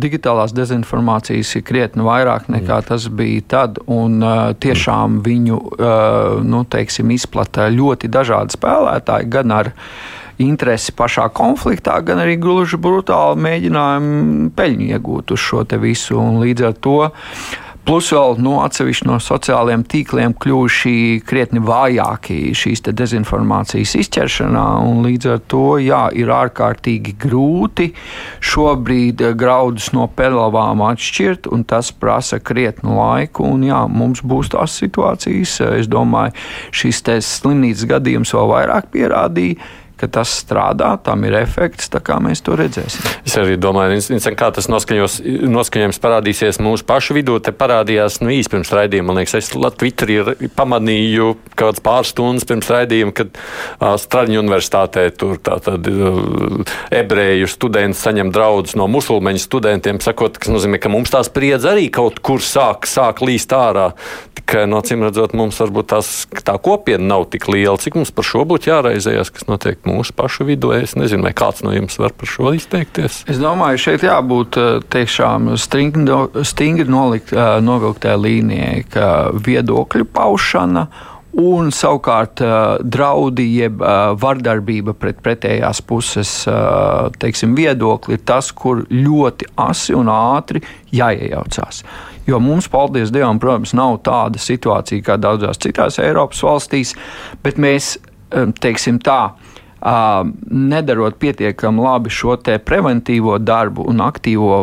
digitālās 0.00 0.56
dezinformācijas 0.56 1.52
ir 1.60 1.68
krietni 1.68 2.08
vairāk 2.08 2.48
nekā 2.48 2.80
mm. 2.80 2.88
tas 2.88 3.08
bija 3.12 3.49
tad, 3.50 3.80
un 3.90 4.22
tiešām 4.62 5.20
viņu 5.26 5.58
nu, 6.46 6.62
teiksim, 6.70 7.10
izplata 7.14 7.68
ļoti 7.72 8.10
dažādi 8.12 8.56
spēlētāji, 8.56 9.30
gan 9.32 9.54
ar 9.56 9.72
interesi 10.40 10.94
pašā 10.96 11.26
konfliktā, 11.36 11.98
gan 12.04 12.22
arī 12.22 12.38
gluži 12.40 12.78
brutāli 12.80 13.42
mēģinājumu 13.44 14.52
peļņu 14.56 14.86
iegūt 14.94 15.34
uz 15.34 15.42
šo 15.42 15.64
visu. 15.82 16.16
Un 16.20 16.40
līdz 16.44 16.70
ar 16.70 16.78
to 16.80 16.96
Plus 17.88 18.10
vēl 18.12 18.36
nu, 18.44 18.58
atsevišķi 18.60 19.06
no 19.08 19.16
sociālajiem 19.24 19.82
tīkliem 19.88 20.34
kļuvuši 20.38 20.92
krietni 21.26 21.62
vājāki 21.64 22.52
šīs 22.56 22.84
dezinformācijas 22.86 23.94
izķeršanā, 24.02 24.64
un 24.84 25.00
līdz 25.06 25.30
ar 25.32 25.40
to 25.50 25.64
jā, 25.80 26.02
ir 26.12 26.30
ārkārtīgi 26.34 27.16
grūti 27.20 27.88
šobrīd 28.44 29.24
graudus 29.40 29.90
no 29.96 30.06
pelavām 30.12 30.84
atšķirt, 30.90 31.48
un 31.50 31.64
tas 31.64 31.88
prasa 31.90 32.38
krietnu 32.38 32.98
laiku. 33.00 33.48
Un, 33.48 33.64
jā, 33.70 33.80
mums 33.88 34.20
būs 34.20 34.52
tās 34.52 34.76
situācijas, 34.82 35.56
es 35.80 35.90
domāju, 35.90 36.36
šis 36.76 37.02
slimnīcas 37.26 37.88
gadījums 37.96 38.36
vēl 38.36 38.52
vairāk 38.54 38.92
pierādīja 38.92 39.56
ka 40.00 40.08
tas 40.20 40.32
strādā, 40.42 40.94
tam 41.04 41.24
ir 41.28 41.36
efekts, 41.42 41.90
tā 41.92 42.00
kā 42.04 42.16
mēs 42.22 42.42
to 42.46 42.56
redzēsim. 42.58 43.04
Es 43.26 43.36
arī 43.40 43.58
domāju, 43.60 44.00
kā 44.38 44.50
tas 44.56 44.70
noskaņojums 44.70 46.00
parādīsies 46.02 46.60
mūsu 46.64 46.86
pašu 46.88 47.16
vidū. 47.18 47.38
Te 47.44 47.52
parādījās 47.56 48.20
nu, 48.24 48.32
īsi 48.34 48.52
pirms 48.52 48.72
raidījuma. 48.74 49.10
Man 49.10 49.20
liekas, 49.20 49.36
es 49.40 49.50
Twitterī 49.80 50.50
pamanīju 50.56 51.34
kaut 51.54 51.60
kāds 51.60 51.84
pāris 51.84 52.12
stundas 52.14 52.46
pirms 52.48 52.70
raidījuma, 52.72 53.14
kad 53.16 53.32
uh, 53.36 53.94
Straļņu 54.00 54.40
universitātē 54.42 55.06
tur 55.18 55.38
tātad 55.44 55.86
uh, 55.90 56.64
ebreju 56.94 57.48
studenti 57.50 57.98
saņem 58.00 58.32
draudus 58.34 58.76
no 58.78 58.88
musulmeņu 58.90 59.42
studentiem, 59.42 60.00
sakot, 60.02 60.38
kas 60.40 60.52
nozīmē, 60.52 60.80
ka 60.82 60.92
mums 60.92 61.12
tā 61.12 61.22
spriedze 61.26 61.70
arī 61.70 61.88
kaut 61.92 62.20
kur 62.24 62.42
sāk, 62.44 62.88
sāk 62.90 63.22
līst 63.24 63.52
ārā. 63.56 63.90
Tikai, 64.38 64.64
no 64.70 64.80
acīm 64.80 65.04
redzot, 65.06 65.34
mums 65.36 65.60
varbūt 65.60 65.90
tās, 65.92 66.12
tā 66.46 66.56
kopiena 66.62 67.12
nav 67.14 67.28
tik 67.32 67.48
liela. 67.52 67.78
Cik 67.80 67.98
mums 67.98 68.12
par 68.14 68.26
šo 68.26 68.46
būtu 68.48 68.70
jāraizējas, 68.72 69.32
kas 69.34 69.48
notiek 69.50 69.80
mūsu 69.90 70.14
pašu 70.16 70.46
vidū. 70.48 70.72
Es 70.76 70.96
nezinu, 70.98 71.26
vai 71.26 71.34
kāds 71.36 71.64
no 71.66 71.74
jums 71.74 71.98
var 72.00 72.14
par 72.16 72.30
šo 72.30 72.54
izteikties. 72.56 73.22
Es 73.30 73.40
domāju, 73.42 73.80
šeit 73.84 74.06
jābūt 74.06 74.58
eh, 74.60 74.72
tiešām 74.92 75.54
stingri, 75.60 76.18
stingri 76.46 76.88
nolikt, 76.90 77.34
eh, 77.34 77.56
novilktē 77.64 78.16
līnijai, 78.18 78.84
ka 78.90 79.06
viedokļu 79.34 80.08
paušana 80.14 80.86
un 81.40 81.70
savukārt 81.74 82.42
eh, 82.42 82.54
draudi, 82.82 83.46
jeb 83.60 83.82
vardarbība 84.22 84.94
pret 84.98 85.20
pretējās 85.24 85.82
puses 85.86 86.32
teiksim, 87.22 87.54
viedokli 87.58 88.18
ir 88.18 88.24
tas, 88.26 88.50
kur 88.52 88.84
ļoti 88.90 89.52
asi 89.62 89.96
un 89.96 90.10
ātri 90.12 90.62
jāiejaucās. 90.94 91.84
Jo 92.28 92.38
mums, 92.42 92.68
paldies 92.70 93.10
Dievam, 93.10 93.40
protams, 93.42 93.72
nav 93.74 94.02
tāda 94.06 94.38
situācija 94.38 95.02
kā 95.06 95.16
daudzās 95.18 95.58
citās 95.62 95.98
Eiropas 96.02 96.42
valstīs, 96.46 96.92
bet 97.42 97.58
mēs, 97.58 97.96
teiksim 98.62 99.00
tā, 99.02 99.32
nedarot 99.80 101.16
pietiekami 101.16 101.80
labi 101.80 102.12
šo 102.12 102.34
preventīvo 102.64 103.38
darbu 103.40 103.86
un 103.88 104.02
aktīvo 104.04 104.58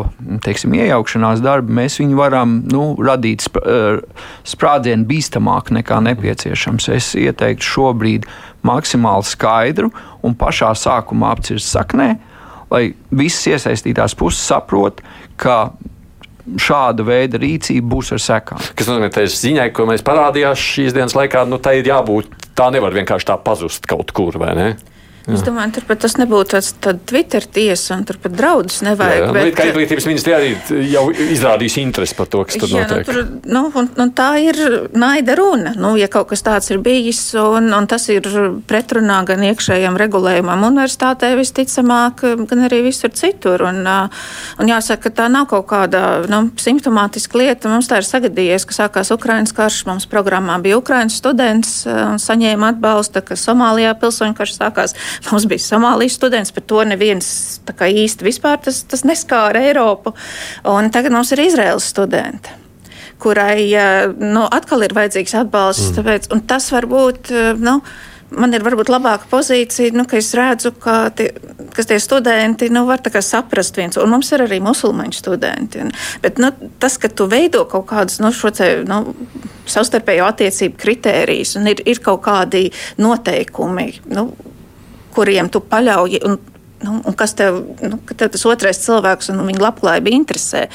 teiksim, 0.45 0.75
iejaukšanās 0.77 1.41
darbu, 1.41 1.73
mēs 1.73 1.97
viņu 1.97 2.19
varam 2.19 2.59
nu, 2.69 2.91
radīt 3.01 3.47
sprādzienu 4.45 5.07
bīstamāk 5.09 5.71
nekā 5.73 5.97
nepieciešams. 6.05 6.89
Es 6.93 7.15
ieteiktu 7.17 7.65
šobrīd 7.65 8.27
maksimāli 8.67 9.25
skaidru 9.25 9.89
un 10.21 10.37
pašā 10.37 10.73
sākumā 10.77 11.33
apcirst 11.33 11.71
saknē, 11.73 12.13
lai 12.69 12.91
visas 13.09 13.47
iesaistītās 13.55 14.13
puses 14.17 14.43
saprot, 14.45 15.01
ka 15.41 15.71
šāda 16.61 17.03
veida 17.07 17.39
rīcība 17.41 17.89
būs 17.95 18.13
ar 18.15 18.21
sekām. 18.23 18.61
Kas 18.77 18.87
nozīmē, 18.87 19.09
ka 19.11 19.25
ziņai, 19.31 19.71
ko 19.75 19.87
mēs 19.89 20.05
parādījām 20.05 20.53
šīs 20.55 20.93
dienas 20.95 21.17
laikā, 21.17 21.41
nu, 21.49 21.59
tā 21.59 21.73
ir 21.79 21.89
jābūt. 21.89 22.29
Tā 22.57 22.69
nevar 22.73 22.93
vienkārši 22.95 23.27
tā 23.27 23.35
pazust 23.41 23.89
kaut 23.89 24.13
kur, 24.15 24.37
vai 24.41 24.53
ne? 24.57 24.69
Es 25.27 25.41
domāju, 25.43 25.73
turpat 25.75 25.99
tas 26.05 26.13
nebūtu 26.15 26.53
tāds 26.53 26.69
Twitter 27.09 27.43
tiesa 27.43 27.97
un 27.97 28.05
turpat 28.07 28.31
draudus 28.37 28.79
nevajag. 28.85 29.17
Jā, 29.17 29.25
jā. 29.25 29.27
Nu, 29.27 29.35
bet, 29.35 29.49
kā 29.57 29.65
izglītības 29.67 30.05
ministrija 30.07 30.37
arī 30.39 30.51
jau 30.87 31.03
izrādīs 31.11 31.75
interesi 31.81 32.15
par 32.15 32.29
to, 32.31 32.45
kas 32.47 32.55
tur 32.61 32.71
jā, 32.71 32.85
notiek. 32.85 33.01
Nu, 33.03 33.11
tur, 33.11 33.49
nu, 33.51 33.63
un, 33.81 33.89
un 34.05 34.13
tā 34.15 34.29
ir 34.39 34.59
naida 34.95 35.35
runa. 35.35 35.73
Nu, 35.75 35.91
ja 35.99 36.07
kaut 36.11 36.29
kas 36.31 36.45
tāds 36.47 36.71
ir 36.71 36.79
bijis 36.83 37.19
un, 37.41 37.67
un 37.75 37.89
tas 37.91 38.07
ir 38.13 38.29
pretrunā 38.69 39.17
gan 39.27 39.43
iekšējam 39.49 39.99
regulējumam 39.99 40.63
universitātē 40.69 41.33
visticamāk, 41.35 42.23
gan 42.47 42.63
arī 42.69 42.85
visur 42.87 43.11
citur. 43.11 43.65
Un, 43.67 43.83
un 43.83 44.71
jāsaka, 44.71 45.09
ka 45.09 45.23
tā 45.23 45.27
nav 45.33 45.49
kaut 45.51 45.67
kāda 45.67 46.05
nu, 46.31 46.45
simptomātiska 46.55 47.41
lieta. 47.43 47.73
Mums 47.73 47.91
tā 47.91 47.99
ir 47.99 48.07
sagadījies, 48.07 48.67
ka 48.69 48.79
sākās 48.79 49.11
Ukrainas 49.11 49.51
karš. 49.57 49.83
Mums 49.91 50.07
programmā 50.07 50.55
bija 50.63 50.79
Ukrainas 50.79 51.19
students 51.19 51.81
un 51.83 52.15
saņēma 52.21 52.71
atbalstu, 52.77 53.27
ka 53.27 53.35
Somālijā 53.35 53.91
pilsoņu 53.99 54.39
karš 54.39 54.57
sākās. 54.61 54.95
Mums 55.31 55.47
bija 55.49 55.63
Somālijas 55.65 56.17
students, 56.19 56.53
bet 56.55 56.67
to 56.69 56.83
neviens 56.87 57.27
īsti 57.67 58.27
vispār 58.27 58.61
tas, 58.63 58.83
tas 58.89 59.05
neskāra 59.07 59.65
Eiropu. 59.69 60.13
Un 60.67 60.91
tagad 60.93 61.15
mums 61.15 61.33
ir 61.35 61.45
Izraels 61.47 61.89
studenti 61.93 62.63
kurai 63.17 63.63
nu, 64.21 64.43
atkal 64.53 64.83
ir 64.85 64.93
vajadzīgs 64.93 65.33
atbalsts. 65.39 65.89
Mm. 65.89 65.95
Tāpēc, 65.97 66.29
tas 66.49 66.69
var 66.69 66.85
būt. 66.89 67.31
Nu, 67.57 67.79
man 68.35 68.53
ir 68.55 68.63
varbūt 68.65 68.91
labāka 68.91 69.29
pozīcija, 69.31 69.95
nu, 69.95 70.05
ka 70.09 70.19
es 70.19 70.33
redzu, 70.37 70.73
ka 70.81 70.97
tie, 71.15 71.29
tie 71.77 71.99
studenti 72.03 72.69
nu, 72.73 72.83
var 72.89 73.01
saprast 73.23 73.77
viens, 73.79 73.97
un 73.97 74.11
mums 74.11 74.31
ir 74.35 74.43
arī 74.45 74.59
musulmaņu 74.63 75.15
studenti. 75.15 75.81
Un, 75.85 75.93
bet 76.23 76.41
nu, 76.41 76.51
tas, 76.81 76.97
ka 77.01 77.09
tu 77.09 77.29
veido 77.31 77.65
kaut 77.69 77.87
kādus 77.89 78.19
nu, 78.23 78.33
te, 78.51 78.69
nu, 78.87 79.15
savstarpējo 79.67 80.27
attiecību 80.27 80.79
kritērijus, 80.79 81.55
un 81.59 81.71
ir, 81.71 81.83
ir 81.87 82.03
kaut 82.03 82.23
kādi 82.27 82.67
noteikumi. 82.99 83.89
Nu, 84.11 84.29
kuriem 85.17 85.49
tu 85.53 85.63
paļauji. 85.65 86.23
Un, 86.27 86.39
Nu, 86.77 86.99
un 87.09 87.13
kas 87.17 87.31
tev, 87.33 87.55
nu, 87.81 87.97
tev 88.13 88.29
tas 88.29 88.43
otrais 88.45 88.77
cilvēks 88.83 89.31
un 89.33 89.39
viņa 89.47 89.61
labklājība 89.63 90.11
interesē? 90.13 90.67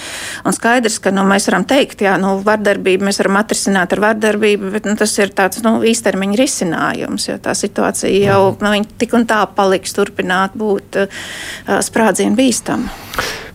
Un 0.42 0.56
skaidrs, 0.56 0.96
ka 0.98 1.12
nu, 1.14 1.22
mēs 1.30 1.46
varam 1.46 1.62
teikt, 1.70 2.02
jā, 2.02 2.16
nu, 2.18 2.32
vardarbību 2.42 3.06
mēs 3.06 3.20
varam 3.22 3.38
atrisināt 3.38 3.94
ar 3.94 4.02
vardarbību, 4.02 4.72
bet 4.74 4.88
nu, 4.90 4.96
tas 4.98 5.14
ir 5.22 5.30
tāds 5.38 5.62
nu, 5.62 5.76
īstermiņa 5.86 6.40
risinājums, 6.40 7.28
jo 7.30 7.38
tā 7.44 7.54
situācija 7.54 8.10
jau 8.32 8.40
nu, 8.64 8.74
tik 8.98 9.14
un 9.14 9.28
tā 9.30 9.44
paliks 9.54 9.94
turpināt 9.94 10.58
būt 10.58 11.04
uh, 11.04 11.22
sprādzienu 11.86 12.34
bīstama. 12.34 12.90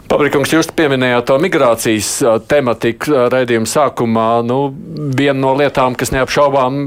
Pabrikungs, 0.08 0.53
jūs 0.55 0.70
pieminējāt 0.72 1.26
to 1.28 1.36
migrācijas 1.41 2.10
tematiku 2.47 3.28
raidījuma 3.34 3.68
sākumā. 3.68 4.28
Nu, 4.47 4.60
viena 5.18 5.39
no 5.41 5.51
lietām, 5.60 5.97
kas 5.99 6.14
neapšaubām 6.16 6.78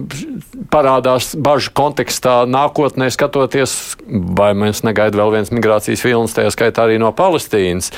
parādās 0.73 1.35
bažu 1.37 1.73
kontekstā 1.77 2.43
nākotnē 2.49 3.11
skatoties, 3.12 3.75
vai 4.09 4.53
mēs 4.57 4.85
negaidām 4.87 5.21
vēl 5.21 5.35
viens 5.37 5.53
migrācijas 5.53 6.05
vilnis, 6.07 6.37
tajā 6.37 6.55
skaitā 6.55 6.87
arī 6.87 6.97
no 7.03 7.12
Palestīnas. 7.16 7.93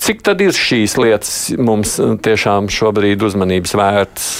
Cik 0.00 0.24
tad 0.24 0.40
ir 0.40 0.56
šīs 0.56 0.96
lietas 0.96 1.34
mums 1.60 1.98
tiešām 2.24 2.72
šobrīd 2.72 3.20
uzmanības 3.26 3.76
vērts? 3.76 4.32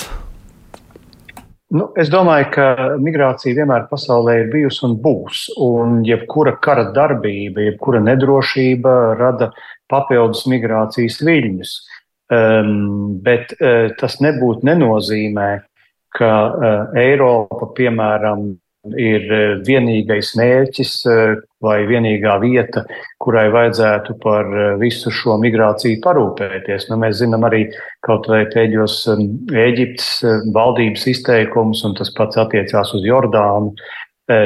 Nu, 1.70 1.86
es 2.02 2.08
domāju, 2.10 2.48
ka 2.50 2.64
migrācija 2.98 3.54
vienmēr 3.54 3.84
pasaulē 3.90 4.40
ir 4.40 4.48
bijusi 4.50 4.82
un 4.88 4.96
būs. 5.04 5.44
Un 5.62 6.00
jebkura 6.06 6.56
kara 6.62 6.88
darbība, 6.96 7.62
jebkura 7.68 8.00
nedrošība 8.02 8.94
rada 9.20 9.52
papildus 9.90 10.48
migrācijas 10.50 11.20
viļņus. 11.22 11.74
Um, 12.30 13.20
bet 13.22 13.54
uh, 13.58 13.90
tas 13.98 14.18
nebūtu 14.22 14.66
nenozīmē, 14.66 15.48
ka 16.14 16.32
uh, 16.50 16.98
Eiropa, 16.98 17.70
piemēram, 17.78 18.52
ir 18.88 19.26
e, 19.28 19.40
vienīgais 19.66 20.32
mērķis 20.38 20.92
e, 21.04 21.14
vai 21.64 21.76
vienīgā 21.88 22.36
vieta, 22.40 22.84
kurai 23.20 23.48
vajadzētu 23.52 24.16
par 24.22 24.48
e, 24.48 24.66
visu 24.80 25.12
šo 25.12 25.36
migrāciju 25.42 26.00
parūpēties. 26.04 26.88
Nu, 26.90 26.98
mēs 27.02 27.18
zinām 27.20 27.44
arī 27.48 27.66
kaut 28.06 28.28
vai 28.30 28.46
pēdējos 28.52 29.02
Eģiptes 29.66 30.10
valdības 30.54 31.08
izteikumus, 31.12 31.84
un 31.84 31.96
tas 31.98 32.12
pats 32.16 32.40
attiecās 32.40 32.94
uz 32.96 33.06
Jordānu. 33.06 33.74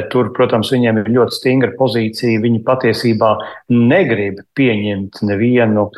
Tur, 0.09 0.31
protams, 0.33 0.71
viņiem 0.73 1.03
ir 1.03 1.09
ļoti 1.13 1.35
stingra 1.37 1.75
pozīcija. 1.77 2.41
Viņi 2.41 2.63
patiesībā 2.65 3.35
negrib 3.69 4.39
pieņemt 4.57 5.21
nevienu 5.29 5.91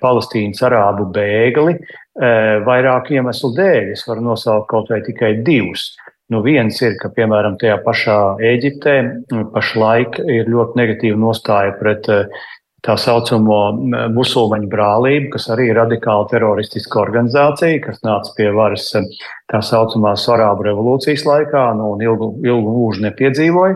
palestīnas 0.00 0.64
arābu 0.66 1.06
bēgli 1.14 1.76
vairāku 2.66 3.14
iemeslu 3.14 3.52
dēļ. 3.54 3.92
Es 3.94 4.02
varu 4.10 4.26
nosaukt 4.32 4.66
kaut 4.72 4.90
vai 4.90 4.98
tikai 5.06 5.36
divus. 5.46 5.92
Nu, 6.30 6.44
viens 6.46 6.76
ir, 6.78 6.94
ka, 7.00 7.10
piemēram, 7.10 7.56
tajā 7.58 7.80
pašā 7.82 8.16
Eģiptē 8.52 8.94
pašlaik 9.50 10.20
ir 10.22 10.50
ļoti 10.50 10.78
negatīva 10.78 11.18
nostāja 11.18 11.72
pret 11.80 12.06
eh, 12.14 12.44
tā 12.86 12.94
saucamo 13.02 13.56
musulmaņu 14.14 14.68
brālību, 14.70 15.32
kas 15.34 15.48
arī 15.50 15.66
ir 15.72 15.80
radikāla 15.80 16.28
teroristiska 16.30 17.00
organizācija, 17.02 17.80
kas 17.82 17.98
nāca 18.06 18.30
pie 18.36 18.46
varas 18.54 18.86
eh, 18.94 19.08
tā 19.50 19.58
saucamās 19.66 20.28
Arābu 20.30 20.68
revolūcijas 20.68 21.26
laikā 21.26 21.64
nu, 21.80 21.96
un 21.96 22.04
ilgu, 22.06 22.30
ilgu 22.46 22.76
mūžu 22.76 23.02
nepiedzīvoja. 23.08 23.74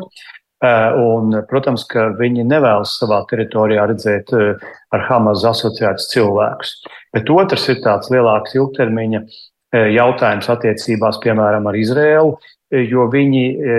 Eh, 0.65 1.01
un, 1.09 1.35
protams, 1.51 1.83
ka 1.91 2.13
viņi 2.21 2.47
nevēlas 2.53 2.95
savā 3.01 3.19
teritorijā 3.33 3.89
redzēt 3.91 4.31
ar 4.31 5.09
Hamas 5.09 5.43
asociētus 5.51 6.07
cilvēkus. 6.15 6.77
Bet 7.19 7.35
otrs 7.35 7.67
ir 7.75 7.83
tāds 7.83 8.15
lielāks 8.15 8.55
ilgtermiņa 8.55 9.25
jautājums 9.75 10.49
attiecībās, 10.53 11.18
piemēram, 11.25 11.66
ar 11.70 11.79
Izrēlu, 11.79 12.37
e, 12.70 12.85
jo 12.87 13.09
viņi 13.12 13.45
e, 13.51 13.79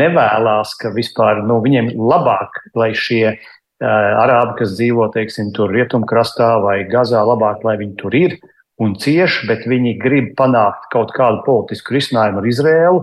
nevēlās, 0.00 0.74
ka 0.80 0.92
vispār 0.96 1.44
nu, 1.46 1.60
viņiem 1.64 1.92
labāk, 1.96 2.62
lai 2.78 2.92
šie 2.96 3.38
arābi, 3.80 4.58
kas 4.58 4.74
dzīvo, 4.76 5.06
teiksim, 5.14 5.54
tur 5.56 5.70
rietumkrastā 5.72 6.50
vai 6.60 6.82
Gazā, 6.90 7.22
labāk, 7.24 7.62
lai 7.64 7.78
viņi 7.80 7.94
tur 7.96 8.16
ir 8.18 8.34
un 8.80 8.94
cieši, 9.00 9.46
bet 9.48 9.66
viņi 9.68 9.94
grib 10.00 10.34
panākt 10.36 10.88
kaut 10.92 11.12
kādu 11.16 11.40
politisku 11.46 11.94
risinājumu 11.96 12.40
ar 12.40 12.48
Izrēlu 12.48 13.00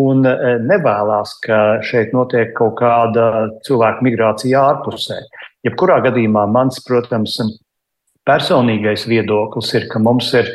un 0.00 0.24
nevēlās, 0.68 1.34
ka 1.44 1.80
šeit 1.84 2.12
notiek 2.16 2.54
kaut 2.56 2.78
kāda 2.80 3.48
cilvēku 3.64 4.04
migrācija 4.08 4.64
ārpusē. 4.72 5.20
Jebkurā 5.64 6.00
gadījumā 6.04 6.46
mans, 6.52 6.80
protams, 6.84 7.36
personīgais 8.28 9.06
viedoklis 9.08 9.72
ir, 9.76 9.88
ka 9.92 10.00
mums 10.00 10.32
ir 10.36 10.48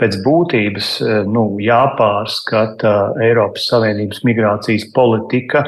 pēc 0.00 0.20
būtības 0.24 0.92
eh, 1.04 1.18
nu, 1.28 1.44
jāpārskata 1.62 2.94
Eiropas 3.22 3.68
Savienības 3.70 4.24
migrācijas 4.26 4.88
politika, 4.96 5.64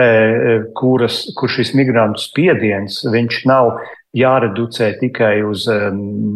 eh, 0.00 0.64
kuras, 0.78 1.24
kur 1.36 1.52
šis 1.52 1.74
migrantu 1.76 2.24
spiediens 2.24 3.02
nav 3.48 3.76
jāreducē 4.14 4.92
tikai 5.00 5.36
uz 5.44 5.66
eh, 5.68 5.90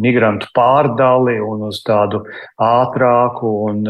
migrantu 0.05 0.51
pārdali 0.55 1.39
un 1.41 1.67
uz 1.71 1.81
tādu 1.87 2.23
ātrāku 2.61 3.53
un, 3.71 3.83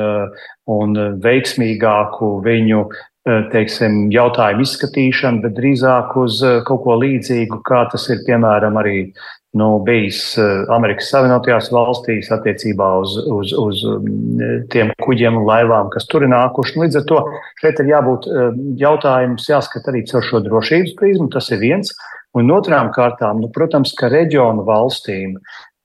un 0.69 0.99
veiksmīgāku 1.23 2.35
viņu 2.45 2.83
teiksim, 3.51 4.07
jautājumu 4.09 4.63
izskatīšanu, 4.63 5.43
bet 5.43 5.57
drīzāk 5.57 6.15
uz 6.17 6.39
kaut 6.65 6.81
ko 6.85 6.95
līdzīgu, 6.97 7.59
kā 7.67 7.83
tas 7.91 8.07
ir 8.09 8.23
piemēram 8.25 8.79
arī 8.79 8.95
nu, 9.51 9.67
bijis 9.85 10.21
eh, 10.37 10.67
Amerikas 10.73 11.09
Savienotajās 11.09 11.71
valstīs 11.73 12.29
attiecībā 12.33 12.89
uz, 13.01 13.15
uz, 13.25 13.53
uz 13.57 13.81
mm, 13.95 14.67
tiem 14.73 14.93
kuģiem 15.01 15.39
un 15.41 15.47
laivām, 15.47 15.89
kas 15.93 16.05
tur 16.09 16.25
ir 16.25 16.33
nākuši. 16.33 16.77
Līdz 16.83 16.99
ar 17.01 17.07
to 17.09 17.23
šeit 17.61 17.81
ir 17.81 17.89
jābūt 17.95 18.29
eh, 18.29 18.51
jautājums 18.83 19.49
jāskat 19.49 19.89
arī 19.89 20.03
caur 20.11 20.25
šo 20.25 20.43
drošības 20.45 20.95
prizmu, 20.99 21.29
tas 21.33 21.49
ir 21.55 21.61
viens. 21.63 21.95
Un 22.37 22.51
otrām 22.53 22.91
kārtām, 22.93 23.39
nu, 23.41 23.49
protams, 23.49 23.95
ka 23.97 24.11
reģionu 24.13 24.61
valstīm 24.67 25.39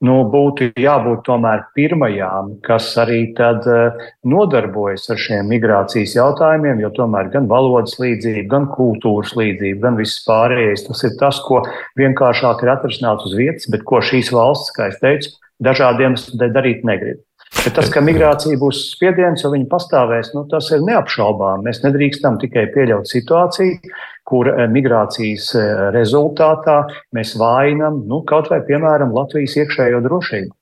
nu, 0.05 0.17
būtu 0.31 0.71
jābūt 0.81 1.23
tomēr 1.29 1.65
pirmajām, 1.77 2.55
kas 2.67 2.91
arī 3.01 3.21
tad 3.37 3.67
uh, 3.71 4.07
nodarbojas 4.27 5.07
ar 5.13 5.21
šiem 5.21 5.49
migrācijas 5.53 6.17
jautājumiem, 6.17 6.83
jo 6.83 6.91
tomēr 6.99 7.31
gan 7.35 7.47
valodas 7.51 7.97
līdzība, 8.03 8.47
gan 8.51 8.69
kultūras 8.75 9.35
līdzība, 9.39 9.81
gan 9.87 10.01
viss 10.01 10.25
pārējais, 10.27 10.87
tas 10.89 11.05
ir 11.07 11.15
tas, 11.21 11.41
ko 11.47 11.63
vienkāršāk 12.01 12.65
ir 12.65 12.75
atrisināt 12.75 13.25
uz 13.29 13.37
vietas, 13.39 13.71
bet 13.71 13.87
ko 13.89 14.03
šīs 14.05 14.33
valsts, 14.35 14.75
kā 14.75 14.91
es 14.91 15.01
teicu, 15.03 15.37
dažādiem 15.63 16.19
darīt 16.43 16.85
negrib. 16.87 17.23
Bet 17.63 17.77
tas, 17.79 17.89
ka 17.93 18.03
migrācija 18.05 18.59
būs 18.61 18.81
spiediens, 18.91 19.45
jo 19.45 19.53
viņi 19.55 19.69
pastāvēs, 19.71 20.33
nu, 20.37 20.43
tas 20.51 20.67
ir 20.75 20.83
neapšaubām. 20.85 21.63
Mēs 21.65 21.81
nedrīkstam 21.85 22.37
tikai 22.43 22.67
pieļaut 22.75 23.09
situāciju, 23.09 23.95
kur 24.29 24.51
eh, 24.51 24.67
migrācijas 24.73 25.47
eh, 25.57 25.71
rezultātā 25.95 26.83
mēs 27.17 27.37
vājinam 27.41 28.03
nu, 28.11 28.21
kaut 28.29 28.51
vai, 28.53 28.61
piemēram, 28.69 29.15
Latvijas 29.17 29.57
iekšējo 29.63 30.03
drošību. 30.05 30.53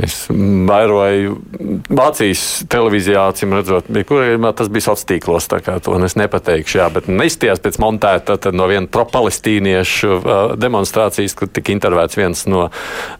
Es 0.00 0.14
vēroju 0.30 1.36
Vācijas 1.90 2.44
televīzijā, 2.70 3.26
acīm 3.32 3.52
redzot, 3.58 3.88
bija, 3.92 4.06
kur 4.08 4.24
tas 4.56 4.70
bija 4.72 4.86
sociālos 4.86 5.06
tīklos. 5.08 5.48
To 5.84 5.96
es 6.06 6.16
nepateikšu, 6.16 6.78
jā, 6.80 6.86
bet 6.94 7.08
neizstījās 7.10 7.60
pēc 7.62 7.78
montēta 7.82 8.38
no 8.56 8.68
viena 8.70 8.88
pro-palestīniešu 8.90 10.20
demonstrācijas, 10.60 11.34
kur 11.36 11.50
tika 11.52 11.74
intervēts 11.74 12.18
viens 12.18 12.44
no 12.50 12.68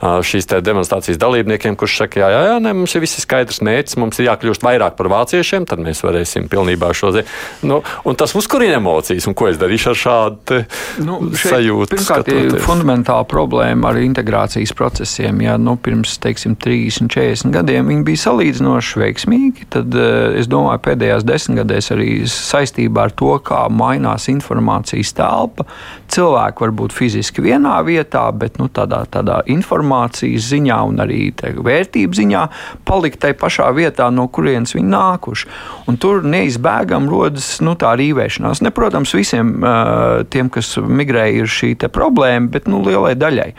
šīs 0.00 0.48
demonstrācijas 0.64 1.20
dalībniekiem, 1.20 1.76
kurš 1.78 1.98
saka, 2.04 2.22
jā, 2.22 2.30
jā, 2.32 2.40
jā 2.52 2.56
ne, 2.64 2.74
mums 2.80 2.94
ir 2.96 3.04
viss 3.04 3.20
skaidrs 3.20 3.60
mērķis, 3.66 3.98
mums 4.00 4.20
ir 4.20 4.30
jākļūst 4.30 4.64
vairāk 4.64 4.96
par 4.98 5.10
vāciešiem, 5.12 5.66
tad 5.68 5.82
mēs 5.84 6.02
varēsim 6.06 6.48
pilnībā 6.50 6.92
šo 6.96 7.12
zemi. 7.16 7.28
Nu, 7.66 7.80
un 8.08 8.18
tas 8.18 8.34
uzkurina 8.38 8.78
emocijas, 8.80 9.28
un 9.28 9.36
ko 9.36 9.50
es 9.50 9.60
darīšu 9.60 9.92
ar 9.92 10.00
šādu 10.00 10.62
nu, 11.04 11.18
sajūtu? 11.36 11.92
Pirmkārt, 11.94 12.32
ir 12.32 12.56
fundamentāla 12.64 13.26
problēma 13.28 13.92
ar 13.92 14.00
integrācijas 14.00 14.72
procesiem. 14.76 15.42
Ja, 15.44 15.56
nu, 15.60 15.76
pirms, 15.80 16.16
teiksim, 16.22 16.56
30, 16.70 17.10
40 17.10 17.50
gadiem 17.54 17.88
viņi 17.90 18.04
bija 18.06 18.22
salīdzinoši 18.24 19.00
veiksmīgi. 19.02 19.66
Tad 19.74 19.94
eh, 19.98 20.38
es 20.40 20.48
domāju, 20.50 20.82
pēdējās 20.84 21.26
desmitgadēs 21.26 21.90
arī 21.96 22.10
saistībā 22.30 23.08
ar 23.08 23.14
to, 23.18 23.32
kā 23.44 23.64
mainās 23.74 24.28
informācijas 24.30 25.12
telpa. 25.18 25.66
Cilvēki 26.10 26.64
var 26.64 26.74
būt 26.78 26.94
fiziski 26.94 27.42
vienā 27.44 27.76
vietā, 27.86 28.22
bet 28.36 28.60
nu, 28.62 28.68
tādā, 28.70 29.02
tādā 29.10 29.40
informācijas 29.50 30.50
ziņā 30.52 30.78
un 30.90 31.02
arī 31.02 31.20
vērtību 31.40 32.18
ziņā 32.20 32.44
palikt 32.86 33.20
tajā 33.24 33.38
pašā 33.40 33.70
vietā, 33.74 34.10
no 34.14 34.28
kurienes 34.30 34.74
viņi 34.76 34.90
nākuši. 34.94 35.50
Un 35.90 35.98
tur 36.00 36.22
neizbēgami 36.26 37.10
rodas 37.10 37.52
nu, 37.64 37.74
tā 37.78 37.96
rīvēšanās. 37.98 38.62
Ne, 38.62 38.74
protams, 38.74 39.14
visiem 39.16 39.56
uh, 39.58 40.22
tiem, 40.30 40.50
kas 40.52 40.76
migrēja, 40.78 41.42
ir 41.42 41.50
šī 41.50 41.74
problēma, 41.90 42.50
bet 42.52 42.70
nu, 42.70 42.82
lielai 42.86 43.16
daļai. 43.18 43.50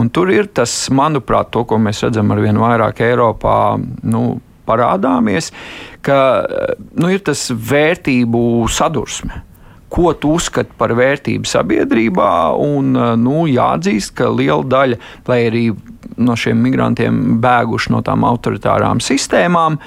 Un 0.00 0.10
tur 0.12 0.28
ir 0.32 0.50
tas, 0.52 0.72
manuprāt, 0.92 1.48
to, 1.54 1.64
ko 1.68 1.78
mēs 1.80 2.02
redzam 2.04 2.34
ar 2.36 2.44
vien 2.44 2.60
vairāk 2.60 3.02
Eiropā. 3.06 3.58
Nu, 4.06 4.26
parādāmies, 4.66 5.52
ka 6.04 6.18
nu, 6.98 7.10
ir 7.14 7.22
tas 7.26 7.48
vērtību 7.50 8.40
sadursme. 8.72 9.42
Ko 9.92 10.10
tu 10.18 10.32
uzskati 10.34 10.74
par 10.78 10.90
vērtību 10.98 11.46
sabiedrībā? 11.46 12.30
Un, 12.58 12.90
nu, 13.22 13.44
jāatzīst, 13.46 14.16
ka 14.18 14.32
liela 14.34 14.66
daļa, 14.66 14.98
lai 15.30 15.38
arī 15.46 15.68
no 16.18 16.34
šiem 16.38 16.58
migrantiem 16.64 17.38
bēguši 17.42 17.92
no 17.94 18.02
tām 18.04 18.26
autoritārām 18.26 19.00
sistēmām, 19.04 19.78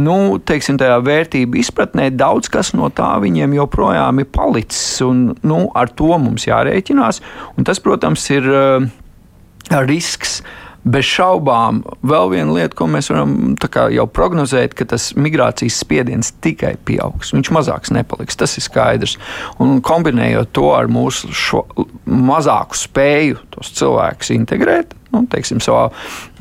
nu, 0.00 0.16
teiksim, 0.48 0.78
tajā 0.80 0.96
vērtību 1.04 1.60
izpratnē 1.60 2.08
daudz 2.16 2.48
kas 2.52 2.72
no 2.76 2.88
tā 2.94 3.10
viņiem 3.20 3.58
joprojām 3.58 4.22
ir 4.22 4.30
palicis. 4.32 5.02
Un, 5.04 5.26
nu, 5.44 5.60
ar 5.76 5.92
to 5.92 6.16
mums 6.22 6.48
jārēķinās. 6.48 7.20
Un 7.56 7.68
tas, 7.68 7.82
protams, 7.84 8.24
ir 8.32 8.48
risks. 9.70 10.40
Bez 10.82 11.06
šaubām, 11.06 11.82
vēl 12.02 12.32
viena 12.32 12.56
lieta, 12.56 12.74
ko 12.74 12.88
mēs 12.90 13.10
varam 13.12 13.54
jau 13.94 14.06
prognozēt, 14.10 14.74
ka 14.74 14.86
tas 14.90 15.12
migrācijas 15.14 15.76
spiediens 15.84 16.32
tikai 16.42 16.74
pieaugs. 16.88 17.30
Viņš 17.36 17.52
mazāks 17.54 17.92
nepaliks, 17.94 18.38
tas 18.40 18.56
ir 18.58 18.66
skaidrs. 18.66 19.14
Un 19.62 19.78
kombinējot 19.84 20.50
to 20.58 20.72
ar 20.74 20.90
mūsu 20.90 21.30
mazāku 22.06 22.80
spēju 22.80 23.38
tos 23.54 23.70
cilvēkus 23.78 24.34
integrēt, 24.34 24.96
nu, 25.12 25.24
teiksim, 25.30 25.60
savā, 25.62 25.88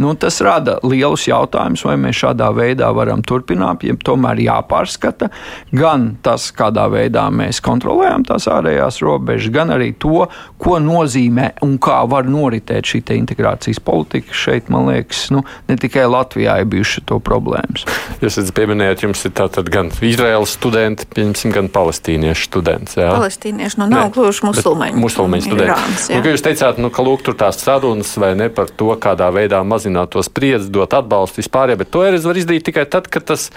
nu, 0.01 0.13
tas 0.19 0.39
rada 0.43 0.77
lielus 0.85 1.27
jautājumus, 1.29 1.83
vai 1.87 1.97
mēs 2.01 2.19
šādā 2.23 2.49
veidā 2.55 2.91
varam 2.95 3.23
turpināt, 3.23 3.85
ja 3.87 3.95
tomēr 3.99 4.41
jāpārskata 4.45 5.31
gan 5.75 6.11
tas, 6.23 6.49
kādā 6.55 6.87
veidā 6.91 7.27
mēs 7.33 7.61
kontrolējam 7.63 8.25
tās 8.27 8.47
ārējās 8.51 9.01
robežas, 9.03 9.51
gan 9.53 9.73
arī 9.75 9.91
to, 9.99 10.25
ko 10.61 10.77
nozīmē 10.81 11.51
un 11.65 11.77
kā 11.81 12.01
var 12.09 12.29
noritēt 12.29 12.87
šī 12.87 13.03
integrācijas 13.11 13.81
politika. 13.83 14.33
Šeit, 14.41 14.69
man 14.71 14.87
liekas, 14.87 15.25
nu, 15.33 15.43
ne 15.67 15.75
tikai 15.79 16.05
Latvijā 16.09 16.59
ir 16.61 16.69
bijušas 16.71 17.05
to 17.09 17.17
problēmas. 17.23 17.83
Jūs 18.21 18.39
esat 18.41 18.53
pieminējis, 18.57 19.03
jums 19.05 19.25
ir 19.27 19.33
tātad 19.37 19.69
gan 19.73 19.91
Izraels 20.05 20.55
studenti, 20.55 21.07
gan 21.51 21.69
palestīniešu 21.73 22.47
studenti. 22.47 22.99
Jā. 23.01 23.11
Palestīnieši 23.15 23.81
nu 23.81 23.89
nav 23.91 24.11
gluži 24.15 24.45
musulmaņi. 24.47 24.97
Musulmaņi 25.01 25.47
studenti. 25.47 25.69
Irāns, 25.71 26.07
nu, 26.13 26.33
jūs 26.33 26.45
teicāt, 26.45 26.81
nu, 26.81 26.91
ka 26.93 27.05
lūk, 27.05 27.25
tur 27.25 27.37
tās 27.39 27.59
sarunas 27.61 28.13
vai 28.21 28.33
ne 28.39 28.49
par 28.61 28.73
to, 28.77 28.91
kādā 29.01 29.29
veidā 29.33 29.61
mazināt 29.65 30.13
to 30.13 30.23
spriedzi, 30.25 30.69
dot 30.73 30.93
atbalstu 30.97 31.41
vispār, 31.41 31.73
bet 31.79 31.89
to 31.93 32.05
arī 32.05 32.21
var 32.23 32.37
izdarīt 32.37 32.67
tikai 32.69 32.85
tad, 32.85 33.09
kad 33.11 33.25
tas. 33.33 33.49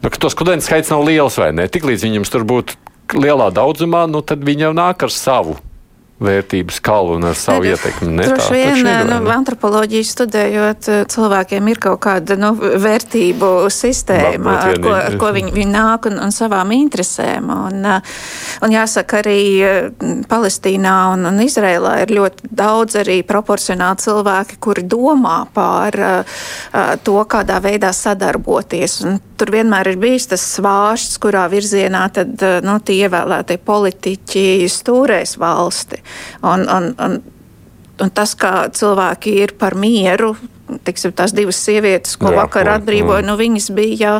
Nu, 0.00 0.08
ka 0.08 0.20
to 0.22 0.30
studentu 0.30 0.64
skaits 0.64 0.92
nav 0.94 1.02
liels 1.04 1.36
vai 1.40 1.50
ne? 1.56 1.66
Tiklīdz 1.70 2.06
viņam 2.06 2.28
tur 2.30 2.46
būtu 2.46 2.78
lielā 3.18 3.50
daudzumā, 3.52 4.06
nu, 4.08 4.22
tad 4.24 4.44
viņi 4.46 4.68
jau 4.68 4.72
nāk 4.78 5.04
ar 5.04 5.12
savu 5.12 5.58
vērtības 6.24 6.80
kalu 6.84 7.16
un 7.18 7.28
ar 7.30 7.38
savu 7.38 7.66
ietekmi. 7.70 8.14
Droši 8.22 8.54
vien, 8.54 8.90
nu, 9.08 9.18
antropoloģiju 9.34 10.08
studējot, 10.08 10.90
cilvēkiem 11.12 11.70
ir 11.72 11.80
kaut 11.82 12.00
kāda 12.04 12.36
nu, 12.40 12.52
vērtību 12.56 13.52
sistēma, 13.72 14.56
ar 14.68 14.80
ko, 14.82 14.94
ar 14.96 15.18
ko 15.20 15.32
viņi, 15.36 15.54
viņi 15.56 15.72
nāk 15.72 16.08
un, 16.10 16.18
un 16.22 16.34
savām 16.34 16.74
interesēm. 16.76 17.50
Un, 17.52 17.88
un 18.62 18.76
jāsaka, 18.76 19.22
arī 19.22 19.40
Palestīnā 20.30 20.96
un, 21.14 21.26
un 21.30 21.42
Izrēlā 21.44 21.98
ir 22.04 22.14
ļoti 22.16 22.52
daudz 22.62 23.00
arī 23.02 23.20
proporcionāli 23.26 24.02
cilvēki, 24.02 24.60
kuri 24.62 24.86
domā 24.88 25.42
par 25.54 25.98
uh, 25.98 26.40
to, 27.04 27.18
kādā 27.28 27.58
veidā 27.64 27.92
sadarboties. 27.96 29.00
Un 29.08 29.20
tur 29.42 29.50
vienmēr 29.50 29.90
ir 29.90 29.98
bijis 29.98 30.28
tas 30.30 30.44
svārsts, 30.54 31.18
kurā 31.22 31.48
virzienā 31.50 32.06
tad, 32.14 32.46
nu, 32.62 32.78
tie 32.86 33.00
ievēlētie 33.08 33.58
politiķi 33.66 34.46
stūrēs 34.70 35.34
valsti. 35.42 35.98
Un, 36.46 36.62
un, 36.70 36.92
un, 37.02 37.18
un 38.02 38.14
tas, 38.14 38.36
kā 38.38 38.68
cilvēki 38.70 39.34
ir 39.42 39.56
par 39.58 39.74
mieru, 39.74 40.36
tiksim, 40.86 41.12
tās 41.16 41.34
divas 41.36 41.58
sievietes, 41.64 42.14
ko 42.20 42.30
jā, 42.30 42.38
vakar 42.38 42.70
atbrīvoja, 42.76 43.24
nu, 43.26 43.34
viņas 43.40 43.68
bija 43.76 44.14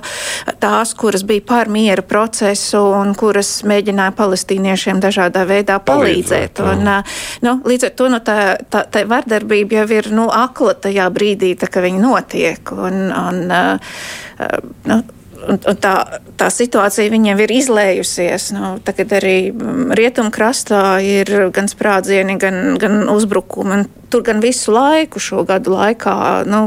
tās, 0.63 0.95
kuras 0.99 1.25
bija 1.29 1.45
pār 1.49 1.71
miera 1.73 2.05
procesu 2.05 2.83
un 2.99 3.15
kuras 3.19 3.51
mēģināja 3.69 4.15
palestīniešiem 4.19 5.01
dažādā 5.03 5.47
veidā 5.49 5.79
palīdzēt. 5.83 6.59
palīdzēt 6.59 6.65
un, 6.67 7.47
nu, 7.47 7.57
līdz 7.69 7.89
ar 7.89 7.95
to 7.99 8.11
nu, 8.13 8.21
tā, 8.27 8.39
tā, 8.73 8.85
tā 8.91 9.07
vardarbība 9.09 9.83
jau 9.83 9.89
ir 10.01 10.11
nu, 10.15 10.27
akla 10.35 10.77
tajā 10.89 11.09
brīdī, 11.15 11.55
tā, 11.61 11.71
ka 11.73 11.85
viņa 11.85 12.03
notiek. 12.03 12.75
Un, 12.77 13.07
un, 13.09 13.43
nu, 14.89 14.99
un, 15.49 15.59
un 15.59 15.81
tā, 15.81 15.95
tā 16.39 16.49
situācija 16.53 17.13
viņiem 17.13 17.43
ir 17.45 17.55
izlējusies. 17.59 18.51
Nu, 18.57 18.75
tagad 18.85 19.15
arī 19.19 19.37
mm, 19.51 19.95
rietumkrastā 19.99 20.85
ir 21.05 21.33
gan 21.55 21.71
sprādzieni, 21.71 22.39
gan, 22.43 22.79
gan 22.83 23.05
uzbrukumi. 23.13 23.85
Tur 24.13 24.25
gan 24.27 24.43
visu 24.45 24.75
laiku 24.75 25.21
šo 25.23 25.43
gadu 25.49 25.73
laikā 25.73 26.15
nu, 26.49 26.61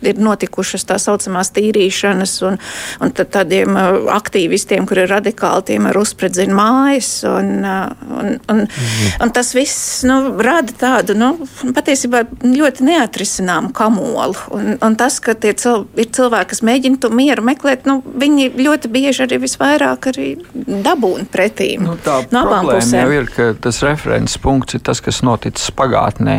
ir 0.00 0.20
notikušas 0.20 0.86
tā 0.88 0.96
saucamās 1.02 1.52
tīrīšanas, 1.56 2.36
un, 2.48 2.56
un 3.04 3.12
tad 3.16 3.32
tādiem 3.34 3.76
uh, 3.76 4.08
aktīvistiem, 4.14 4.86
kuri 4.88 5.04
ir 5.04 5.12
radikāli, 5.12 5.66
tiem 5.72 5.90
ir 5.90 5.98
uzspridzina 6.00 6.56
mājas. 6.56 7.10
Un, 7.28 7.50
uh, 7.60 8.06
un, 8.20 8.38
un, 8.48 8.62
mm. 8.64 9.10
un 9.26 9.34
tas 9.36 9.52
viss 9.56 10.00
nu, 10.08 10.18
rada 10.40 10.72
tādu 10.80 11.16
nu, 11.18 11.32
patiesībā 11.76 12.24
ļoti 12.46 12.86
neatrisināmu 12.88 13.74
kamolu. 13.76 14.38
Un, 14.56 14.72
un 14.80 14.96
tas, 15.00 15.20
ka 15.20 15.36
cil, 15.36 15.84
ir 16.00 16.08
cilvēki, 16.16 16.50
kas 16.54 16.64
mēģina 16.66 17.02
to 17.04 17.12
mieru 17.14 17.44
meklēt, 17.46 17.84
nu, 17.90 18.00
viņi 18.00 18.50
ļoti 18.56 18.90
bieži 18.92 19.26
arī 19.26 19.40
visvairāk 19.44 20.10
arī 20.14 20.30
dabūna 20.54 21.28
pretīm. 21.32 21.84
Nu, 21.88 21.98
tā 22.00 22.22
no 22.32 22.46
problēma 22.48 23.04
jau 23.04 23.12
ir, 23.14 23.28
ka 23.34 23.52
tas 23.68 23.82
referents 23.86 24.38
punkts 24.40 24.78
ir 24.78 24.84
tas, 24.86 25.02
kas 25.04 25.22
noticis 25.26 25.72
pagātnē 25.76 26.38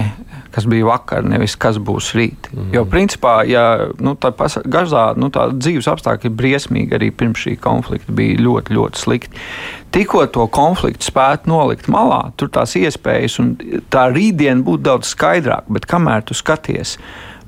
kas 0.52 0.68
bija 0.70 0.86
vakar, 0.86 1.24
nevis 1.28 1.56
kas 1.56 1.78
būs 1.80 2.12
rīt. 2.18 2.50
Mm 2.52 2.60
-hmm. 2.60 2.76
Jo, 2.76 2.86
principā, 2.86 3.44
ja 3.48 3.88
nu, 4.00 4.16
tā 4.16 4.32
Gazā 4.66 5.14
nu, 5.18 5.30
tā 5.30 5.50
dzīves 5.52 5.88
apstākļi 5.88 6.26
ir 6.26 6.36
briesmīgi, 6.36 6.96
arī 6.96 7.12
pirms 7.12 7.40
šī 7.40 7.58
konflikta 7.60 8.12
bija 8.12 8.40
ļoti, 8.40 8.74
ļoti 8.74 8.98
slikti. 8.98 9.38
Tikko 9.92 10.26
to 10.26 10.48
konfliktu 10.48 11.06
spētu 11.06 11.50
nolikt 11.50 11.88
malā, 11.88 12.32
tur 12.38 12.50
tās 12.50 12.76
iespējas 12.76 13.40
un 13.40 13.58
tā 13.90 14.08
rītdiena 14.14 14.64
būtu 14.64 14.82
daudz 14.84 15.08
skaidrāka, 15.08 15.66
bet 15.68 15.86
kamēr 15.86 16.22
tu 16.24 16.34
skaties, 16.34 16.98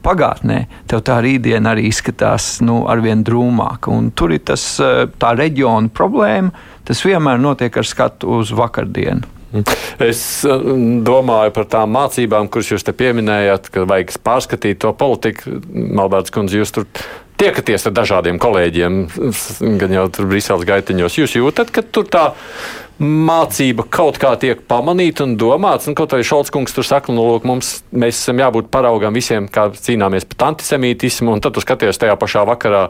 pagātnē, 0.04 0.66
tev 0.88 1.04
tā 1.08 1.20
rītdiena 1.24 1.74
arī 1.74 1.88
izskatās 1.90 2.58
nu, 2.66 2.84
arvien 2.92 3.24
drūmāka. 3.26 3.92
Un 3.92 4.12
tur 4.12 4.34
ir 4.36 4.44
tas, 4.46 4.80
eh, 4.80 5.06
tā 5.20 5.34
reģiona 5.38 5.90
problēma. 5.90 6.52
Tas 6.84 7.02
vienmēr 7.02 7.40
notiek 7.40 7.78
ar 7.78 7.84
skatu 7.84 8.40
uz 8.40 8.52
vakardienu. 8.52 9.24
Es 10.02 10.22
eh, 10.48 10.70
domāju 11.06 11.54
par 11.56 11.68
tām 11.70 11.94
mācībām, 11.98 12.50
kuras 12.52 12.72
jūs 12.74 12.86
te 12.86 12.96
pieminējāt, 12.98 13.70
ka 13.74 13.86
vajag 13.90 14.16
pārskatīt 14.26 14.82
to 14.84 14.94
politiku. 14.98 15.60
Malbērts 15.74 16.34
kundze, 16.34 16.58
jūs 16.62 16.74
tur 16.74 16.88
tiekaties 17.42 17.90
ar 17.90 17.96
dažādiem 17.98 18.40
kolēģiem, 18.42 19.00
gan 19.82 19.98
jau 19.98 20.08
tur 20.14 20.30
Briseles 20.32 20.68
gaitiņos. 20.70 21.20
Jūs 21.22 21.38
jūtat, 21.40 21.74
ka 21.74 21.84
tur 21.86 22.08
tā 22.10 22.28
mācība 23.02 23.86
kaut 23.90 24.20
kā 24.22 24.34
tiek 24.40 24.62
pamanīta 24.70 25.26
un 25.26 25.36
domāts. 25.40 25.88
Un 25.90 25.96
kaut 25.98 26.14
arī 26.14 26.26
Šalts 26.28 26.54
kungs 26.54 26.76
tur 26.76 26.86
saka, 26.86 27.14
nu, 27.14 27.26
lūk, 27.26 27.48
mums, 27.48 27.72
mēs 27.90 28.20
esam 28.20 28.42
jābūt 28.42 28.70
paraugam 28.74 29.16
visiem, 29.18 29.48
kā 29.52 29.68
cīnāmies 29.74 30.28
pret 30.30 30.46
antisemītismu. 30.50 31.34
Un 31.34 31.44
tad 31.44 31.56
tu 31.56 31.64
skaties 31.64 32.02
tajā 32.02 32.16
pašā 32.20 32.46
vakarā 32.50 32.84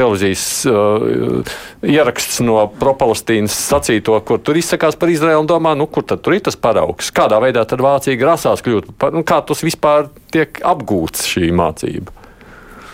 televīzijas 0.00 0.46
uh, 0.70 1.56
ieraksts 1.86 2.40
no 2.46 2.62
propalestīnas 2.80 3.56
sacīto, 3.70 4.16
kur 4.26 4.40
tur 4.44 4.60
izsakās 4.60 4.98
par 5.00 5.12
Izraelu 5.12 5.44
un 5.44 5.50
domā, 5.50 5.74
nu, 5.78 5.88
kur 5.90 6.06
tad 6.08 6.24
tur 6.24 6.38
ir 6.38 6.44
tas 6.46 6.58
paraugs? 6.60 7.12
Kādā 7.14 7.40
veidā 7.42 7.66
tad 7.68 7.84
Vācija 7.84 8.20
grasās 8.20 8.64
kļūt 8.64 8.94
par, 9.00 9.14
nu, 9.16 9.24
kā 9.26 9.42
tas 9.46 9.64
vispār 9.66 10.08
tiek 10.32 10.62
apgūts 10.66 11.28
šī 11.30 11.52
mācība? 11.56 12.19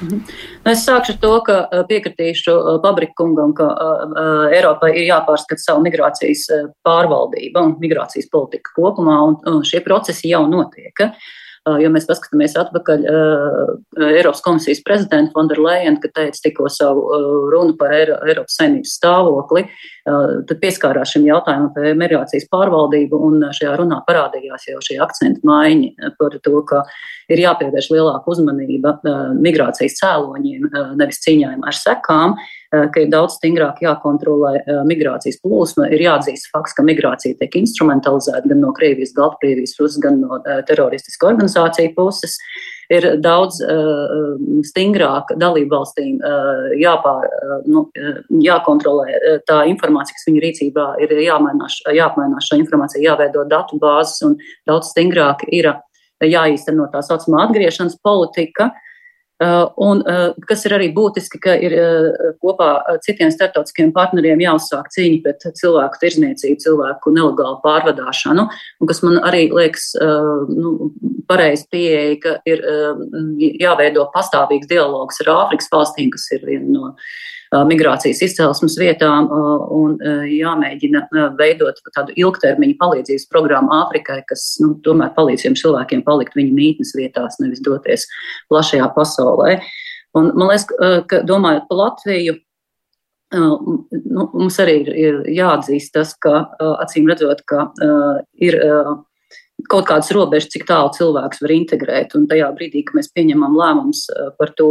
Mhm. 0.03 0.21
Es 0.69 0.85
sākšu 0.87 1.15
ar 1.15 1.21
to, 1.23 1.33
ka 1.47 1.57
piekritīšu 1.89 2.57
Pabrikungam, 2.85 3.55
ka 3.57 3.69
Eiropai 4.53 4.93
ir 4.95 5.09
jāpārskata 5.11 5.63
savu 5.63 5.85
migrācijas 5.87 6.47
pārvaldība 6.87 7.65
un 7.65 7.77
migrācijas 7.83 8.29
politika 8.33 8.75
kopumā, 8.77 9.19
un 9.49 9.65
šie 9.67 9.81
procesi 9.87 10.33
jau 10.33 10.45
notiek. 10.51 11.07
Ja 11.67 11.89
mēs 11.91 12.05
paskatāmies 12.07 12.55
atpakaļ, 12.61 13.01
Eiropas 14.07 14.43
komisijas 14.45 14.85
prezidenta 14.87 15.35
Fonderleina, 15.35 15.97
kad 16.03 16.13
teica 16.15 16.45
tikko 16.45 16.69
savu 16.71 17.03
runu 17.51 17.75
par 17.81 17.95
Eiro, 17.97 18.21
Eiropas 18.23 18.55
saimnības 18.61 18.93
stāvokli, 19.01 19.65
tad 20.07 20.55
pieskārās 20.63 21.17
šim 21.17 21.27
jautājumam 21.27 21.73
par 21.75 21.89
migrācijas 21.99 22.47
pārvaldību, 22.53 23.19
un 23.29 23.49
šajā 23.59 23.75
runā 23.81 23.99
parādījās 24.07 24.69
jau 24.71 24.79
šie 24.87 25.01
akcentu 25.03 25.43
maiņi 25.49 26.13
par 26.21 26.39
to, 26.45 26.61
ka 26.71 26.85
ir 27.35 27.43
jāpievērš 27.43 27.91
lielāka 27.97 28.31
uzmanība 28.31 29.01
migrācijas 29.35 29.99
cēloņiem, 29.99 30.71
nevis 31.01 31.19
cīņām 31.27 31.67
ar 31.67 31.75
sekām. 31.75 32.39
Eh, 32.75 32.87
ka 32.91 33.03
ir 33.05 33.11
daudz 33.13 33.37
stingrāk 33.39 33.79
jākontrolē 33.85 34.53
eh, 34.59 34.79
migrācijas 34.89 35.39
plūsma. 35.39 35.87
Ir 35.95 36.03
jāatzīst 36.03 36.49
fakts, 36.51 36.75
ka 36.75 36.83
migrācija 36.87 37.37
tiek 37.39 37.53
instrumentalizēta 37.61 38.51
gan 38.51 38.59
no 38.65 38.73
Krievijas, 38.75 39.13
Baltkrievijas 39.15 39.77
puses, 39.79 40.01
gan 40.03 40.19
no 40.25 40.41
eh, 40.41 40.65
teroristisku 40.67 41.29
organizāciju 41.31 41.95
puses. 41.95 42.35
Ir 42.87 43.03
daudz 43.19 43.57
uh, 43.67 44.37
stingrāk 44.63 45.33
dalību 45.43 45.73
valstīm 45.73 46.21
uh, 46.23 46.69
jāpār, 46.79 47.25
uh, 47.27 47.65
nu, 47.67 47.81
jākontrolē 48.45 49.41
tā 49.43 49.57
informācija, 49.67 50.15
kas 50.15 50.29
viņu 50.29 50.43
rīcībā 50.45 50.85
ir 51.03 51.17
jāapmainās 51.27 52.47
šo 52.47 52.61
informāciju, 52.61 53.03
jāveido 53.09 53.43
datu 53.51 53.81
bāzes 53.83 54.23
un 54.29 54.39
daudz 54.71 54.93
stingrāk 54.93 55.43
ir 55.51 55.73
jāīsteno 56.23 56.87
tā 56.95 57.03
saucamā 57.03 57.49
atgriešanas 57.49 57.99
politika. 58.07 58.71
Uh, 58.71 58.86
un 59.43 60.01
uh, 60.01 60.31
kas 60.49 60.65
ir 60.65 60.73
arī 60.73 60.87
būtiski, 60.97 61.41
ka 61.43 61.57
ir 61.61 61.75
uh, 61.77 62.31
kopā 62.41 62.71
ar 62.89 63.01
citiem 63.05 63.29
starptautiskiem 63.35 63.93
partneriem 63.97 64.41
jāuzsāk 64.41 64.89
cīņa 64.95 65.19
pret 65.27 65.45
cilvēku 65.61 66.01
tirzniecību, 66.01 66.61
cilvēku 66.65 67.13
nelegālu 67.13 67.61
pārvadāšanu, 67.65 68.47
un 68.81 68.91
kas 68.91 69.03
man 69.05 69.21
arī 69.21 69.47
liekas 69.53 69.93
nu, 70.01 70.91
pareizi 71.29 71.67
pieeja, 71.73 72.17
ka 72.23 72.35
ir 72.49 72.63
jāveido 73.61 74.09
pastāvīgs 74.15 74.69
dialogs 74.71 75.23
ar 75.25 75.33
Āfrikas 75.37 75.71
valstīm, 75.73 76.11
kas 76.15 76.29
ir 76.37 76.47
viena 76.47 76.73
no 76.75 76.93
migrācijas 77.71 78.23
izcelsmes 78.27 78.75
vietām 78.81 79.29
un 79.31 79.97
jāmēģina 80.31 81.05
veidot 81.39 81.79
tādu 81.95 82.15
ilgtermiņu 82.19 82.79
palīdzības 82.81 83.29
programmu 83.31 83.75
Āfrikai, 83.81 84.23
kas 84.29 84.57
nu, 84.63 84.75
tomēr 84.87 85.13
palīdz 85.17 85.47
šiem 85.47 85.59
cilvēkiem 85.59 86.03
palikt 86.07 86.37
viņu 86.39 86.57
mītnes 86.57 86.95
vietās, 86.99 87.39
nevis 87.43 87.63
doties 87.65 88.09
plašajā 88.51 88.89
pasaulē. 88.97 89.61
Un, 90.17 90.33
man 90.35 90.51
liekas, 90.51 90.67
ka 91.11 91.23
domājot 91.29 91.69
par 91.69 91.81
Latviju, 91.83 92.39
nu, 93.37 94.29
mums 94.33 94.59
arī 94.63 94.81
ir, 94.85 94.93
ir 94.97 95.19
jāatzīst 95.37 95.93
tas, 95.95 96.15
ka 96.23 96.47
acīm 96.83 97.09
redzot, 97.11 97.43
ka 97.49 97.69
ir 98.43 98.59
kaut 99.71 99.89
kādas 99.89 100.13
robežas, 100.15 100.51
cik 100.53 100.67
tālu 100.69 100.93
cilvēks 100.95 101.43
var 101.43 101.53
integrēt. 101.55 102.15
Un 102.19 102.29
tajā 102.31 102.53
brīdī, 102.55 102.85
kad 102.87 103.01
mēs 103.01 103.13
pieņemam 103.15 103.57
lēmumus 103.57 104.07
par 104.39 104.53
to, 104.59 104.71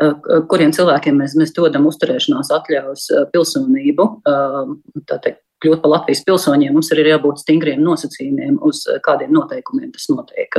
Eh, 0.00 0.42
kuriem 0.48 0.72
cilvēkiem 0.72 1.18
mēs, 1.20 1.36
mēs 1.36 1.52
dodam 1.56 1.84
uzturēšanās 1.90 2.50
atļaus 2.56 3.06
eh, 3.12 3.24
pilsonību, 3.34 4.06
eh, 4.30 4.70
teikt, 5.10 5.42
kļūt 5.60 5.82
par 5.82 5.92
Latvijas 5.92 6.22
pilsoņiem, 6.24 6.72
mums 6.72 6.88
arī 6.94 7.04
ir 7.04 7.10
jābūt 7.12 7.42
stingriem 7.42 7.82
nosacījumiem, 7.84 8.56
uz 8.64 8.86
kādiem 9.04 9.34
noteikumiem 9.36 9.90
tas 9.92 10.08
notiek. 10.08 10.56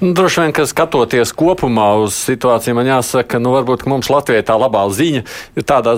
Nu, 0.00 0.12
droši 0.16 0.42
vien, 0.42 0.52
ka 0.56 0.66
skatoties 0.68 1.32
kopumā 1.36 1.88
uz 2.02 2.16
situāciju, 2.26 2.76
man 2.78 2.90
jāsaka, 2.90 3.40
nu, 3.42 3.52
varbūt 3.56 3.84
mums 3.90 4.10
Latvijai 4.12 4.44
tā 4.46 4.56
labā 4.60 4.84
ziņa 4.92 5.22
ir 5.58 5.66
tādā, 5.68 5.94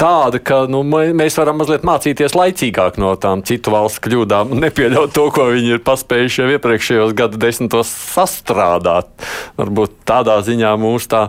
tāda, 0.00 0.40
ka 0.42 0.62
nu, 0.70 0.82
mēs 0.84 1.38
varam 1.40 1.60
mazliet 1.62 1.86
mācīties 1.86 2.36
laicīgāk 2.38 2.98
no 3.02 3.14
tām 3.20 3.44
citu 3.46 3.74
valstu 3.74 4.04
kļūdām 4.06 4.54
un 4.54 4.62
nepieļaut 4.66 5.14
to, 5.16 5.28
ko 5.34 5.48
viņi 5.52 5.76
ir 5.76 5.82
paspējuši 5.86 6.42
jau 6.42 6.52
iepriekšējos 6.56 7.16
gadu 7.18 7.40
desmitos 7.42 7.90
sastrādāt. 8.12 9.10
Varbūt 9.60 9.98
tādā 10.08 10.38
ziņā 10.44 10.74
mums 10.80 11.08
tā 11.10 11.28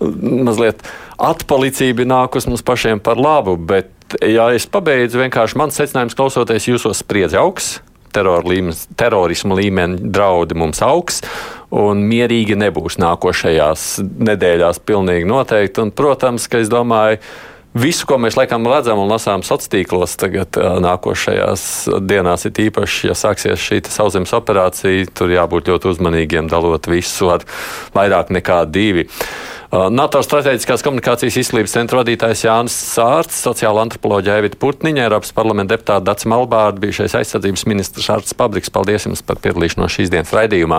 mazliet 0.00 0.84
atpalicība 1.20 2.06
nākus 2.08 2.48
mums 2.50 2.64
pašiem 2.66 3.02
par 3.04 3.20
labu, 3.20 3.56
bet, 3.56 3.92
ja 4.20 4.50
es 4.56 4.66
pabeidzu, 4.70 5.22
vienkārši 5.22 5.58
mans 5.60 5.78
secinājums 5.78 6.16
klausoties 6.18 6.70
jūsos 6.72 7.04
spriedzi 7.04 7.38
augsts 7.40 7.83
terorisma 8.14 9.58
līmeņa 9.58 10.12
draudi 10.14 10.58
mums 10.58 10.82
augs. 10.84 11.22
Un 11.74 12.04
mierīgi 12.06 12.54
nebūs 12.58 13.00
nākošajās 13.02 13.88
nedēļās, 14.28 14.78
pilnīgi 14.86 15.26
noteikti. 15.26 15.82
Un, 15.82 15.90
protams, 15.96 16.46
ka 16.50 16.60
es 16.62 16.70
domāju, 16.70 17.18
visu, 17.74 18.06
ko 18.06 18.18
mēs 18.22 18.38
laikam 18.38 18.66
redzam 18.70 19.00
un 19.02 19.10
lasām 19.10 19.42
sociālos 19.42 19.72
tīklos, 19.72 20.14
tagad 20.20 20.58
nākošajās 20.84 21.64
dienās, 22.06 22.46
ir 22.46 22.62
īpaši, 22.68 23.10
ja 23.10 23.18
sāksies 23.18 23.60
šī 23.60 23.80
sauszemes 23.90 24.34
operācija, 24.36 25.08
tur 25.16 25.34
jābūt 25.34 25.72
ļoti 25.72 25.90
uzmanīgiem, 25.94 26.50
dalot 26.52 26.86
visu 26.90 27.32
ar 27.34 27.46
vairāk 27.96 28.30
nekā 28.38 28.62
divi. 28.70 29.08
Uh, 29.74 29.88
NATO 29.90 30.20
strateģiskās 30.22 30.84
komunikācijas 30.86 31.34
izglītības 31.40 31.72
centra 31.74 31.98
vadītājs 31.98 32.44
Jānis 32.44 32.74
Sārts, 32.92 33.40
sociāla 33.42 33.82
antropoloģija 33.82 34.36
Evita 34.38 34.58
Putniņa, 34.62 35.08
Eiropas 35.08 35.32
parlamenta 35.34 35.74
deputāta 35.74 36.04
Dats 36.06 36.28
Malbārda, 36.30 36.78
bijušais 36.78 37.16
aizsardzības 37.18 37.64
ministrs 37.66 38.06
Šārts 38.06 38.36
Pabriks. 38.38 38.70
Paldies 38.70 39.08
jums 39.08 39.24
par 39.26 39.40
piedalīšanos 39.42 39.96
šīs 39.96 40.12
dienas 40.12 40.30
raidījumā. 40.36 40.78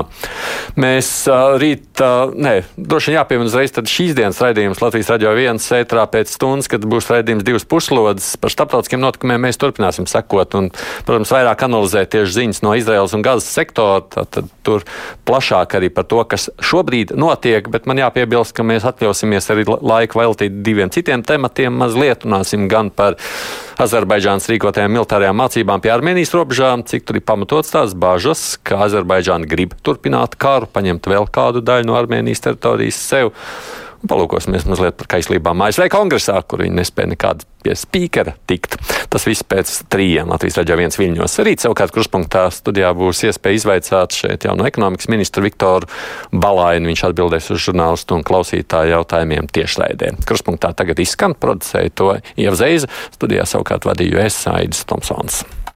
Mēs 0.79 1.09
uh, 1.27 1.57
rīt, 1.59 1.89
uh, 1.99 2.31
nē, 2.31 2.53
droši 2.77 3.11
vien 3.11 3.17
jāpiemina 3.17 3.51
uzreiz 3.51 3.75
šīs 3.75 4.15
dienas 4.15 4.39
raidījums 4.39 4.79
Latvijas 4.79 5.11
radio 5.11 5.35
viens 5.35 5.67
sētrā 5.67 6.07
pēc 6.15 6.31
stundas, 6.37 6.71
kad 6.71 6.87
būs 6.87 7.11
raidījums 7.11 7.43
divas 7.43 7.67
puslodes. 7.67 8.31
Par 8.39 8.55
starptautiskiem 8.55 9.03
notikumiem 9.03 9.43
mēs 9.49 9.59
turpināsim 9.59 10.07
sekot 10.07 10.55
un, 10.55 10.71
protams, 11.03 11.35
vairāk 11.35 11.67
analizēt 11.67 12.13
tieši 12.15 12.37
ziņas 12.37 12.63
no 12.63 12.77
Izraels 12.79 13.17
un 13.17 13.27
Gazas 13.27 13.51
sektora. 13.59 13.99
Tad 14.07 14.47
tur 14.63 14.87
plašāk 15.27 15.75
arī 15.81 15.91
par 15.91 16.07
to, 16.07 16.23
kas 16.31 16.47
šobrīd 16.63 17.11
notiek, 17.19 17.67
bet 17.67 17.91
man 17.91 17.99
jāpiebilst, 17.99 18.55
ka 18.55 18.63
mēs 18.63 18.84
mēs 18.85 18.93
atļausimies 18.93 19.49
arī 19.51 19.65
laiku 19.65 20.19
veltīt 20.19 20.61
diviem 20.63 20.89
citiem 20.89 21.23
tematiem. 21.23 21.73
Mazliet 21.73 22.25
runāsim 22.25 22.67
gan 22.69 22.91
par 22.91 23.17
Azerbaidžānas 23.81 24.47
rīkotajām 24.49 24.93
militārajām 24.93 25.35
mācībām 25.35 25.81
pie 25.81 25.91
Armēnijas 25.91 26.33
robežām, 26.33 26.85
cik 26.85 27.05
tur 27.05 27.17
ir 27.17 27.25
pamatots 27.25 27.73
tās 27.73 27.93
bažas, 27.93 28.57
ka 28.63 28.83
Azerbaidžāna 28.85 29.47
grib 29.49 29.73
turpināt 29.83 30.37
karu, 30.37 30.67
paņemt 30.71 31.09
vēl 31.09 31.27
kādu 31.31 31.63
daļu 31.65 31.89
no 31.89 31.97
Armēnijas 31.97 32.45
teritorijas 32.45 33.01
sev. 33.01 33.33
Palūkosimies 34.09 34.67
mazliet 34.69 34.97
par 34.99 35.09
kaislībām 35.15 35.63
ASV 35.65 35.87
kongresā, 35.93 36.37
kur 36.47 36.63
viņi 36.63 36.77
nespēja 36.79 37.11
nekādu 37.13 37.47
pie 37.65 37.73
spīkera 37.77 38.35
tikt. 38.49 38.77
Tas 39.09 39.25
viss 39.25 39.45
pēc 39.47 39.71
trījiem 39.91 40.29
Latvijas 40.29 40.59
raidījā 40.59 40.77
viens 40.79 40.99
viļņos. 40.99 41.39
Rīt 41.47 41.65
savukārt 41.65 41.93
kruspunktā 41.95 42.45
studijā 42.53 42.91
būs 42.97 43.23
iespēja 43.29 43.61
izvaicāt 43.61 44.17
šeit 44.19 44.45
jauno 44.45 44.67
ekonomikas 44.69 45.09
ministru 45.11 45.45
Viktoru 45.47 45.89
Balainu. 46.31 46.91
Viņš 46.91 47.05
atbildēs 47.09 47.51
uz 47.55 47.65
žurnālistu 47.65 48.19
un 48.19 48.25
klausītāju 48.27 48.95
jautājumiem 48.95 49.49
tiešraidē. 49.49 50.15
Kruspunktā 50.29 50.75
tagad 50.77 51.01
izskan 51.01 51.33
producēja 51.33 51.93
to 51.97 52.13
Ievzeiza, 52.37 52.91
studijā 53.17 53.49
savukārt 53.49 53.89
vadīju 53.89 54.21
es 54.27 54.43
Aidis 54.51 54.85
Tomsons. 54.85 55.45